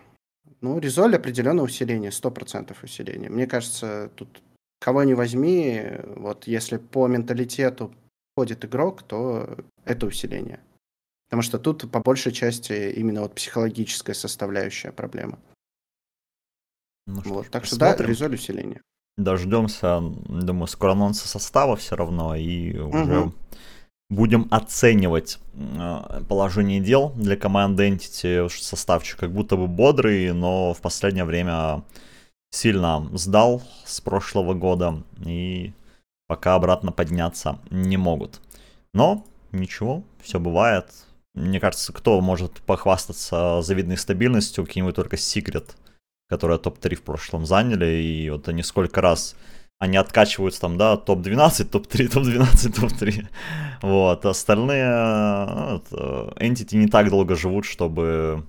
Ну, 0.60 0.78
Резоль 0.78 1.16
определенное 1.16 1.64
усиление, 1.64 2.12
сто 2.12 2.30
процентов 2.30 2.84
усиление. 2.84 3.30
Мне 3.30 3.48
кажется, 3.48 4.10
тут 4.14 4.40
кого 4.80 5.02
не 5.02 5.14
возьми, 5.14 5.82
вот 6.16 6.46
если 6.46 6.76
по 6.76 7.08
менталитету 7.08 7.92
ходит 8.36 8.64
игрок, 8.64 9.02
то 9.02 9.58
это 9.84 10.06
усиление. 10.06 10.60
Потому 11.28 11.42
что 11.42 11.58
тут 11.58 11.90
по 11.90 12.00
большей 12.00 12.30
части 12.30 12.92
именно 12.92 13.22
вот 13.22 13.34
психологическая 13.34 14.14
составляющая 14.14 14.92
проблема. 14.92 15.40
Ну, 17.08 17.20
вот, 17.24 17.50
так 17.50 17.64
что 17.64 17.78
да, 17.78 17.96
резоль 17.96 18.34
усиление. 18.34 18.82
Дождемся, 19.16 20.00
думаю, 20.00 20.68
скоро 20.68 20.92
анонса 20.92 21.26
состава 21.26 21.74
все 21.74 21.96
равно, 21.96 22.36
и 22.36 22.78
угу. 22.78 22.96
уже 22.96 23.32
будем 24.10 24.46
оценивать 24.50 25.38
э, 25.54 26.22
положение 26.28 26.80
дел 26.80 27.12
для 27.16 27.36
команды 27.36 27.88
Entity. 27.88 28.48
Составчик 28.48 29.18
как 29.18 29.32
будто 29.32 29.56
бы 29.56 29.66
бодрый, 29.66 30.32
но 30.32 30.74
в 30.74 30.80
последнее 30.80 31.24
время 31.24 31.82
сильно 32.50 33.08
сдал 33.12 33.62
с 33.84 34.00
прошлого 34.00 34.54
года 34.54 35.02
и 35.24 35.72
пока 36.28 36.54
обратно 36.54 36.92
подняться 36.92 37.58
не 37.70 37.96
могут. 37.96 38.40
Но 38.94 39.24
ничего, 39.50 40.04
все 40.20 40.38
бывает. 40.38 40.86
Мне 41.34 41.60
кажется, 41.60 41.92
кто 41.92 42.20
может 42.20 42.60
похвастаться 42.60 43.62
завидной 43.62 43.96
стабильностью, 43.96 44.66
каким-нибудь 44.66 44.94
только 44.96 45.16
Secret, 45.16 45.70
которые 46.28 46.58
топ-3 46.58 46.96
в 46.96 47.02
прошлом 47.02 47.46
заняли, 47.46 48.02
и 48.02 48.30
вот 48.30 48.48
они 48.48 48.62
сколько 48.62 49.00
раз 49.00 49.34
они 49.82 49.96
откачиваются 49.96 50.60
там, 50.60 50.78
да, 50.78 50.96
топ-12, 50.96 51.64
топ-3, 51.64 52.08
топ-12, 52.08 52.80
топ-3. 52.80 53.26
Вот, 53.82 54.24
остальные 54.24 54.88
ну, 55.90 56.32
Entity 56.38 56.76
не 56.76 56.86
так 56.86 57.10
долго 57.10 57.34
живут, 57.34 57.64
чтобы 57.64 58.46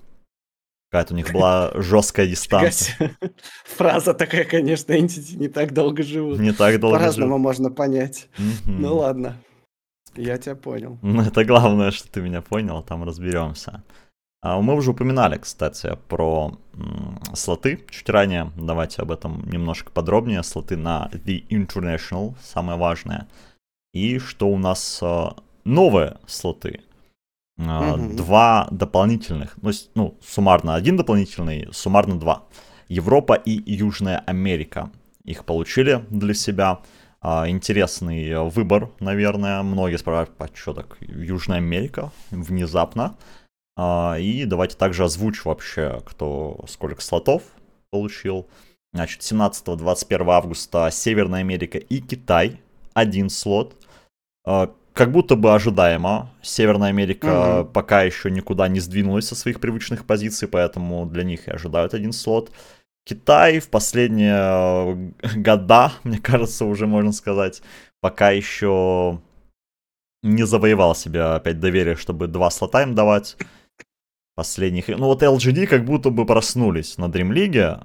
какая-то 0.91 1.15
у 1.15 1.17
них 1.17 1.33
была 1.33 1.71
жесткая 1.81 2.27
дистанция. 2.27 3.17
Фраза 3.65 4.13
такая, 4.13 4.43
конечно, 4.43 4.93
Entity 4.93 5.37
не 5.37 5.47
так 5.47 5.73
долго 5.73 6.03
живут. 6.03 6.37
Не 6.39 6.53
так 6.53 6.79
долго 6.79 6.99
По-разному 6.99 7.39
можно 7.39 7.71
понять. 7.71 8.27
Ну 8.67 8.97
ладно, 8.97 9.35
я 10.15 10.37
тебя 10.37 10.55
понял. 10.55 10.99
Ну 11.01 11.23
это 11.23 11.43
главное, 11.43 11.89
что 11.89 12.11
ты 12.11 12.21
меня 12.21 12.43
понял, 12.43 12.83
там 12.83 13.03
разберемся. 13.05 13.81
А, 14.43 14.59
мы 14.59 14.75
уже 14.75 14.91
упоминали, 14.91 15.37
кстати, 15.37 15.97
про 16.09 16.57
слоты 17.33 17.79
чуть 17.89 18.09
ранее. 18.09 18.51
Давайте 18.57 19.01
об 19.01 19.11
этом 19.11 19.49
немножко 19.49 19.89
подробнее. 19.89 20.43
Слоты 20.43 20.75
на 20.75 21.09
The 21.13 21.47
International, 21.47 22.35
самое 22.43 22.77
важное. 22.77 23.27
И 23.93 24.19
что 24.19 24.49
у 24.49 24.57
нас 24.57 24.99
а, 25.01 25.37
новые 25.63 26.17
слоты. 26.27 26.81
Mm-hmm. 27.57 28.15
Два 28.15 28.67
дополнительных, 28.71 29.55
ну, 29.61 29.71
ну, 29.95 30.17
суммарно 30.21 30.75
один 30.75 30.97
дополнительный, 30.97 31.69
суммарно 31.71 32.19
два. 32.19 32.43
Европа 32.89 33.35
и 33.35 33.51
Южная 33.71 34.19
Америка. 34.19 34.91
Их 35.23 35.45
получили 35.45 36.03
для 36.09 36.33
себя. 36.33 36.81
Интересный 37.21 38.49
выбор, 38.49 38.89
наверное. 38.99 39.63
Многие 39.63 39.97
спрашивают, 39.97 40.31
а 40.39 40.49
что 40.53 40.73
так, 40.73 40.97
Южная 40.99 41.59
Америка 41.59 42.11
внезапно. 42.31 43.15
И 43.77 44.45
давайте 44.45 44.77
также 44.77 45.03
озвучу 45.03 45.49
вообще, 45.49 46.01
кто 46.05 46.63
сколько 46.67 47.01
слотов 47.01 47.43
получил. 47.89 48.47
Значит, 48.93 49.21
17-21 49.21 50.29
августа 50.29 50.89
Северная 50.91 51.39
Америка 51.39 51.79
и 51.79 51.99
Китай 51.99 52.61
один 52.93 53.29
слот. 53.29 53.75
э, 54.45 54.67
как 54.93 55.11
будто 55.11 55.35
бы 55.35 55.53
ожидаемо. 55.53 56.29
Северная 56.43 56.89
Америка 56.89 57.61
угу. 57.61 57.69
пока 57.71 58.03
еще 58.03 58.29
никуда 58.29 58.67
не 58.67 58.79
сдвинулась 58.79 59.27
со 59.27 59.35
своих 59.35 59.59
привычных 59.59 60.05
позиций, 60.05 60.47
поэтому 60.47 61.07
для 61.07 61.23
них 61.23 61.47
и 61.47 61.51
ожидают 61.51 61.95
один 61.95 62.11
слот. 62.11 62.51
Китай 63.05 63.59
в 63.59 63.69
последние 63.69 65.13
года, 65.35 65.91
мне 66.03 66.19
кажется, 66.19 66.65
уже 66.65 66.85
можно 66.85 67.11
сказать, 67.11 67.63
пока 67.99 68.29
еще 68.29 69.19
не 70.21 70.45
завоевал 70.45 70.95
себе 70.95 71.21
опять 71.21 71.59
доверие, 71.59 71.95
чтобы 71.95 72.27
два 72.27 72.49
слота 72.51 72.83
им 72.83 72.93
давать 72.93 73.37
последних. 74.35 74.87
Ну 74.87 75.05
вот 75.05 75.23
LGD 75.23 75.67
как 75.67 75.85
будто 75.85 76.09
бы 76.09 76.25
проснулись 76.25 76.97
на 76.97 77.05
Dream 77.05 77.31
League, 77.31 77.83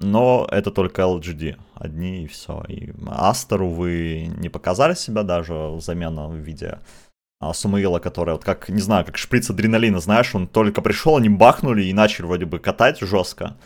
но 0.00 0.46
это 0.50 0.70
только 0.70 1.02
LGD. 1.02 1.56
Одни 1.74 2.24
и 2.24 2.26
все. 2.26 2.62
И 2.68 2.92
Астер, 3.06 3.62
увы, 3.62 4.30
не 4.36 4.48
показали 4.48 4.94
себя 4.94 5.22
даже 5.22 5.78
замена 5.80 6.28
в 6.28 6.36
виде 6.36 6.78
а, 7.40 7.52
Сумаила, 7.52 7.98
который 7.98 8.32
вот 8.34 8.44
как, 8.44 8.68
не 8.68 8.80
знаю, 8.80 9.04
как 9.04 9.16
шприц 9.18 9.50
адреналина, 9.50 10.00
знаешь, 10.00 10.34
он 10.34 10.46
только 10.46 10.82
пришел, 10.82 11.16
они 11.16 11.28
бахнули 11.28 11.84
и 11.84 11.92
начали 11.92 12.26
вроде 12.26 12.46
бы 12.46 12.58
катать 12.58 13.00
жестко. 13.00 13.56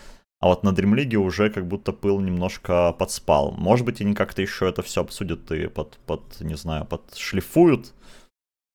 А 0.41 0.49
вот 0.49 0.63
на 0.63 0.71
Dream 0.71 0.95
League 0.95 1.17
уже 1.17 1.51
как 1.51 1.67
будто 1.67 1.93
пыл 1.93 2.21
немножко 2.21 2.93
подспал. 2.93 3.53
Может 3.53 3.85
быть, 3.85 4.01
они 4.01 4.15
как-то 4.15 4.41
еще 4.41 4.69
это 4.69 4.83
все 4.83 5.01
обсудят 5.01 5.51
и 5.51 5.67
под, 5.67 5.99
под 6.07 6.41
не 6.41 6.57
знаю, 6.57 6.85
подшлифуют. 6.85 7.93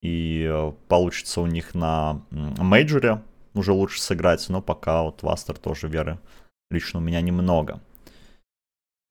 И 0.02 0.46
э, 0.46 0.74
получится 0.90 1.40
у 1.40 1.46
них 1.46 1.74
на 1.74 2.22
мейджоре 2.32 3.22
уже 3.54 3.74
лучше 3.74 4.02
сыграть. 4.02 4.48
Но 4.50 4.62
пока 4.62 5.04
вот 5.04 5.24
Вастер 5.24 5.58
тоже 5.58 5.88
веры 5.88 6.20
лично 6.72 7.00
у 7.00 7.04
меня 7.04 7.22
немного. 7.22 7.82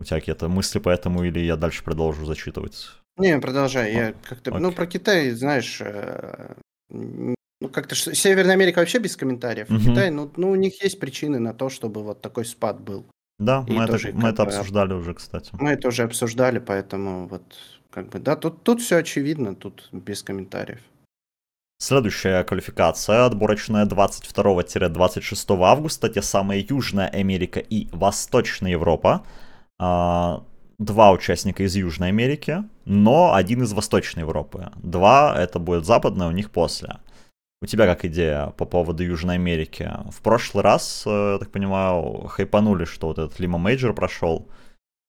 У 0.01 0.05
тебя 0.05 0.19
какие-то 0.19 0.49
мысли 0.49 0.79
по 0.81 0.89
этому 0.89 1.23
или 1.25 1.41
я 1.41 1.57
дальше 1.57 1.85
продолжу 1.85 2.25
зачитывать? 2.27 2.89
Не, 3.19 3.39
продолжай. 3.39 3.93
Я 3.93 4.15
как-то, 4.29 4.59
ну, 4.59 4.73
про 4.73 4.87
Китай, 4.87 5.31
знаешь, 5.31 5.81
э, 5.81 6.55
ну, 6.89 7.69
как-то 7.73 7.95
Северная 7.95 8.55
Америка 8.55 8.81
вообще 8.81 8.99
без 8.99 9.17
комментариев. 9.17 9.71
Угу. 9.71 9.79
Китай, 9.79 10.11
ну, 10.11 10.31
ну, 10.37 10.51
у 10.51 10.57
них 10.57 10.83
есть 10.83 10.99
причины 10.99 11.39
на 11.39 11.55
то, 11.55 11.69
чтобы 11.69 12.03
вот 12.03 12.21
такой 12.21 12.45
спад 12.45 12.81
был. 12.81 13.07
Да, 13.39 13.65
И 13.69 13.73
мы, 13.73 13.87
тоже, 13.87 14.09
это, 14.09 14.19
мы 14.19 14.29
это 14.29 14.43
обсуждали 14.43 14.93
уже, 14.93 15.15
кстати. 15.15 15.51
Мы 15.53 15.71
это 15.71 15.89
уже 15.89 16.03
обсуждали, 16.03 16.59
поэтому 16.59 17.29
вот 17.29 17.43
как 17.91 18.09
бы, 18.09 18.19
да, 18.19 18.37
тут, 18.37 18.63
тут 18.63 18.81
все 18.81 18.97
очевидно, 18.97 19.55
тут 19.55 19.89
без 19.93 20.23
комментариев. 20.23 20.81
Следующая 21.83 22.45
квалификация, 22.45 23.25
отборочная 23.25 23.87
22-26 23.87 25.65
августа, 25.65 26.09
те 26.09 26.23
самые 26.23 26.65
Южная 26.71 27.09
Америка 27.09 27.59
и 27.59 27.89
Восточная 27.91 28.71
Европа. 28.71 29.27
А, 29.81 30.45
два 30.79 31.11
участника 31.11 31.65
из 31.65 31.75
Южной 31.75 32.11
Америки, 32.11 32.63
но 32.85 33.35
один 33.35 33.65
из 33.65 33.73
Восточной 33.73 34.21
Европы. 34.21 34.71
Два 34.77 35.35
это 35.37 35.59
будет 35.59 35.85
западная 35.85 36.29
у 36.29 36.31
них 36.31 36.53
после. 36.53 36.99
У 37.61 37.67
тебя 37.67 37.87
как 37.87 38.05
идея 38.05 38.53
по 38.57 38.65
поводу 38.65 39.03
Южной 39.03 39.35
Америки? 39.35 39.91
В 40.09 40.23
прошлый 40.23 40.63
раз, 40.63 41.03
э, 41.05 41.33
я 41.33 41.39
так 41.41 41.51
понимаю, 41.51 42.29
хайпанули, 42.29 42.85
что 42.85 43.09
вот 43.09 43.19
этот 43.19 43.41
Lima 43.41 43.59
Major 43.59 43.93
прошел. 43.93 44.47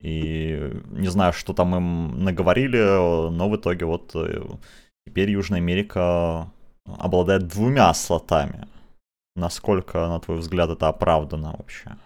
И 0.02 0.72
не 0.90 1.08
знаю, 1.10 1.34
что 1.34 1.54
там 1.54 1.76
им 1.76 2.24
наговорили, 2.24 2.80
но 3.30 3.48
в 3.48 3.58
итоге 3.58 3.86
вот 3.86 4.10
э, 4.16 4.42
теперь 5.06 5.30
Южная 5.30 5.60
Америка 5.60 6.52
обладает 6.86 7.48
двумя 7.48 7.94
слотами. 7.94 8.68
Насколько, 9.36 10.08
на 10.08 10.20
твой 10.20 10.38
взгляд, 10.38 10.70
это 10.70 10.88
оправдано 10.88 11.56
вообще? 11.58 11.98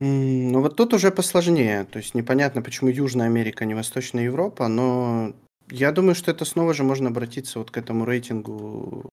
Ну 0.00 0.60
вот 0.60 0.76
тут 0.76 0.94
уже 0.94 1.10
посложнее. 1.10 1.84
То 1.84 1.98
есть 1.98 2.14
непонятно, 2.14 2.62
почему 2.62 2.90
Южная 2.90 3.26
Америка, 3.26 3.64
а 3.64 3.66
не 3.66 3.74
Восточная 3.74 4.24
Европа, 4.24 4.68
но 4.68 5.32
я 5.70 5.92
думаю, 5.92 6.14
что 6.14 6.30
это 6.30 6.44
снова 6.44 6.74
же 6.74 6.82
можно 6.84 7.08
обратиться 7.08 7.58
вот 7.58 7.70
к 7.70 7.78
этому 7.78 8.04
рейтингу 8.04 9.08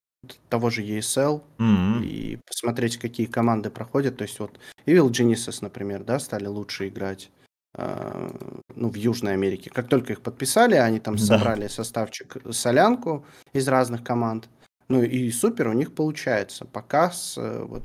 того 0.49 0.69
же 0.69 0.83
ESL 0.83 1.41
mm-hmm. 1.57 2.03
и 2.03 2.39
посмотреть, 2.45 2.97
какие 2.97 3.25
команды 3.25 3.69
проходят. 3.69 4.17
То 4.17 4.23
есть 4.23 4.39
вот 4.39 4.59
Evil 4.85 5.09
Genesis, 5.09 5.59
например, 5.61 6.03
да, 6.03 6.19
стали 6.19 6.45
лучше 6.45 6.87
играть 6.87 7.31
ну, 7.77 8.89
в 8.89 8.95
Южной 8.95 9.33
Америке. 9.33 9.69
Как 9.69 9.87
только 9.87 10.13
их 10.13 10.21
подписали, 10.21 10.75
они 10.75 10.99
там 10.99 11.15
да. 11.15 11.23
собрали 11.23 11.67
составчик 11.67 12.37
солянку 12.51 13.25
из 13.53 13.67
разных 13.67 14.03
команд. 14.03 14.49
Ну 14.89 15.01
и 15.01 15.31
супер 15.31 15.67
у 15.67 15.73
них 15.73 15.95
получается. 15.95 16.65
Пока 16.65 17.11
с 17.11 17.37
э, 17.37 17.63
вот 17.63 17.83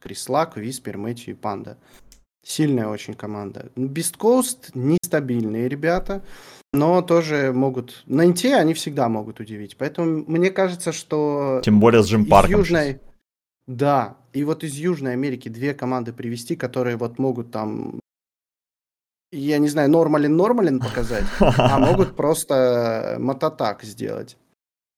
Крислак, 0.00 0.56
Виспер, 0.56 0.96
Мэтью 0.96 1.34
и 1.34 1.36
Панда. 1.36 1.76
Сильная 2.42 2.88
очень 2.88 3.12
команда. 3.12 3.70
Beast 3.76 4.16
Coast 4.16 4.70
нестабильные 4.72 5.68
ребята 5.68 6.22
но 6.72 7.02
тоже 7.02 7.52
могут... 7.52 8.02
На 8.06 8.26
инте 8.26 8.54
они 8.56 8.74
всегда 8.74 9.08
могут 9.08 9.40
удивить. 9.40 9.76
Поэтому 9.76 10.24
мне 10.26 10.50
кажется, 10.50 10.92
что... 10.92 11.60
Тем 11.64 11.80
более 11.80 12.02
с 12.02 12.08
Джим 12.08 12.26
Парком. 12.26 12.58
Южной... 12.58 13.00
Да, 13.66 14.16
и 14.32 14.44
вот 14.44 14.64
из 14.64 14.74
Южной 14.76 15.12
Америки 15.12 15.50
две 15.50 15.74
команды 15.74 16.14
привести, 16.14 16.56
которые 16.56 16.96
вот 16.96 17.18
могут 17.18 17.50
там 17.50 18.00
я 19.32 19.58
не 19.58 19.68
знаю, 19.68 19.90
нормалин 19.90 20.36
нормалин 20.36 20.80
показать, 20.86 21.24
а 21.40 21.78
могут 21.78 22.16
просто 22.16 23.16
мототак 23.18 23.82
сделать. 23.82 24.36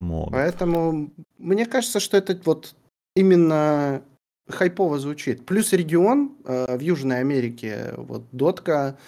Могут. 0.01 0.33
Поэтому 0.33 1.11
мне 1.39 1.67
кажется, 1.67 2.01
что 2.01 2.17
это 2.17 2.39
вот 2.45 2.75
именно 3.15 4.03
хайпово 4.49 4.99
звучит. 4.99 5.47
Плюс 5.47 5.73
регион 5.73 6.37
э, 6.45 6.77
в 6.77 6.81
Южной 6.81 7.21
Америке, 7.21 7.93
вот 7.97 8.25
Дотка, 8.33 8.99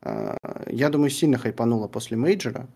а, 0.00 0.36
я 0.66 0.88
думаю, 0.90 1.10
сильно 1.10 1.38
хайпануло 1.38 1.88
после 1.88 2.16
мейджора. 2.16 2.68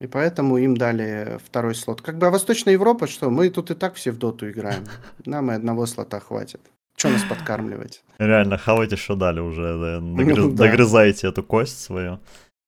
И 0.00 0.06
поэтому 0.06 0.58
им 0.58 0.76
дали 0.76 1.38
второй 1.44 1.74
слот. 1.74 2.02
Как 2.02 2.18
бы 2.18 2.26
а 2.26 2.30
Восточная 2.30 2.72
Европа, 2.72 3.06
что 3.06 3.30
мы 3.30 3.50
тут 3.50 3.70
и 3.70 3.74
так 3.74 3.94
все 3.94 4.10
в 4.10 4.18
доту 4.18 4.50
играем. 4.50 4.84
Нам 5.24 5.50
и 5.50 5.54
одного 5.54 5.86
слота 5.86 6.18
хватит. 6.18 6.60
Что 6.96 7.08
нас 7.08 7.22
подкармливать? 7.24 8.02
Реально, 8.18 8.58
хавайте, 8.58 8.96
что 8.96 9.14
дали 9.14 9.40
уже. 9.40 9.78
Да, 9.78 10.00
догрыз, 10.16 10.38
ну, 10.38 10.50
да. 10.50 10.64
Догрызайте 10.66 11.26
эту 11.28 11.42
кость 11.42 11.80
свою. 11.80 12.20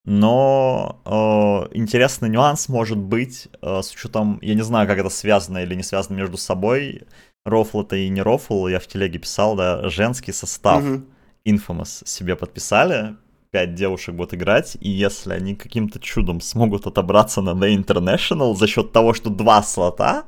Но 0.05 1.01
э, 1.07 1.77
интересный 1.79 2.29
нюанс 2.29 2.68
может 2.68 2.99
быть 2.99 3.49
э, 3.62 3.81
с 3.83 3.91
учетом, 3.93 4.39
я 4.43 4.55
не 4.55 4.62
знаю, 4.62 4.87
как 4.87 4.99
это 4.99 5.09
связано 5.09 5.59
или 5.59 5.75
не 5.75 5.83
связано 5.83 6.16
между 6.16 6.37
собой. 6.37 7.03
Рофл 7.47 7.83
это 7.83 7.97
и 7.97 8.09
не 8.09 8.22
рофл, 8.22 8.68
я 8.68 8.81
в 8.81 8.87
телеге 8.87 9.18
писал, 9.18 9.57
да, 9.57 9.89
женский 9.89 10.33
состав. 10.33 10.83
Угу. 10.83 11.05
Infamous 11.47 12.07
себе 12.07 12.37
подписали, 12.37 13.16
пять 13.51 13.75
девушек 13.75 14.14
будут 14.14 14.35
играть, 14.35 14.77
и 14.81 14.91
если 14.91 15.35
они 15.35 15.55
каким-то 15.55 16.01
чудом 16.01 16.41
смогут 16.41 16.87
отобраться 16.87 17.41
на 17.41 17.51
The 17.51 17.77
International 17.77 18.55
за 18.55 18.66
счет 18.66 18.93
того, 18.93 19.14
что 19.14 19.31
два 19.31 19.62
слота, 19.62 20.25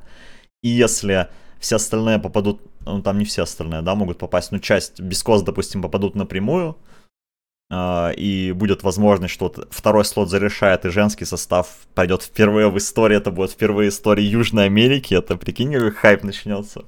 и 0.61 0.69
если 0.69 1.27
все 1.59 1.75
остальные 1.77 2.19
попадут, 2.19 2.61
ну 2.93 3.01
там 3.01 3.17
не 3.17 3.25
все 3.25 3.43
остальные, 3.43 3.81
да, 3.81 3.95
могут 3.95 4.17
попасть, 4.17 4.51
ну 4.51 4.59
часть 4.59 4.99
Бескос, 4.99 5.43
допустим, 5.43 5.81
попадут 5.81 6.15
напрямую, 6.15 6.77
Uh, 7.69 8.15
и 8.15 8.53
будет 8.53 8.83
возможность, 8.83 9.33
что 9.33 9.53
второй 9.71 10.05
слот 10.05 10.29
зарешает, 10.29 10.85
и 10.85 10.89
женский 10.89 11.25
состав 11.25 11.67
пойдет 11.95 12.21
впервые 12.21 12.71
в 12.71 12.77
истории, 12.77 13.17
это 13.17 13.29
будет 13.29 13.51
впервые 13.51 13.91
в 13.91 13.93
истории 13.93 14.23
Южной 14.23 14.67
Америки, 14.67 15.13
это, 15.13 15.35
прикинь, 15.35 15.73
как 15.73 15.97
хайп 15.97 16.23
начнется. 16.23 16.85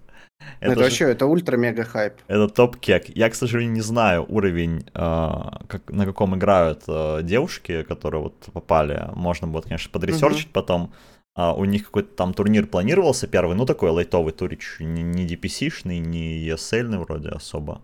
Это, 0.60 0.72
это 0.72 0.82
вообще, 0.82 1.06
это 1.06 1.26
ультра-мега 1.26 1.84
хайп. 1.84 2.14
Это 2.28 2.48
топ-кек. 2.48 3.10
Я, 3.10 3.30
к 3.30 3.36
сожалению, 3.36 3.74
не 3.74 3.82
знаю 3.82 4.26
уровень, 4.28 4.86
э, 4.94 5.30
как, 5.68 5.90
на 5.90 6.06
каком 6.06 6.36
играют 6.36 6.84
э, 6.88 7.20
девушки, 7.24 7.84
которые 7.84 8.24
вот 8.24 8.36
попали. 8.54 9.10
Можно 9.16 9.48
будет, 9.48 9.66
конечно, 9.66 9.90
подресерчить 9.92 10.48
угу. 10.48 10.54
потом. 10.54 10.94
Uh, 11.38 11.56
у 11.56 11.64
них 11.64 11.86
какой-то 11.86 12.14
там 12.16 12.34
турнир 12.34 12.68
планировался 12.68 13.26
первый, 13.28 13.56
ну 13.56 13.66
такой 13.66 13.92
лайтовый 13.92 14.34
турич, 14.34 14.78
не, 14.80 15.04
не 15.04 15.26
DPC-шный, 15.26 16.00
не 16.00 16.46
ESL 16.50 16.98
вроде 16.98 17.30
особо. 17.30 17.82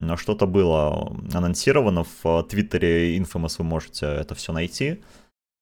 Но 0.00 0.16
что-то 0.16 0.46
было 0.46 1.14
анонсировано 1.34 2.04
в 2.22 2.42
Твиттере 2.44 3.18
Infamous, 3.18 3.56
вы 3.58 3.64
можете 3.64 4.06
это 4.06 4.34
все 4.34 4.52
найти. 4.52 5.02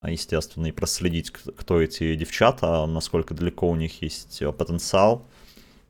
Естественно, 0.07 0.67
и 0.67 0.73
проследить, 0.73 1.31
кто 1.31 1.81
эти 1.81 2.15
девчата, 2.15 2.85
насколько 2.87 3.35
далеко 3.35 3.69
у 3.69 3.75
них 3.75 4.03
есть 4.03 4.43
потенциал 4.57 5.25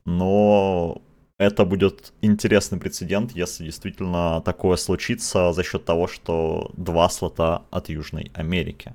но 0.05 1.01
это 1.37 1.65
будет 1.65 2.13
интересный 2.21 2.79
прецедент, 2.79 3.31
если 3.33 3.65
действительно 3.65 4.41
такое 4.41 4.77
случится 4.77 5.51
за 5.51 5.63
счет 5.63 5.83
того, 5.83 6.07
что 6.07 6.71
два 6.77 7.09
слота 7.09 7.63
от 7.71 7.89
Южной 7.89 8.31
Америки. 8.33 8.93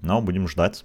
Но 0.00 0.22
будем 0.22 0.48
ждать. 0.48 0.84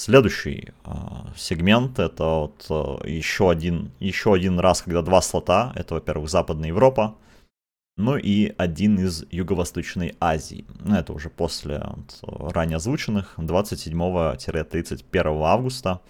Следующий 0.00 0.72
э, 0.84 0.90
сегмент 1.36 1.98
это 1.98 2.24
вот 2.24 2.64
э, 2.70 3.08
еще 3.08 3.50
один 3.50 3.90
еще 3.98 4.32
один 4.32 4.60
раз, 4.60 4.82
когда 4.82 5.02
два 5.02 5.20
слота. 5.20 5.72
Это, 5.74 5.94
во-первых, 5.94 6.30
Западная 6.30 6.68
Европа, 6.68 7.16
ну 7.96 8.16
и 8.16 8.54
один 8.56 9.00
из 9.00 9.24
Юго-Восточной 9.32 10.14
Азии. 10.20 10.66
Ну, 10.78 10.94
это 10.94 11.12
уже 11.12 11.30
после 11.30 11.84
вот, 12.22 12.52
ранее 12.54 12.76
озвученных 12.76 13.34
27-31 13.38 15.42
августа. 15.42 16.00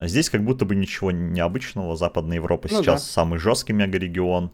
Здесь 0.00 0.30
как 0.30 0.44
будто 0.44 0.64
бы 0.64 0.76
ничего 0.76 1.10
необычного. 1.10 1.96
Западная 1.96 2.36
Европа 2.36 2.68
ну, 2.70 2.80
сейчас 2.80 3.02
да. 3.02 3.08
самый 3.08 3.40
жесткий 3.40 3.72
мегарегион. 3.72 4.52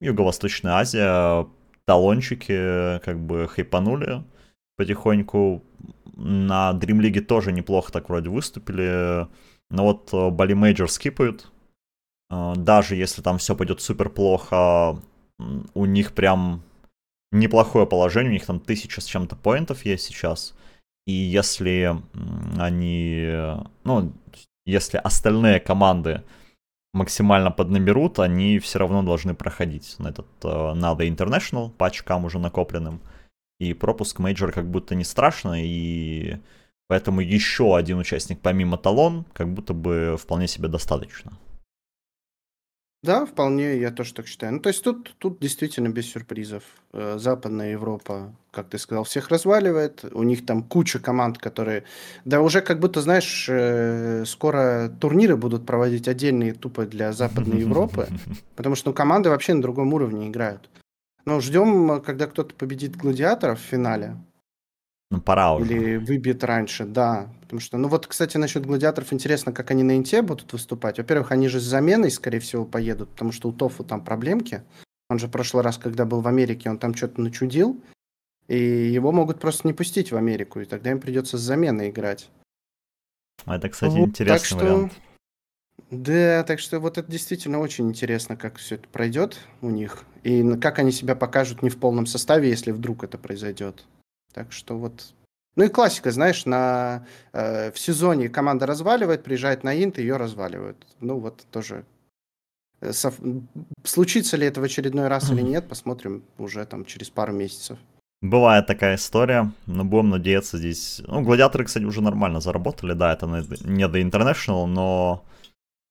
Юго-Восточная 0.00 0.74
Азия, 0.74 1.48
талончики 1.84 3.00
как 3.00 3.18
бы 3.18 3.48
хайпанули. 3.48 4.22
Потихоньку. 4.78 5.62
На 6.16 6.72
Dream 6.72 7.00
League 7.00 7.20
тоже 7.20 7.52
неплохо 7.52 7.92
так 7.92 8.08
вроде 8.08 8.30
выступили. 8.30 9.26
Но 9.70 9.84
вот 9.84 10.32
Bali 10.32 10.54
Major 10.54 10.90
скипают. 10.90 11.52
Даже 12.30 12.96
если 12.96 13.22
там 13.22 13.38
все 13.38 13.54
пойдет 13.54 13.80
супер 13.80 14.08
плохо, 14.08 14.98
у 15.74 15.84
них 15.84 16.14
прям 16.14 16.62
неплохое 17.30 17.86
положение, 17.86 18.30
у 18.30 18.32
них 18.32 18.46
там 18.46 18.60
тысяча 18.60 19.00
с 19.00 19.04
чем-то 19.04 19.36
поинтов 19.36 19.84
есть 19.84 20.04
сейчас. 20.04 20.54
И 21.06 21.12
если 21.12 21.96
они, 22.58 23.32
ну, 23.84 24.12
если 24.66 24.98
остальные 24.98 25.60
команды 25.60 26.22
максимально 26.92 27.50
поднаберут, 27.50 28.18
они 28.18 28.58
все 28.58 28.78
равно 28.78 29.02
должны 29.02 29.34
проходить 29.34 29.96
на 29.98 30.08
этот 30.08 30.26
э, 30.42 30.74
на 30.74 30.87
The 30.87 31.06
International 31.06 31.70
по 31.70 31.86
очкам 31.86 32.24
уже 32.24 32.38
накопленным. 32.38 33.00
И 33.58 33.74
пропуск 33.74 34.18
мейджор 34.18 34.52
как 34.52 34.70
будто 34.70 34.94
не 34.94 35.04
страшно, 35.04 35.64
и 35.64 36.36
поэтому 36.86 37.20
еще 37.20 37.76
один 37.76 37.98
участник 37.98 38.40
помимо 38.40 38.76
талон 38.78 39.24
как 39.32 39.52
будто 39.52 39.74
бы 39.74 40.16
вполне 40.18 40.46
себе 40.46 40.68
достаточно. 40.68 41.32
Да, 43.02 43.26
вполне, 43.26 43.78
я 43.78 43.92
тоже 43.92 44.12
так 44.12 44.26
считаю. 44.26 44.54
Ну, 44.54 44.60
то 44.60 44.70
есть 44.70 44.82
тут, 44.82 45.14
тут 45.18 45.38
действительно 45.38 45.88
без 45.88 46.10
сюрпризов. 46.10 46.64
Э, 46.92 47.16
Западная 47.18 47.70
Европа, 47.70 48.34
как 48.50 48.70
ты 48.70 48.78
сказал, 48.78 49.04
всех 49.04 49.28
разваливает. 49.28 50.04
У 50.12 50.24
них 50.24 50.44
там 50.44 50.64
куча 50.64 50.98
команд, 50.98 51.38
которые... 51.38 51.84
Да 52.24 52.40
уже 52.40 52.60
как 52.60 52.80
будто, 52.80 53.00
знаешь, 53.00 53.46
э, 53.48 54.24
скоро 54.26 54.90
турниры 55.00 55.36
будут 55.36 55.64
проводить 55.64 56.08
отдельные 56.08 56.54
тупо 56.54 56.86
для 56.86 57.12
Западной 57.12 57.60
Европы, 57.66 58.08
потому 58.56 58.74
что 58.74 58.90
ну, 58.90 58.94
команды 58.94 59.30
вообще 59.30 59.54
на 59.54 59.62
другом 59.62 59.94
уровне 59.94 60.26
играют. 60.28 60.68
Но 61.28 61.40
ждем, 61.40 62.00
когда 62.00 62.26
кто-то 62.26 62.54
победит 62.54 62.96
гладиаторов 62.96 63.60
в 63.60 63.62
финале. 63.62 64.16
Ну, 65.10 65.20
пора 65.20 65.56
уже. 65.56 65.70
Или 65.70 65.96
выбьет 65.98 66.42
раньше, 66.42 66.86
да. 66.86 67.28
Потому 67.42 67.60
что, 67.60 67.76
ну 67.76 67.88
вот, 67.88 68.06
кстати, 68.06 68.38
насчет 68.38 68.64
гладиаторов 68.64 69.12
интересно, 69.12 69.52
как 69.52 69.70
они 69.70 69.82
на 69.82 69.94
Инте 69.94 70.22
будут 70.22 70.50
выступать. 70.54 70.96
Во-первых, 70.96 71.30
они 71.30 71.48
же 71.48 71.60
с 71.60 71.64
заменой, 71.64 72.10
скорее 72.10 72.38
всего, 72.40 72.64
поедут, 72.64 73.10
потому 73.10 73.32
что 73.32 73.50
у 73.50 73.52
Тофу 73.52 73.84
там 73.84 74.02
проблемки. 74.02 74.62
Он 75.10 75.18
же 75.18 75.26
в 75.26 75.30
прошлый 75.30 75.62
раз, 75.62 75.76
когда 75.76 76.06
был 76.06 76.22
в 76.22 76.28
Америке, 76.28 76.70
он 76.70 76.78
там 76.78 76.94
что-то 76.94 77.20
начудил, 77.20 77.78
и 78.46 78.58
его 78.58 79.12
могут 79.12 79.38
просто 79.38 79.68
не 79.68 79.74
пустить 79.74 80.12
в 80.12 80.16
Америку, 80.16 80.60
и 80.60 80.64
тогда 80.64 80.92
им 80.92 80.98
придется 80.98 81.36
с 81.36 81.42
заменой 81.42 81.90
играть. 81.90 82.30
А 83.44 83.56
это, 83.56 83.68
кстати, 83.68 83.98
вот, 83.98 84.08
интересный 84.08 84.38
так 84.38 84.46
что... 84.46 84.56
вариант. 84.56 84.92
Да, 85.90 86.44
так 86.44 86.60
что 86.60 86.80
вот 86.80 86.98
это 86.98 87.10
действительно 87.10 87.60
очень 87.60 87.88
интересно, 87.88 88.36
как 88.36 88.58
все 88.58 88.74
это 88.74 88.88
пройдет 88.88 89.38
у 89.62 89.70
них, 89.70 90.04
и 90.22 90.56
как 90.58 90.78
они 90.78 90.92
себя 90.92 91.14
покажут 91.14 91.62
не 91.62 91.70
в 91.70 91.78
полном 91.78 92.04
составе, 92.04 92.50
если 92.50 92.72
вдруг 92.72 93.04
это 93.04 93.16
произойдет. 93.16 93.86
Так 94.34 94.52
что 94.52 94.76
вот 94.76 95.14
ну 95.58 95.64
и 95.64 95.68
классика, 95.68 96.12
знаешь, 96.12 96.46
на, 96.46 97.04
э, 97.32 97.72
в 97.72 97.78
сезоне 97.80 98.28
команда 98.28 98.64
разваливает, 98.64 99.24
приезжает 99.24 99.64
на 99.64 99.74
инт, 99.74 99.98
ее 99.98 100.16
разваливают. 100.16 100.86
Ну 101.00 101.18
вот 101.18 101.44
тоже 101.50 101.84
э, 102.80 102.92
Сов... 102.92 103.16
Случится 103.82 104.36
ли 104.36 104.46
это 104.46 104.60
в 104.60 104.64
очередной 104.64 105.08
раз 105.08 105.32
или 105.32 105.40
нет, 105.40 105.66
посмотрим 105.66 106.22
уже 106.38 106.64
там 106.64 106.84
через 106.84 107.10
пару 107.10 107.32
месяцев. 107.32 107.76
Бывает 108.22 108.68
такая 108.68 108.94
история, 108.94 109.50
но 109.66 109.84
будем 109.84 110.10
надеяться 110.10 110.58
здесь. 110.58 111.02
Ну, 111.08 111.22
гладиаторы, 111.22 111.64
кстати, 111.64 111.82
уже 111.82 112.02
нормально 112.02 112.40
заработали, 112.40 112.92
да, 112.92 113.12
это 113.12 113.26
не 113.26 113.88
до 113.88 114.00
International, 114.00 114.66
но 114.66 115.24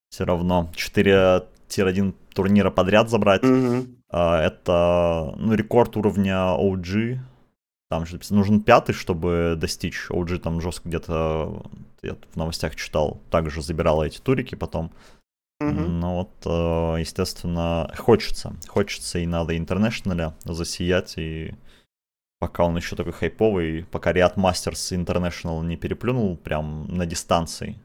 все 0.09 0.25
равно 0.25 0.71
4-1 0.75 2.13
турнира 2.33 2.71
подряд 2.71 3.09
забрать. 3.09 3.43
Угу. 3.43 3.87
Это 4.09 5.33
ну, 5.37 5.53
рекорд 5.53 5.97
уровня 5.97 6.55
OG 6.57 7.19
там 7.89 8.05
же 8.05 8.19
нужен 8.31 8.61
пятый, 8.61 8.93
чтобы 8.93 9.55
достичь. 9.57 10.09
OG 10.09 10.39
там 10.39 10.59
жестко 10.59 10.89
где-то, 10.89 11.65
я 12.01 12.15
в 12.31 12.35
новостях 12.35 12.75
читал, 12.75 13.21
также 13.29 13.61
забирала 13.61 14.03
эти 14.03 14.19
турики 14.19 14.55
потом. 14.55 14.91
Mm-hmm. 15.61 15.87
Ну 15.87 16.15
вот, 16.15 16.31
э, 16.45 16.99
естественно, 16.99 17.91
хочется. 17.97 18.53
Хочется 18.67 19.19
и 19.19 19.25
надо 19.25 19.57
интернешнале 19.57 20.33
засиять, 20.43 21.17
и 21.17 21.55
пока 22.39 22.65
он 22.65 22.75
еще 22.75 22.95
такой 22.95 23.13
хайповый, 23.13 23.85
пока 23.89 24.11
Riot 24.11 24.35
Masters 24.35 24.93
International 24.93 25.63
не 25.65 25.77
переплюнул 25.77 26.37
прям 26.37 26.87
на 26.89 27.05
дистанции, 27.05 27.79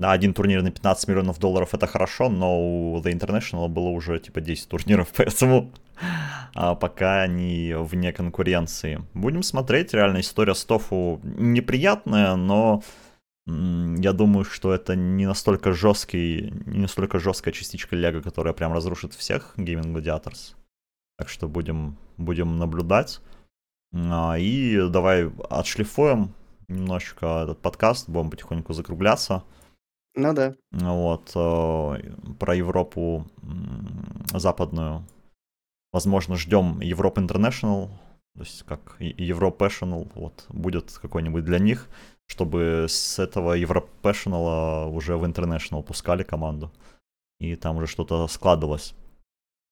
на 0.00 0.12
один 0.12 0.32
турнир 0.32 0.62
на 0.62 0.70
15 0.70 1.08
миллионов 1.08 1.38
долларов 1.38 1.74
это 1.74 1.86
хорошо, 1.86 2.30
но 2.30 2.58
у 2.58 3.00
The 3.00 3.12
International 3.12 3.68
было 3.68 3.90
уже 3.90 4.18
типа 4.18 4.40
10 4.40 4.68
турниров, 4.68 5.08
поэтому 5.16 5.72
а, 6.54 6.74
пока 6.74 7.22
они 7.22 7.74
вне 7.76 8.12
конкуренции. 8.12 9.02
Будем 9.12 9.42
смотреть, 9.42 9.92
реально 9.92 10.20
история 10.20 10.54
с 10.54 10.64
Тофу 10.64 11.20
неприятная, 11.22 12.34
но 12.36 12.82
я 13.46 14.12
думаю, 14.12 14.44
что 14.44 14.72
это 14.72 14.96
не 14.96 15.26
настолько 15.26 15.72
жесткий, 15.72 16.50
не 16.66 16.80
настолько 16.80 17.18
жесткая 17.18 17.52
частичка 17.52 17.94
Лего, 17.94 18.22
которая 18.22 18.54
прям 18.54 18.72
разрушит 18.72 19.12
всех 19.12 19.54
Gaming 19.58 19.92
Gladiators. 19.92 20.54
Так 21.18 21.28
что 21.28 21.46
будем, 21.46 21.98
будем 22.16 22.58
наблюдать. 22.58 23.20
А, 23.92 24.36
и 24.38 24.88
давай 24.88 25.30
отшлифуем 25.50 26.32
немножечко 26.68 27.42
этот 27.42 27.58
подкаст, 27.60 28.08
будем 28.08 28.30
потихоньку 28.30 28.72
закругляться. 28.72 29.42
Ну 30.14 30.34
да. 30.34 30.54
Вот, 30.72 31.30
э, 31.34 32.34
про 32.38 32.54
Европу 32.54 33.26
западную. 34.32 35.04
Возможно, 35.92 36.36
ждем 36.36 36.80
Европ 36.80 37.18
International, 37.18 37.88
то 38.34 38.42
есть 38.42 38.62
как 38.64 38.96
Европешнл, 38.98 40.08
вот, 40.14 40.46
будет 40.48 40.92
какой-нибудь 40.92 41.44
для 41.44 41.58
них, 41.58 41.88
чтобы 42.26 42.86
с 42.88 43.18
этого 43.18 43.54
Европешнала 43.54 44.86
уже 44.86 45.16
в 45.16 45.24
International 45.24 45.82
пускали 45.82 46.22
команду, 46.22 46.72
и 47.40 47.56
там 47.56 47.76
уже 47.76 47.86
что-то 47.86 48.28
складывалось. 48.28 48.94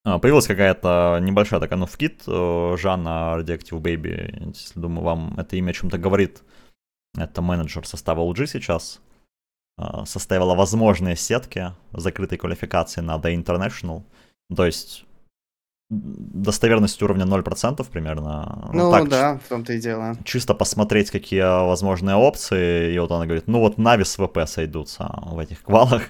А, 0.04 0.18
появилась 0.18 0.46
какая-то 0.46 1.18
небольшая 1.20 1.60
такая, 1.60 1.78
ну, 1.78 1.86
вкид 1.86 2.22
э, 2.26 2.76
Жанна 2.78 3.36
Radioactive 3.38 3.80
Baby, 3.80 4.48
если 4.54 4.80
думаю, 4.80 5.04
вам 5.04 5.38
это 5.38 5.56
имя 5.56 5.70
о 5.70 5.74
чем-то 5.74 5.98
говорит. 5.98 6.42
Это 7.16 7.42
менеджер 7.42 7.86
состава 7.86 8.22
LG 8.22 8.46
сейчас. 8.46 9.00
А, 9.78 10.04
составила 10.06 10.54
возможные 10.54 11.14
сетки 11.14 11.72
закрытой 11.92 12.36
квалификации 12.36 13.00
на 13.00 13.16
The 13.16 13.34
International. 13.36 14.02
То 14.54 14.66
есть 14.66 15.04
достоверность 15.90 17.00
уровня 17.00 17.24
0% 17.24 17.86
примерно. 17.90 18.68
Ну, 18.72 18.84
ну 18.84 18.90
так, 18.90 19.08
да, 19.08 19.38
в 19.38 19.48
том-то 19.48 19.72
и 19.74 19.80
дело. 19.80 20.16
Чисто 20.24 20.54
посмотреть, 20.54 21.10
какие 21.10 21.66
возможные 21.66 22.16
опции. 22.16 22.92
И 22.92 22.98
вот 22.98 23.12
она 23.12 23.24
говорит, 23.24 23.46
ну 23.46 23.60
вот 23.60 23.78
Нави 23.78 24.04
с 24.04 24.16
ВП 24.16 24.38
сойдутся 24.46 25.10
в 25.22 25.38
этих 25.38 25.62
квалах. 25.62 26.02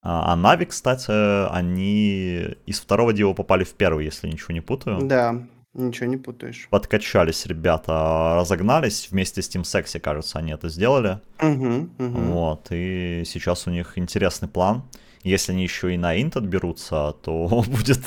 А, 0.00 0.32
а 0.32 0.36
Нави, 0.36 0.64
кстати, 0.64 1.10
они 1.52 2.56
из 2.64 2.80
второго 2.80 3.12
дива 3.12 3.34
попали 3.34 3.64
в 3.64 3.74
первый, 3.74 4.06
если 4.06 4.28
ничего 4.28 4.54
не 4.54 4.60
путаю. 4.62 5.02
Да, 5.02 5.46
Ничего 5.74 6.06
не 6.06 6.16
путаешь. 6.16 6.66
Подкачались 6.70 7.46
ребята, 7.46 8.34
разогнались 8.36 9.08
вместе 9.10 9.42
с 9.42 9.48
Team 9.48 9.62
Sexy, 9.62 10.00
кажется, 10.00 10.38
они 10.38 10.52
это 10.52 10.68
сделали. 10.68 11.20
Угу, 11.40 11.88
угу. 11.98 12.20
Вот, 12.32 12.68
и 12.70 13.22
сейчас 13.26 13.66
у 13.66 13.70
них 13.70 13.98
интересный 13.98 14.48
план. 14.48 14.82
Если 15.22 15.52
они 15.52 15.62
еще 15.62 15.92
и 15.92 15.98
на 15.98 16.20
Инт 16.20 16.36
отберутся, 16.36 17.14
то 17.22 17.64
будет 17.68 18.00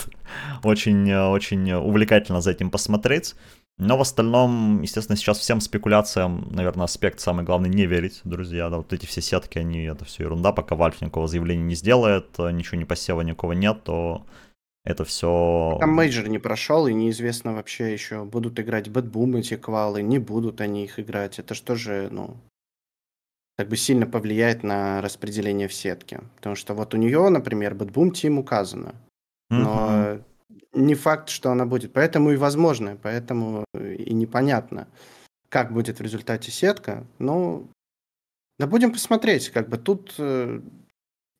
очень-очень 0.64 1.72
увлекательно 1.74 2.42
за 2.42 2.52
этим 2.52 2.72
посмотреть. 2.72 3.36
Но 3.78 3.98
в 3.98 4.02
остальном, 4.02 4.82
естественно, 4.82 5.16
сейчас 5.16 5.40
всем 5.40 5.60
спекуляциям, 5.60 6.48
наверное, 6.52 6.86
аспект 6.86 7.20
самый 7.20 7.44
главный 7.46 7.70
не 7.70 7.86
верить, 7.86 8.22
друзья. 8.24 8.70
Да, 8.70 8.78
вот 8.78 8.92
эти 8.94 9.06
все 9.06 9.22
сетки, 9.22 9.58
они, 9.58 9.84
это 9.86 10.06
все 10.06 10.24
ерунда, 10.24 10.52
пока 10.52 10.76
Valve 10.76 10.98
никакого 11.02 11.28
заявления 11.28 11.64
не 11.64 11.76
сделает, 11.76 12.38
ничего 12.38 12.78
не 12.78 12.86
посева 12.86 13.22
никого 13.22 13.54
нет, 13.54 13.84
то 13.84 14.26
это 14.84 15.06
все... 15.06 15.78
Там 15.80 15.92
мейджор 15.92 16.28
не 16.28 16.40
прошел, 16.40 16.88
и 16.88 16.94
неизвестно 16.94 17.54
вообще 17.54 17.94
еще, 17.94 18.24
будут 18.24 18.60
играть 18.60 18.90
BetBoom 18.90 19.36
эти 19.36 19.56
квалы, 19.56 20.02
не 20.02 20.18
будут 20.18 20.60
они 20.60 20.86
их 20.86 21.00
играть. 21.00 21.38
Это 21.38 21.54
что 21.54 21.76
же, 21.76 22.10
ну, 22.12 22.38
как 23.58 23.70
бы 23.70 23.78
сильно 23.78 24.08
повлияет 24.08 24.64
на 24.64 25.02
распределение 25.02 25.68
в 25.68 25.74
сетке. 25.74 26.22
Потому 26.38 26.56
что 26.56 26.74
вот 26.74 26.96
у 26.96 26.98
нее, 26.98 27.30
например, 27.30 27.76
BetBoom 27.76 28.12
Team 28.12 28.40
указано. 28.40 28.96
Но 29.52 29.90
mm-hmm. 29.90 30.24
не 30.74 30.96
факт, 30.96 31.30
что 31.30 31.52
она 31.52 31.68
будет. 31.68 31.94
Поэтому 31.94 32.32
и 32.32 32.38
возможно, 32.38 32.98
поэтому 33.00 33.66
и 33.76 34.14
непонятно, 34.14 34.88
как 35.50 35.74
будет 35.74 36.00
в 36.00 36.02
результате 36.02 36.50
сетка. 36.50 37.06
Ну, 37.20 37.70
да 38.58 38.66
будем 38.66 38.92
посмотреть. 38.92 39.50
Как 39.50 39.70
бы 39.70 39.78
тут 39.78 40.16
э, 40.18 40.60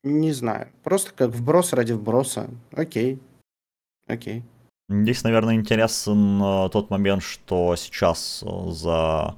не 0.04 0.32
знаю. 0.32 0.72
Просто 0.84 1.12
как 1.14 1.32
вброс 1.32 1.74
ради 1.74 1.94
вброса. 1.94 2.50
Окей. 2.72 3.20
Окей. 4.12 4.44
Здесь, 4.90 5.24
наверное, 5.24 5.56
интересен 5.56 6.42
э, 6.44 6.70
тот 6.70 6.90
момент, 6.90 7.24
что 7.24 7.78
сейчас 7.78 8.44
э, 8.46 8.72
за 8.72 9.38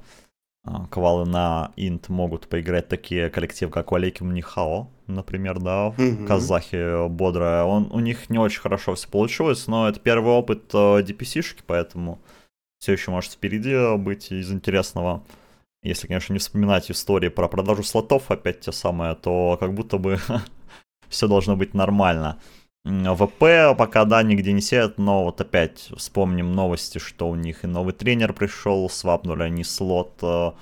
э, 0.66 0.70
квалы 0.90 1.26
на 1.26 1.70
инт 1.76 2.08
могут 2.08 2.48
поиграть 2.48 2.88
такие 2.88 3.30
коллективы, 3.30 3.70
как 3.70 3.92
Валеким 3.92 4.34
Нихао, 4.34 4.90
например, 5.06 5.60
да, 5.60 5.90
в 5.90 5.98
mm-hmm. 5.98 6.26
Казахе 6.26 7.08
бодрая. 7.08 7.62
Он, 7.62 7.88
у 7.92 8.00
них 8.00 8.30
не 8.30 8.38
очень 8.38 8.60
хорошо 8.60 8.96
все 8.96 9.08
получилось, 9.08 9.68
но 9.68 9.88
это 9.88 10.00
первый 10.00 10.32
опыт 10.32 10.74
DPC-шки, 10.74 11.62
поэтому 11.64 12.18
все 12.80 12.92
еще 12.92 13.12
может 13.12 13.32
впереди 13.32 13.96
быть 13.96 14.32
из 14.32 14.50
интересного. 14.50 15.22
Если, 15.84 16.08
конечно, 16.08 16.32
не 16.32 16.40
вспоминать 16.40 16.90
истории 16.90 17.28
про 17.28 17.46
продажу 17.46 17.84
слотов, 17.84 18.28
опять 18.32 18.60
те 18.60 18.72
самые, 18.72 19.14
то 19.14 19.56
как 19.60 19.72
будто 19.72 19.98
бы 19.98 20.18
все 21.08 21.28
должно 21.28 21.54
быть 21.54 21.74
нормально. 21.74 22.40
ВП 22.84 23.74
пока, 23.78 24.04
да, 24.04 24.22
нигде 24.22 24.52
не 24.52 24.60
сеют, 24.60 24.98
но 24.98 25.24
вот 25.24 25.40
опять 25.40 25.90
вспомним 25.96 26.52
новости, 26.52 26.98
что 26.98 27.28
у 27.28 27.34
них 27.34 27.64
и 27.64 27.66
новый 27.66 27.94
тренер 27.94 28.34
пришел, 28.34 28.90
свапнули 28.90 29.42
они 29.42 29.64
слот 29.64 30.18
э, 30.20 30.52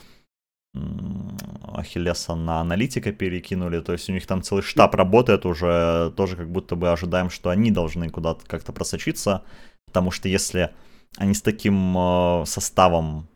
Ахиллеса 1.75 2.37
на 2.37 2.61
аналитика 2.61 3.13
перекинули, 3.13 3.81
то 3.81 3.93
есть 3.93 4.09
у 4.09 4.13
них 4.13 4.25
там 4.27 4.43
целый 4.43 4.63
штаб 4.63 4.95
работает 4.95 5.45
уже, 5.45 6.13
тоже 6.17 6.37
как 6.37 6.49
будто 6.49 6.77
бы 6.77 6.93
ожидаем, 6.93 7.29
что 7.29 7.51
они 7.51 7.73
должны 7.73 8.09
куда-то 8.09 8.47
как-то 8.47 8.73
просочиться, 8.73 9.43
потому 9.87 10.13
что 10.13 10.29
если 10.29 10.71
они 11.17 11.35
с 11.35 11.43
таким 11.43 11.97
э, 11.99 12.45
составом, 12.47 13.27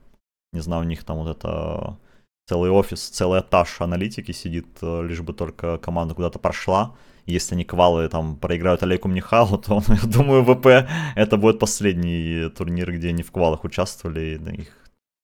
не 0.52 0.60
знаю, 0.60 0.82
у 0.82 0.86
них 0.86 1.02
там 1.02 1.18
вот 1.18 1.36
это 1.36 1.98
целый 2.46 2.70
офис, 2.70 3.08
целый 3.08 3.40
этаж 3.40 3.80
аналитики 3.80 4.32
сидит, 4.32 4.66
э, 4.82 5.02
лишь 5.02 5.20
бы 5.20 5.32
только 5.32 5.78
команда 5.78 6.14
куда-то 6.14 6.38
прошла, 6.38 6.94
если 7.26 7.54
они 7.54 7.64
квалы 7.64 8.08
там 8.08 8.36
проиграют 8.36 8.82
Олегу 8.82 9.08
Михалу, 9.08 9.58
то, 9.66 9.82
я 9.88 10.08
думаю, 10.08 10.44
ВП 10.44 10.88
это 11.16 11.36
будет 11.36 11.58
последний 11.58 12.48
турнир, 12.50 12.92
где 12.92 13.08
они 13.08 13.22
в 13.22 13.32
квалах 13.32 13.64
участвовали, 13.64 14.38
и 14.38 14.60
их 14.62 14.68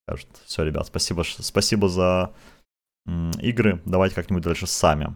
скажут, 0.07 0.29
все, 0.45 0.65
ребят, 0.65 0.87
спасибо, 0.87 1.23
спасибо 1.23 1.89
за 1.89 2.33
игры, 3.41 3.81
давайте 3.85 4.15
как-нибудь 4.15 4.45
дальше 4.45 4.67
сами 4.67 5.15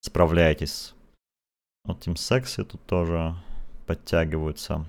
справляйтесь. 0.00 0.94
Вот 1.84 2.06
Team 2.06 2.14
Sexy 2.14 2.64
тут 2.64 2.84
тоже 2.86 3.34
подтягиваются. 3.86 4.84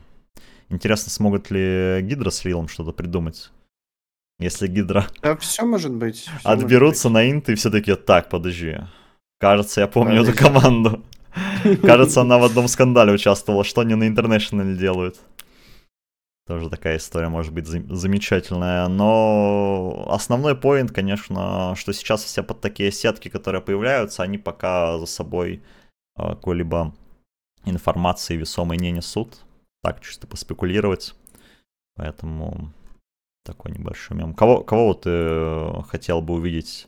Интересно, 0.69 1.09
смогут 1.09 1.49
ли 1.51 2.01
Гидра 2.01 2.29
с 2.29 2.43
Рилом 2.45 2.67
что-то 2.67 2.91
придумать? 2.91 3.51
Если 4.41 4.67
Гидра... 4.67 5.05
Да, 5.21 5.37
все 5.37 5.63
может 5.63 5.93
быть. 5.93 6.27
Все 6.39 6.49
отберутся 6.49 7.09
может 7.09 7.23
быть. 7.23 7.31
на 7.31 7.37
инты 7.37 7.51
и 7.53 7.55
все 7.55 7.69
таки 7.69 7.93
так, 7.93 8.27
подожди. 8.29 8.79
Кажется, 9.39 9.81
я 9.81 9.87
помню 9.87 10.17
подожди. 10.17 10.31
эту 10.31 10.43
команду. 10.43 11.03
Кажется, 11.83 12.21
она 12.21 12.39
в 12.39 12.43
одном 12.43 12.67
скандале 12.67 13.13
участвовала. 13.13 13.63
Что 13.63 13.81
они 13.81 13.93
на 13.93 14.07
Интернешнале 14.07 14.75
делают? 14.75 15.19
Тоже 16.47 16.69
такая 16.71 16.97
история 16.97 17.29
может 17.29 17.53
быть 17.53 17.67
замечательная. 17.67 18.87
Но 18.87 20.07
основной 20.09 20.55
поинт, 20.55 20.91
конечно, 20.91 21.75
что 21.77 21.93
сейчас 21.93 22.23
все 22.23 22.41
под 22.41 22.61
такие 22.61 22.91
сетки, 22.91 23.29
которые 23.29 23.61
появляются, 23.61 24.23
они 24.23 24.39
пока 24.39 24.97
за 24.97 25.05
собой 25.05 25.61
а, 26.15 26.29
какой-либо 26.29 26.95
информации 27.65 28.37
весомой 28.37 28.77
не 28.77 28.91
несут. 28.91 29.37
Так, 29.83 30.01
чисто 30.01 30.25
поспекулировать. 30.25 31.13
Поэтому 31.95 32.73
такой 33.43 33.71
небольшой 33.71 34.17
мем. 34.17 34.33
Кого, 34.33 34.63
кого 34.63 34.87
вот 34.87 35.01
ты 35.01 35.09
э, 35.09 35.81
хотел 35.87 36.21
бы 36.21 36.35
увидеть, 36.35 36.87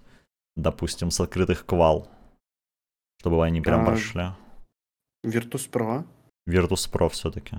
допустим, 0.55 1.11
с 1.11 1.19
открытых 1.19 1.65
квал? 1.65 2.09
Чтобы 3.19 3.45
они 3.45 3.61
прям 3.61 3.81
а, 3.81 3.85
прошли. 3.85 4.23
Virtus.pro. 5.25 6.05
Virtus.pro 6.47 7.09
все-таки. 7.09 7.57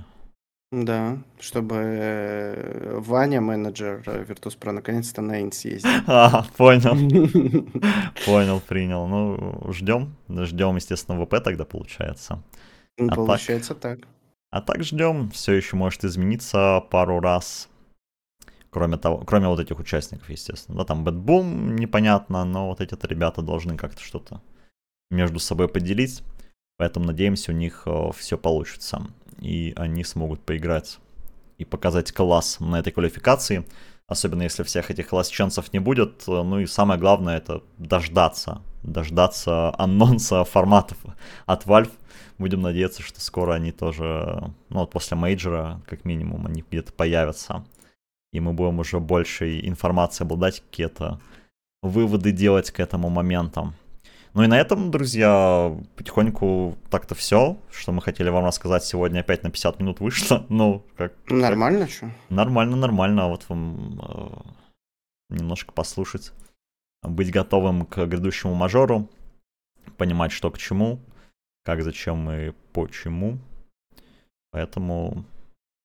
Да, 0.73 1.19
чтобы 1.39 1.77
э, 1.77 2.99
Ваня, 2.99 3.41
менеджер 3.41 4.03
э, 4.07 4.25
Virtus.pro, 4.25 4.73
наконец-то 4.73 5.23
на 5.23 5.41
Int 5.41 5.53
съездил. 5.53 5.91
А, 6.07 6.45
понял. 6.57 6.95
Понял, 8.27 8.61
принял. 8.61 9.07
Ну, 9.07 9.73
ждем. 9.73 10.17
Ждем, 10.29 10.77
естественно, 10.77 11.25
ВП 11.25 11.41
тогда 11.43 11.65
получается. 11.65 12.43
Ну, 12.99 13.09
а 13.11 13.15
получается 13.15 13.75
так. 13.75 14.01
А 14.51 14.61
так 14.61 14.83
ждем. 14.83 15.31
Все 15.31 15.53
еще 15.53 15.77
может 15.77 16.05
измениться 16.05 16.83
пару 16.91 17.21
раз. 17.21 17.69
Кроме 18.75 18.97
того, 18.97 19.19
кроме 19.19 19.47
вот 19.47 19.61
этих 19.61 19.79
участников, 19.79 20.29
естественно. 20.29 20.79
Да, 20.79 20.85
там 20.85 21.05
Бэтбум 21.05 21.77
непонятно, 21.77 22.45
но 22.45 22.67
вот 22.67 22.81
эти 22.81 22.97
ребята 23.07 23.41
должны 23.41 23.77
как-то 23.77 24.03
что-то 24.03 24.41
между 25.13 25.39
собой 25.39 25.69
поделить. 25.69 26.25
Поэтому 26.77 27.07
надеемся, 27.07 27.53
у 27.53 27.55
них 27.55 27.85
э, 27.87 28.11
все 28.17 28.37
получится. 28.37 29.07
И 29.39 29.73
они 29.77 30.03
смогут 30.03 30.41
поиграть 30.41 30.99
и 31.57 31.65
показать 31.65 32.11
класс 32.11 32.59
на 32.59 32.81
этой 32.81 32.91
квалификации. 32.93 33.65
Особенно 34.09 34.43
если 34.43 34.65
всех 34.65 34.91
этих 34.91 35.07
классчанцев 35.07 35.73
не 35.73 35.79
будет. 35.79 36.25
Э, 36.27 36.43
ну 36.43 36.59
и 36.59 36.67
самое 36.67 36.99
главное 36.99 37.37
это 37.37 37.63
дождаться. 37.79 38.61
Дождаться 38.83 39.73
анонса 39.79 40.43
форматов 40.43 40.99
от 41.47 41.65
Valve. 41.65 41.93
Будем 42.39 42.63
надеяться, 42.63 43.03
что 43.03 43.21
скоро 43.21 43.53
они 43.53 43.71
тоже, 43.71 44.51
ну 44.69 44.81
вот 44.81 44.91
после 44.91 45.17
мейджора, 45.17 45.81
как 45.87 46.05
минимум, 46.05 46.49
они 46.49 46.65
где-то 46.69 46.93
появятся. 46.93 47.65
И 48.35 48.41
мы 48.41 48.53
будем 48.53 48.81
уже 48.81 48.99
большей 48.99 49.67
информацией 49.69 50.27
обладать, 50.27 50.61
какие-то 50.61 51.21
выводы 51.83 52.33
делать 52.33 52.73
к 52.73 52.81
этому 52.81 53.09
моменту. 53.09 53.73
Ну 54.33 54.43
и 54.43 54.49
на 54.49 54.59
этом, 54.59 54.91
друзья, 54.91 55.73
потихоньку 55.95 56.77
так-то 56.91 57.15
все, 57.15 57.57
что 57.71 57.93
мы 57.93 58.03
хотели 58.03 58.31
вам 58.31 58.45
рассказать 58.45 58.83
сегодня. 58.83 59.21
Опять 59.21 59.45
на 59.45 59.51
50 59.51 59.79
минут 59.79 60.01
вышло. 60.01 60.45
Ну, 60.51 60.85
как... 60.97 61.15
Нормально, 61.31 61.87
что? 61.87 62.11
Нормально, 62.29 62.75
нормально. 62.75 63.29
Вот 63.29 63.49
вам 63.49 64.01
э, 64.01 65.37
немножко 65.37 65.71
послушать. 65.71 66.33
Быть 67.05 67.31
готовым 67.31 67.87
к 67.87 68.05
грядущему 68.05 68.55
мажору. 68.55 69.09
Понимать, 69.97 70.33
что 70.33 70.51
к 70.51 70.59
чему. 70.59 70.99
Как, 71.65 71.85
зачем 71.85 72.29
и 72.33 72.51
почему. 72.73 73.39
Поэтому 74.51 75.25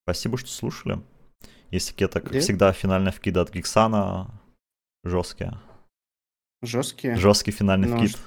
спасибо, 0.03 0.39
что 0.39 0.49
слушали. 0.49 0.99
Если 1.71 1.91
какие-то, 1.91 2.21
как 2.21 2.33
всегда, 2.33 2.71
финальные 2.73 3.11
вкиды 3.11 3.39
от 3.39 3.51
Гиксана 3.51 4.29
жесткие. 5.03 5.59
Жесткие? 6.61 7.15
Жесткий 7.15 7.51
финальный 7.51 7.87
ну, 7.87 7.97
вкид 7.97 8.17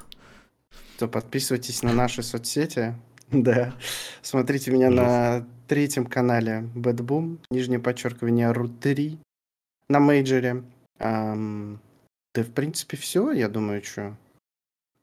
то 1.02 1.08
подписывайтесь 1.08 1.82
на 1.82 1.92
наши 1.92 2.22
соцсети. 2.22 2.94
Да. 3.32 3.72
Смотрите 4.20 4.70
меня 4.70 4.90
на 4.90 5.46
третьем 5.66 6.04
канале 6.04 6.68
Bad 6.74 6.98
Boom, 6.98 7.38
нижнее 7.50 7.80
подчеркивание 7.80 8.52
Root 8.52 8.78
3 8.78 9.18
на 9.88 10.00
мейджоре. 10.00 10.62
Um, 10.98 11.78
да, 12.34 12.42
в 12.42 12.50
принципе, 12.50 12.98
все, 12.98 13.32
я 13.32 13.48
думаю, 13.48 13.82
что. 13.82 14.14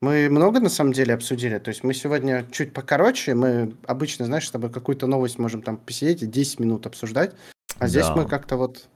Мы 0.01 0.29
много, 0.29 0.59
на 0.59 0.69
самом 0.69 0.93
деле, 0.93 1.15
обсудили. 1.15 1.57
То 1.57 1.69
есть 1.69 1.83
мы 1.83 1.95
сегодня 1.95 2.45
чуть 2.51 2.71
покороче. 2.71 3.33
Мы 3.33 3.75
обычно, 3.87 4.25
знаешь, 4.25 4.47
с 4.47 4.51
тобой 4.51 4.71
какую-то 4.71 5.07
новость 5.07 5.39
можем 5.39 5.63
там 5.63 5.77
посидеть 5.77 6.21
и 6.21 6.27
10 6.27 6.59
минут 6.59 6.85
обсуждать. 6.85 7.35
А 7.80 7.88
здесь 7.88 8.07
да. 8.07 8.15
мы 8.15 8.25
как-то 8.25 8.57
вот 8.57 8.88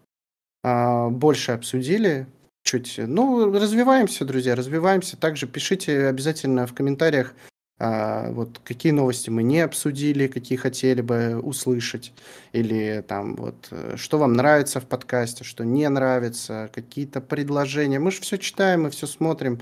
а, 0.63 1.09
больше 1.09 1.51
обсудили 1.51 2.27
чуть. 2.63 2.95
Ну, 2.97 3.51
развиваемся, 3.51 4.25
друзья, 4.25 4.55
развиваемся. 4.55 5.17
Также 5.17 5.47
пишите 5.47 6.07
обязательно 6.07 6.65
в 6.65 6.73
комментариях, 6.73 7.34
а, 7.79 8.31
вот 8.31 8.61
какие 8.63 8.91
новости 8.91 9.29
мы 9.29 9.43
не 9.43 9.59
обсудили, 9.59 10.27
какие 10.27 10.57
хотели 10.57 11.01
бы 11.01 11.39
услышать, 11.41 12.13
или 12.53 13.03
там 13.07 13.36
вот 13.36 13.71
что 13.95 14.17
вам 14.17 14.34
нравится 14.34 14.79
в 14.79 14.86
подкасте, 14.86 15.43
что 15.43 15.65
не 15.65 15.88
нравится, 15.89 16.69
какие-то 16.73 17.19
предложения. 17.19 17.99
Мы 17.99 18.11
же 18.11 18.21
все 18.21 18.38
читаем, 18.38 18.84
мы 18.84 18.91
все 18.91 19.07
смотрим. 19.07 19.59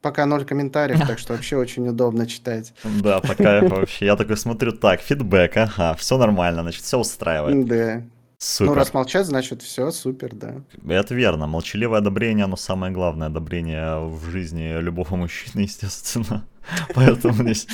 Пока 0.00 0.26
ноль 0.26 0.44
комментариев, 0.44 1.06
так 1.06 1.20
что 1.20 1.34
вообще 1.34 1.56
очень 1.56 1.86
удобно 1.88 2.26
читать. 2.26 2.74
Да, 3.02 3.20
пока 3.20 3.60
вообще. 3.60 4.06
Я 4.06 4.16
такой 4.16 4.36
смотрю, 4.36 4.72
так, 4.72 5.00
фидбэк, 5.00 5.56
ага, 5.56 5.94
все 5.94 6.18
нормально, 6.18 6.62
значит, 6.62 6.82
все 6.82 6.98
устраивает. 6.98 7.66
Да. 7.66 8.02
Супер. 8.42 8.70
Ну, 8.70 8.74
раз 8.74 8.92
молчать, 8.92 9.24
значит, 9.24 9.62
все, 9.62 9.92
супер, 9.92 10.34
да. 10.34 10.64
Это 10.88 11.14
верно. 11.14 11.46
Молчаливое 11.46 12.00
одобрение, 12.00 12.46
оно 12.46 12.56
самое 12.56 12.92
главное 12.92 13.28
одобрение 13.28 14.04
в 14.04 14.30
жизни 14.30 14.80
любого 14.80 15.14
мужчины, 15.16 15.60
естественно. 15.60 16.44
Поэтому 16.96 17.34
здесь 17.34 17.68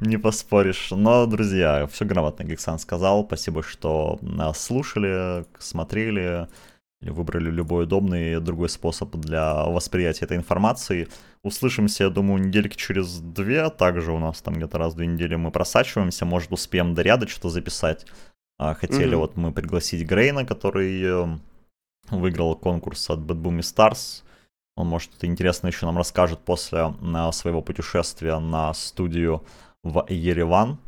не 0.00 0.18
поспоришь. 0.18 0.92
Но, 0.92 1.26
друзья, 1.26 1.88
все 1.88 2.04
грамотно 2.04 2.44
Гексан 2.44 2.78
сказал. 2.78 3.24
Спасибо, 3.26 3.64
что 3.64 4.20
нас 4.22 4.64
слушали, 4.64 5.44
смотрели, 5.58 6.46
выбрали 7.00 7.50
любой 7.50 7.84
удобный 7.84 8.40
другой 8.40 8.68
способ 8.68 9.16
для 9.16 9.64
восприятия 9.64 10.26
этой 10.26 10.36
информации. 10.36 11.08
Услышимся, 11.42 12.04
я 12.04 12.10
думаю, 12.10 12.44
недельки 12.44 12.76
через 12.76 13.18
две. 13.18 13.68
Также 13.70 14.12
у 14.12 14.20
нас 14.20 14.40
там 14.40 14.54
где-то 14.54 14.78
раз 14.78 14.92
в 14.92 14.96
две 14.98 15.08
недели 15.08 15.34
мы 15.34 15.50
просачиваемся. 15.50 16.24
Может, 16.24 16.52
успеем 16.52 16.94
до 16.94 17.02
ряда 17.02 17.26
что-то 17.26 17.48
записать. 17.48 18.06
А, 18.62 18.74
хотели 18.74 19.14
mm-hmm. 19.14 19.16
вот 19.16 19.36
мы 19.36 19.52
пригласить 19.52 20.06
Грейна, 20.06 20.46
который 20.46 21.02
эм, 21.02 21.40
выиграл 22.10 22.54
конкурс 22.54 23.10
от 23.10 23.18
Bad 23.18 23.42
Boom 23.42 23.58
Stars. 23.58 24.22
Он, 24.76 24.86
может, 24.86 25.10
интересно 25.22 25.66
еще 25.66 25.84
нам 25.84 25.98
расскажет 25.98 26.38
после 26.38 26.94
своего 27.32 27.60
путешествия 27.60 28.38
на 28.38 28.72
студию 28.72 29.44
в 29.82 30.06
Ереван. 30.08 30.78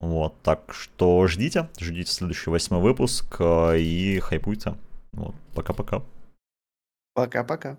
Вот, 0.00 0.34
так 0.42 0.74
что 0.74 1.24
ждите, 1.28 1.68
ждите 1.78 2.10
следующий 2.10 2.50
восьмой 2.50 2.80
выпуск 2.80 3.36
э, 3.38 3.78
и 3.78 4.18
хайпуйте. 4.18 4.74
Вот, 5.12 5.36
пока-пока. 5.54 6.02
Пока-пока. 7.14 7.76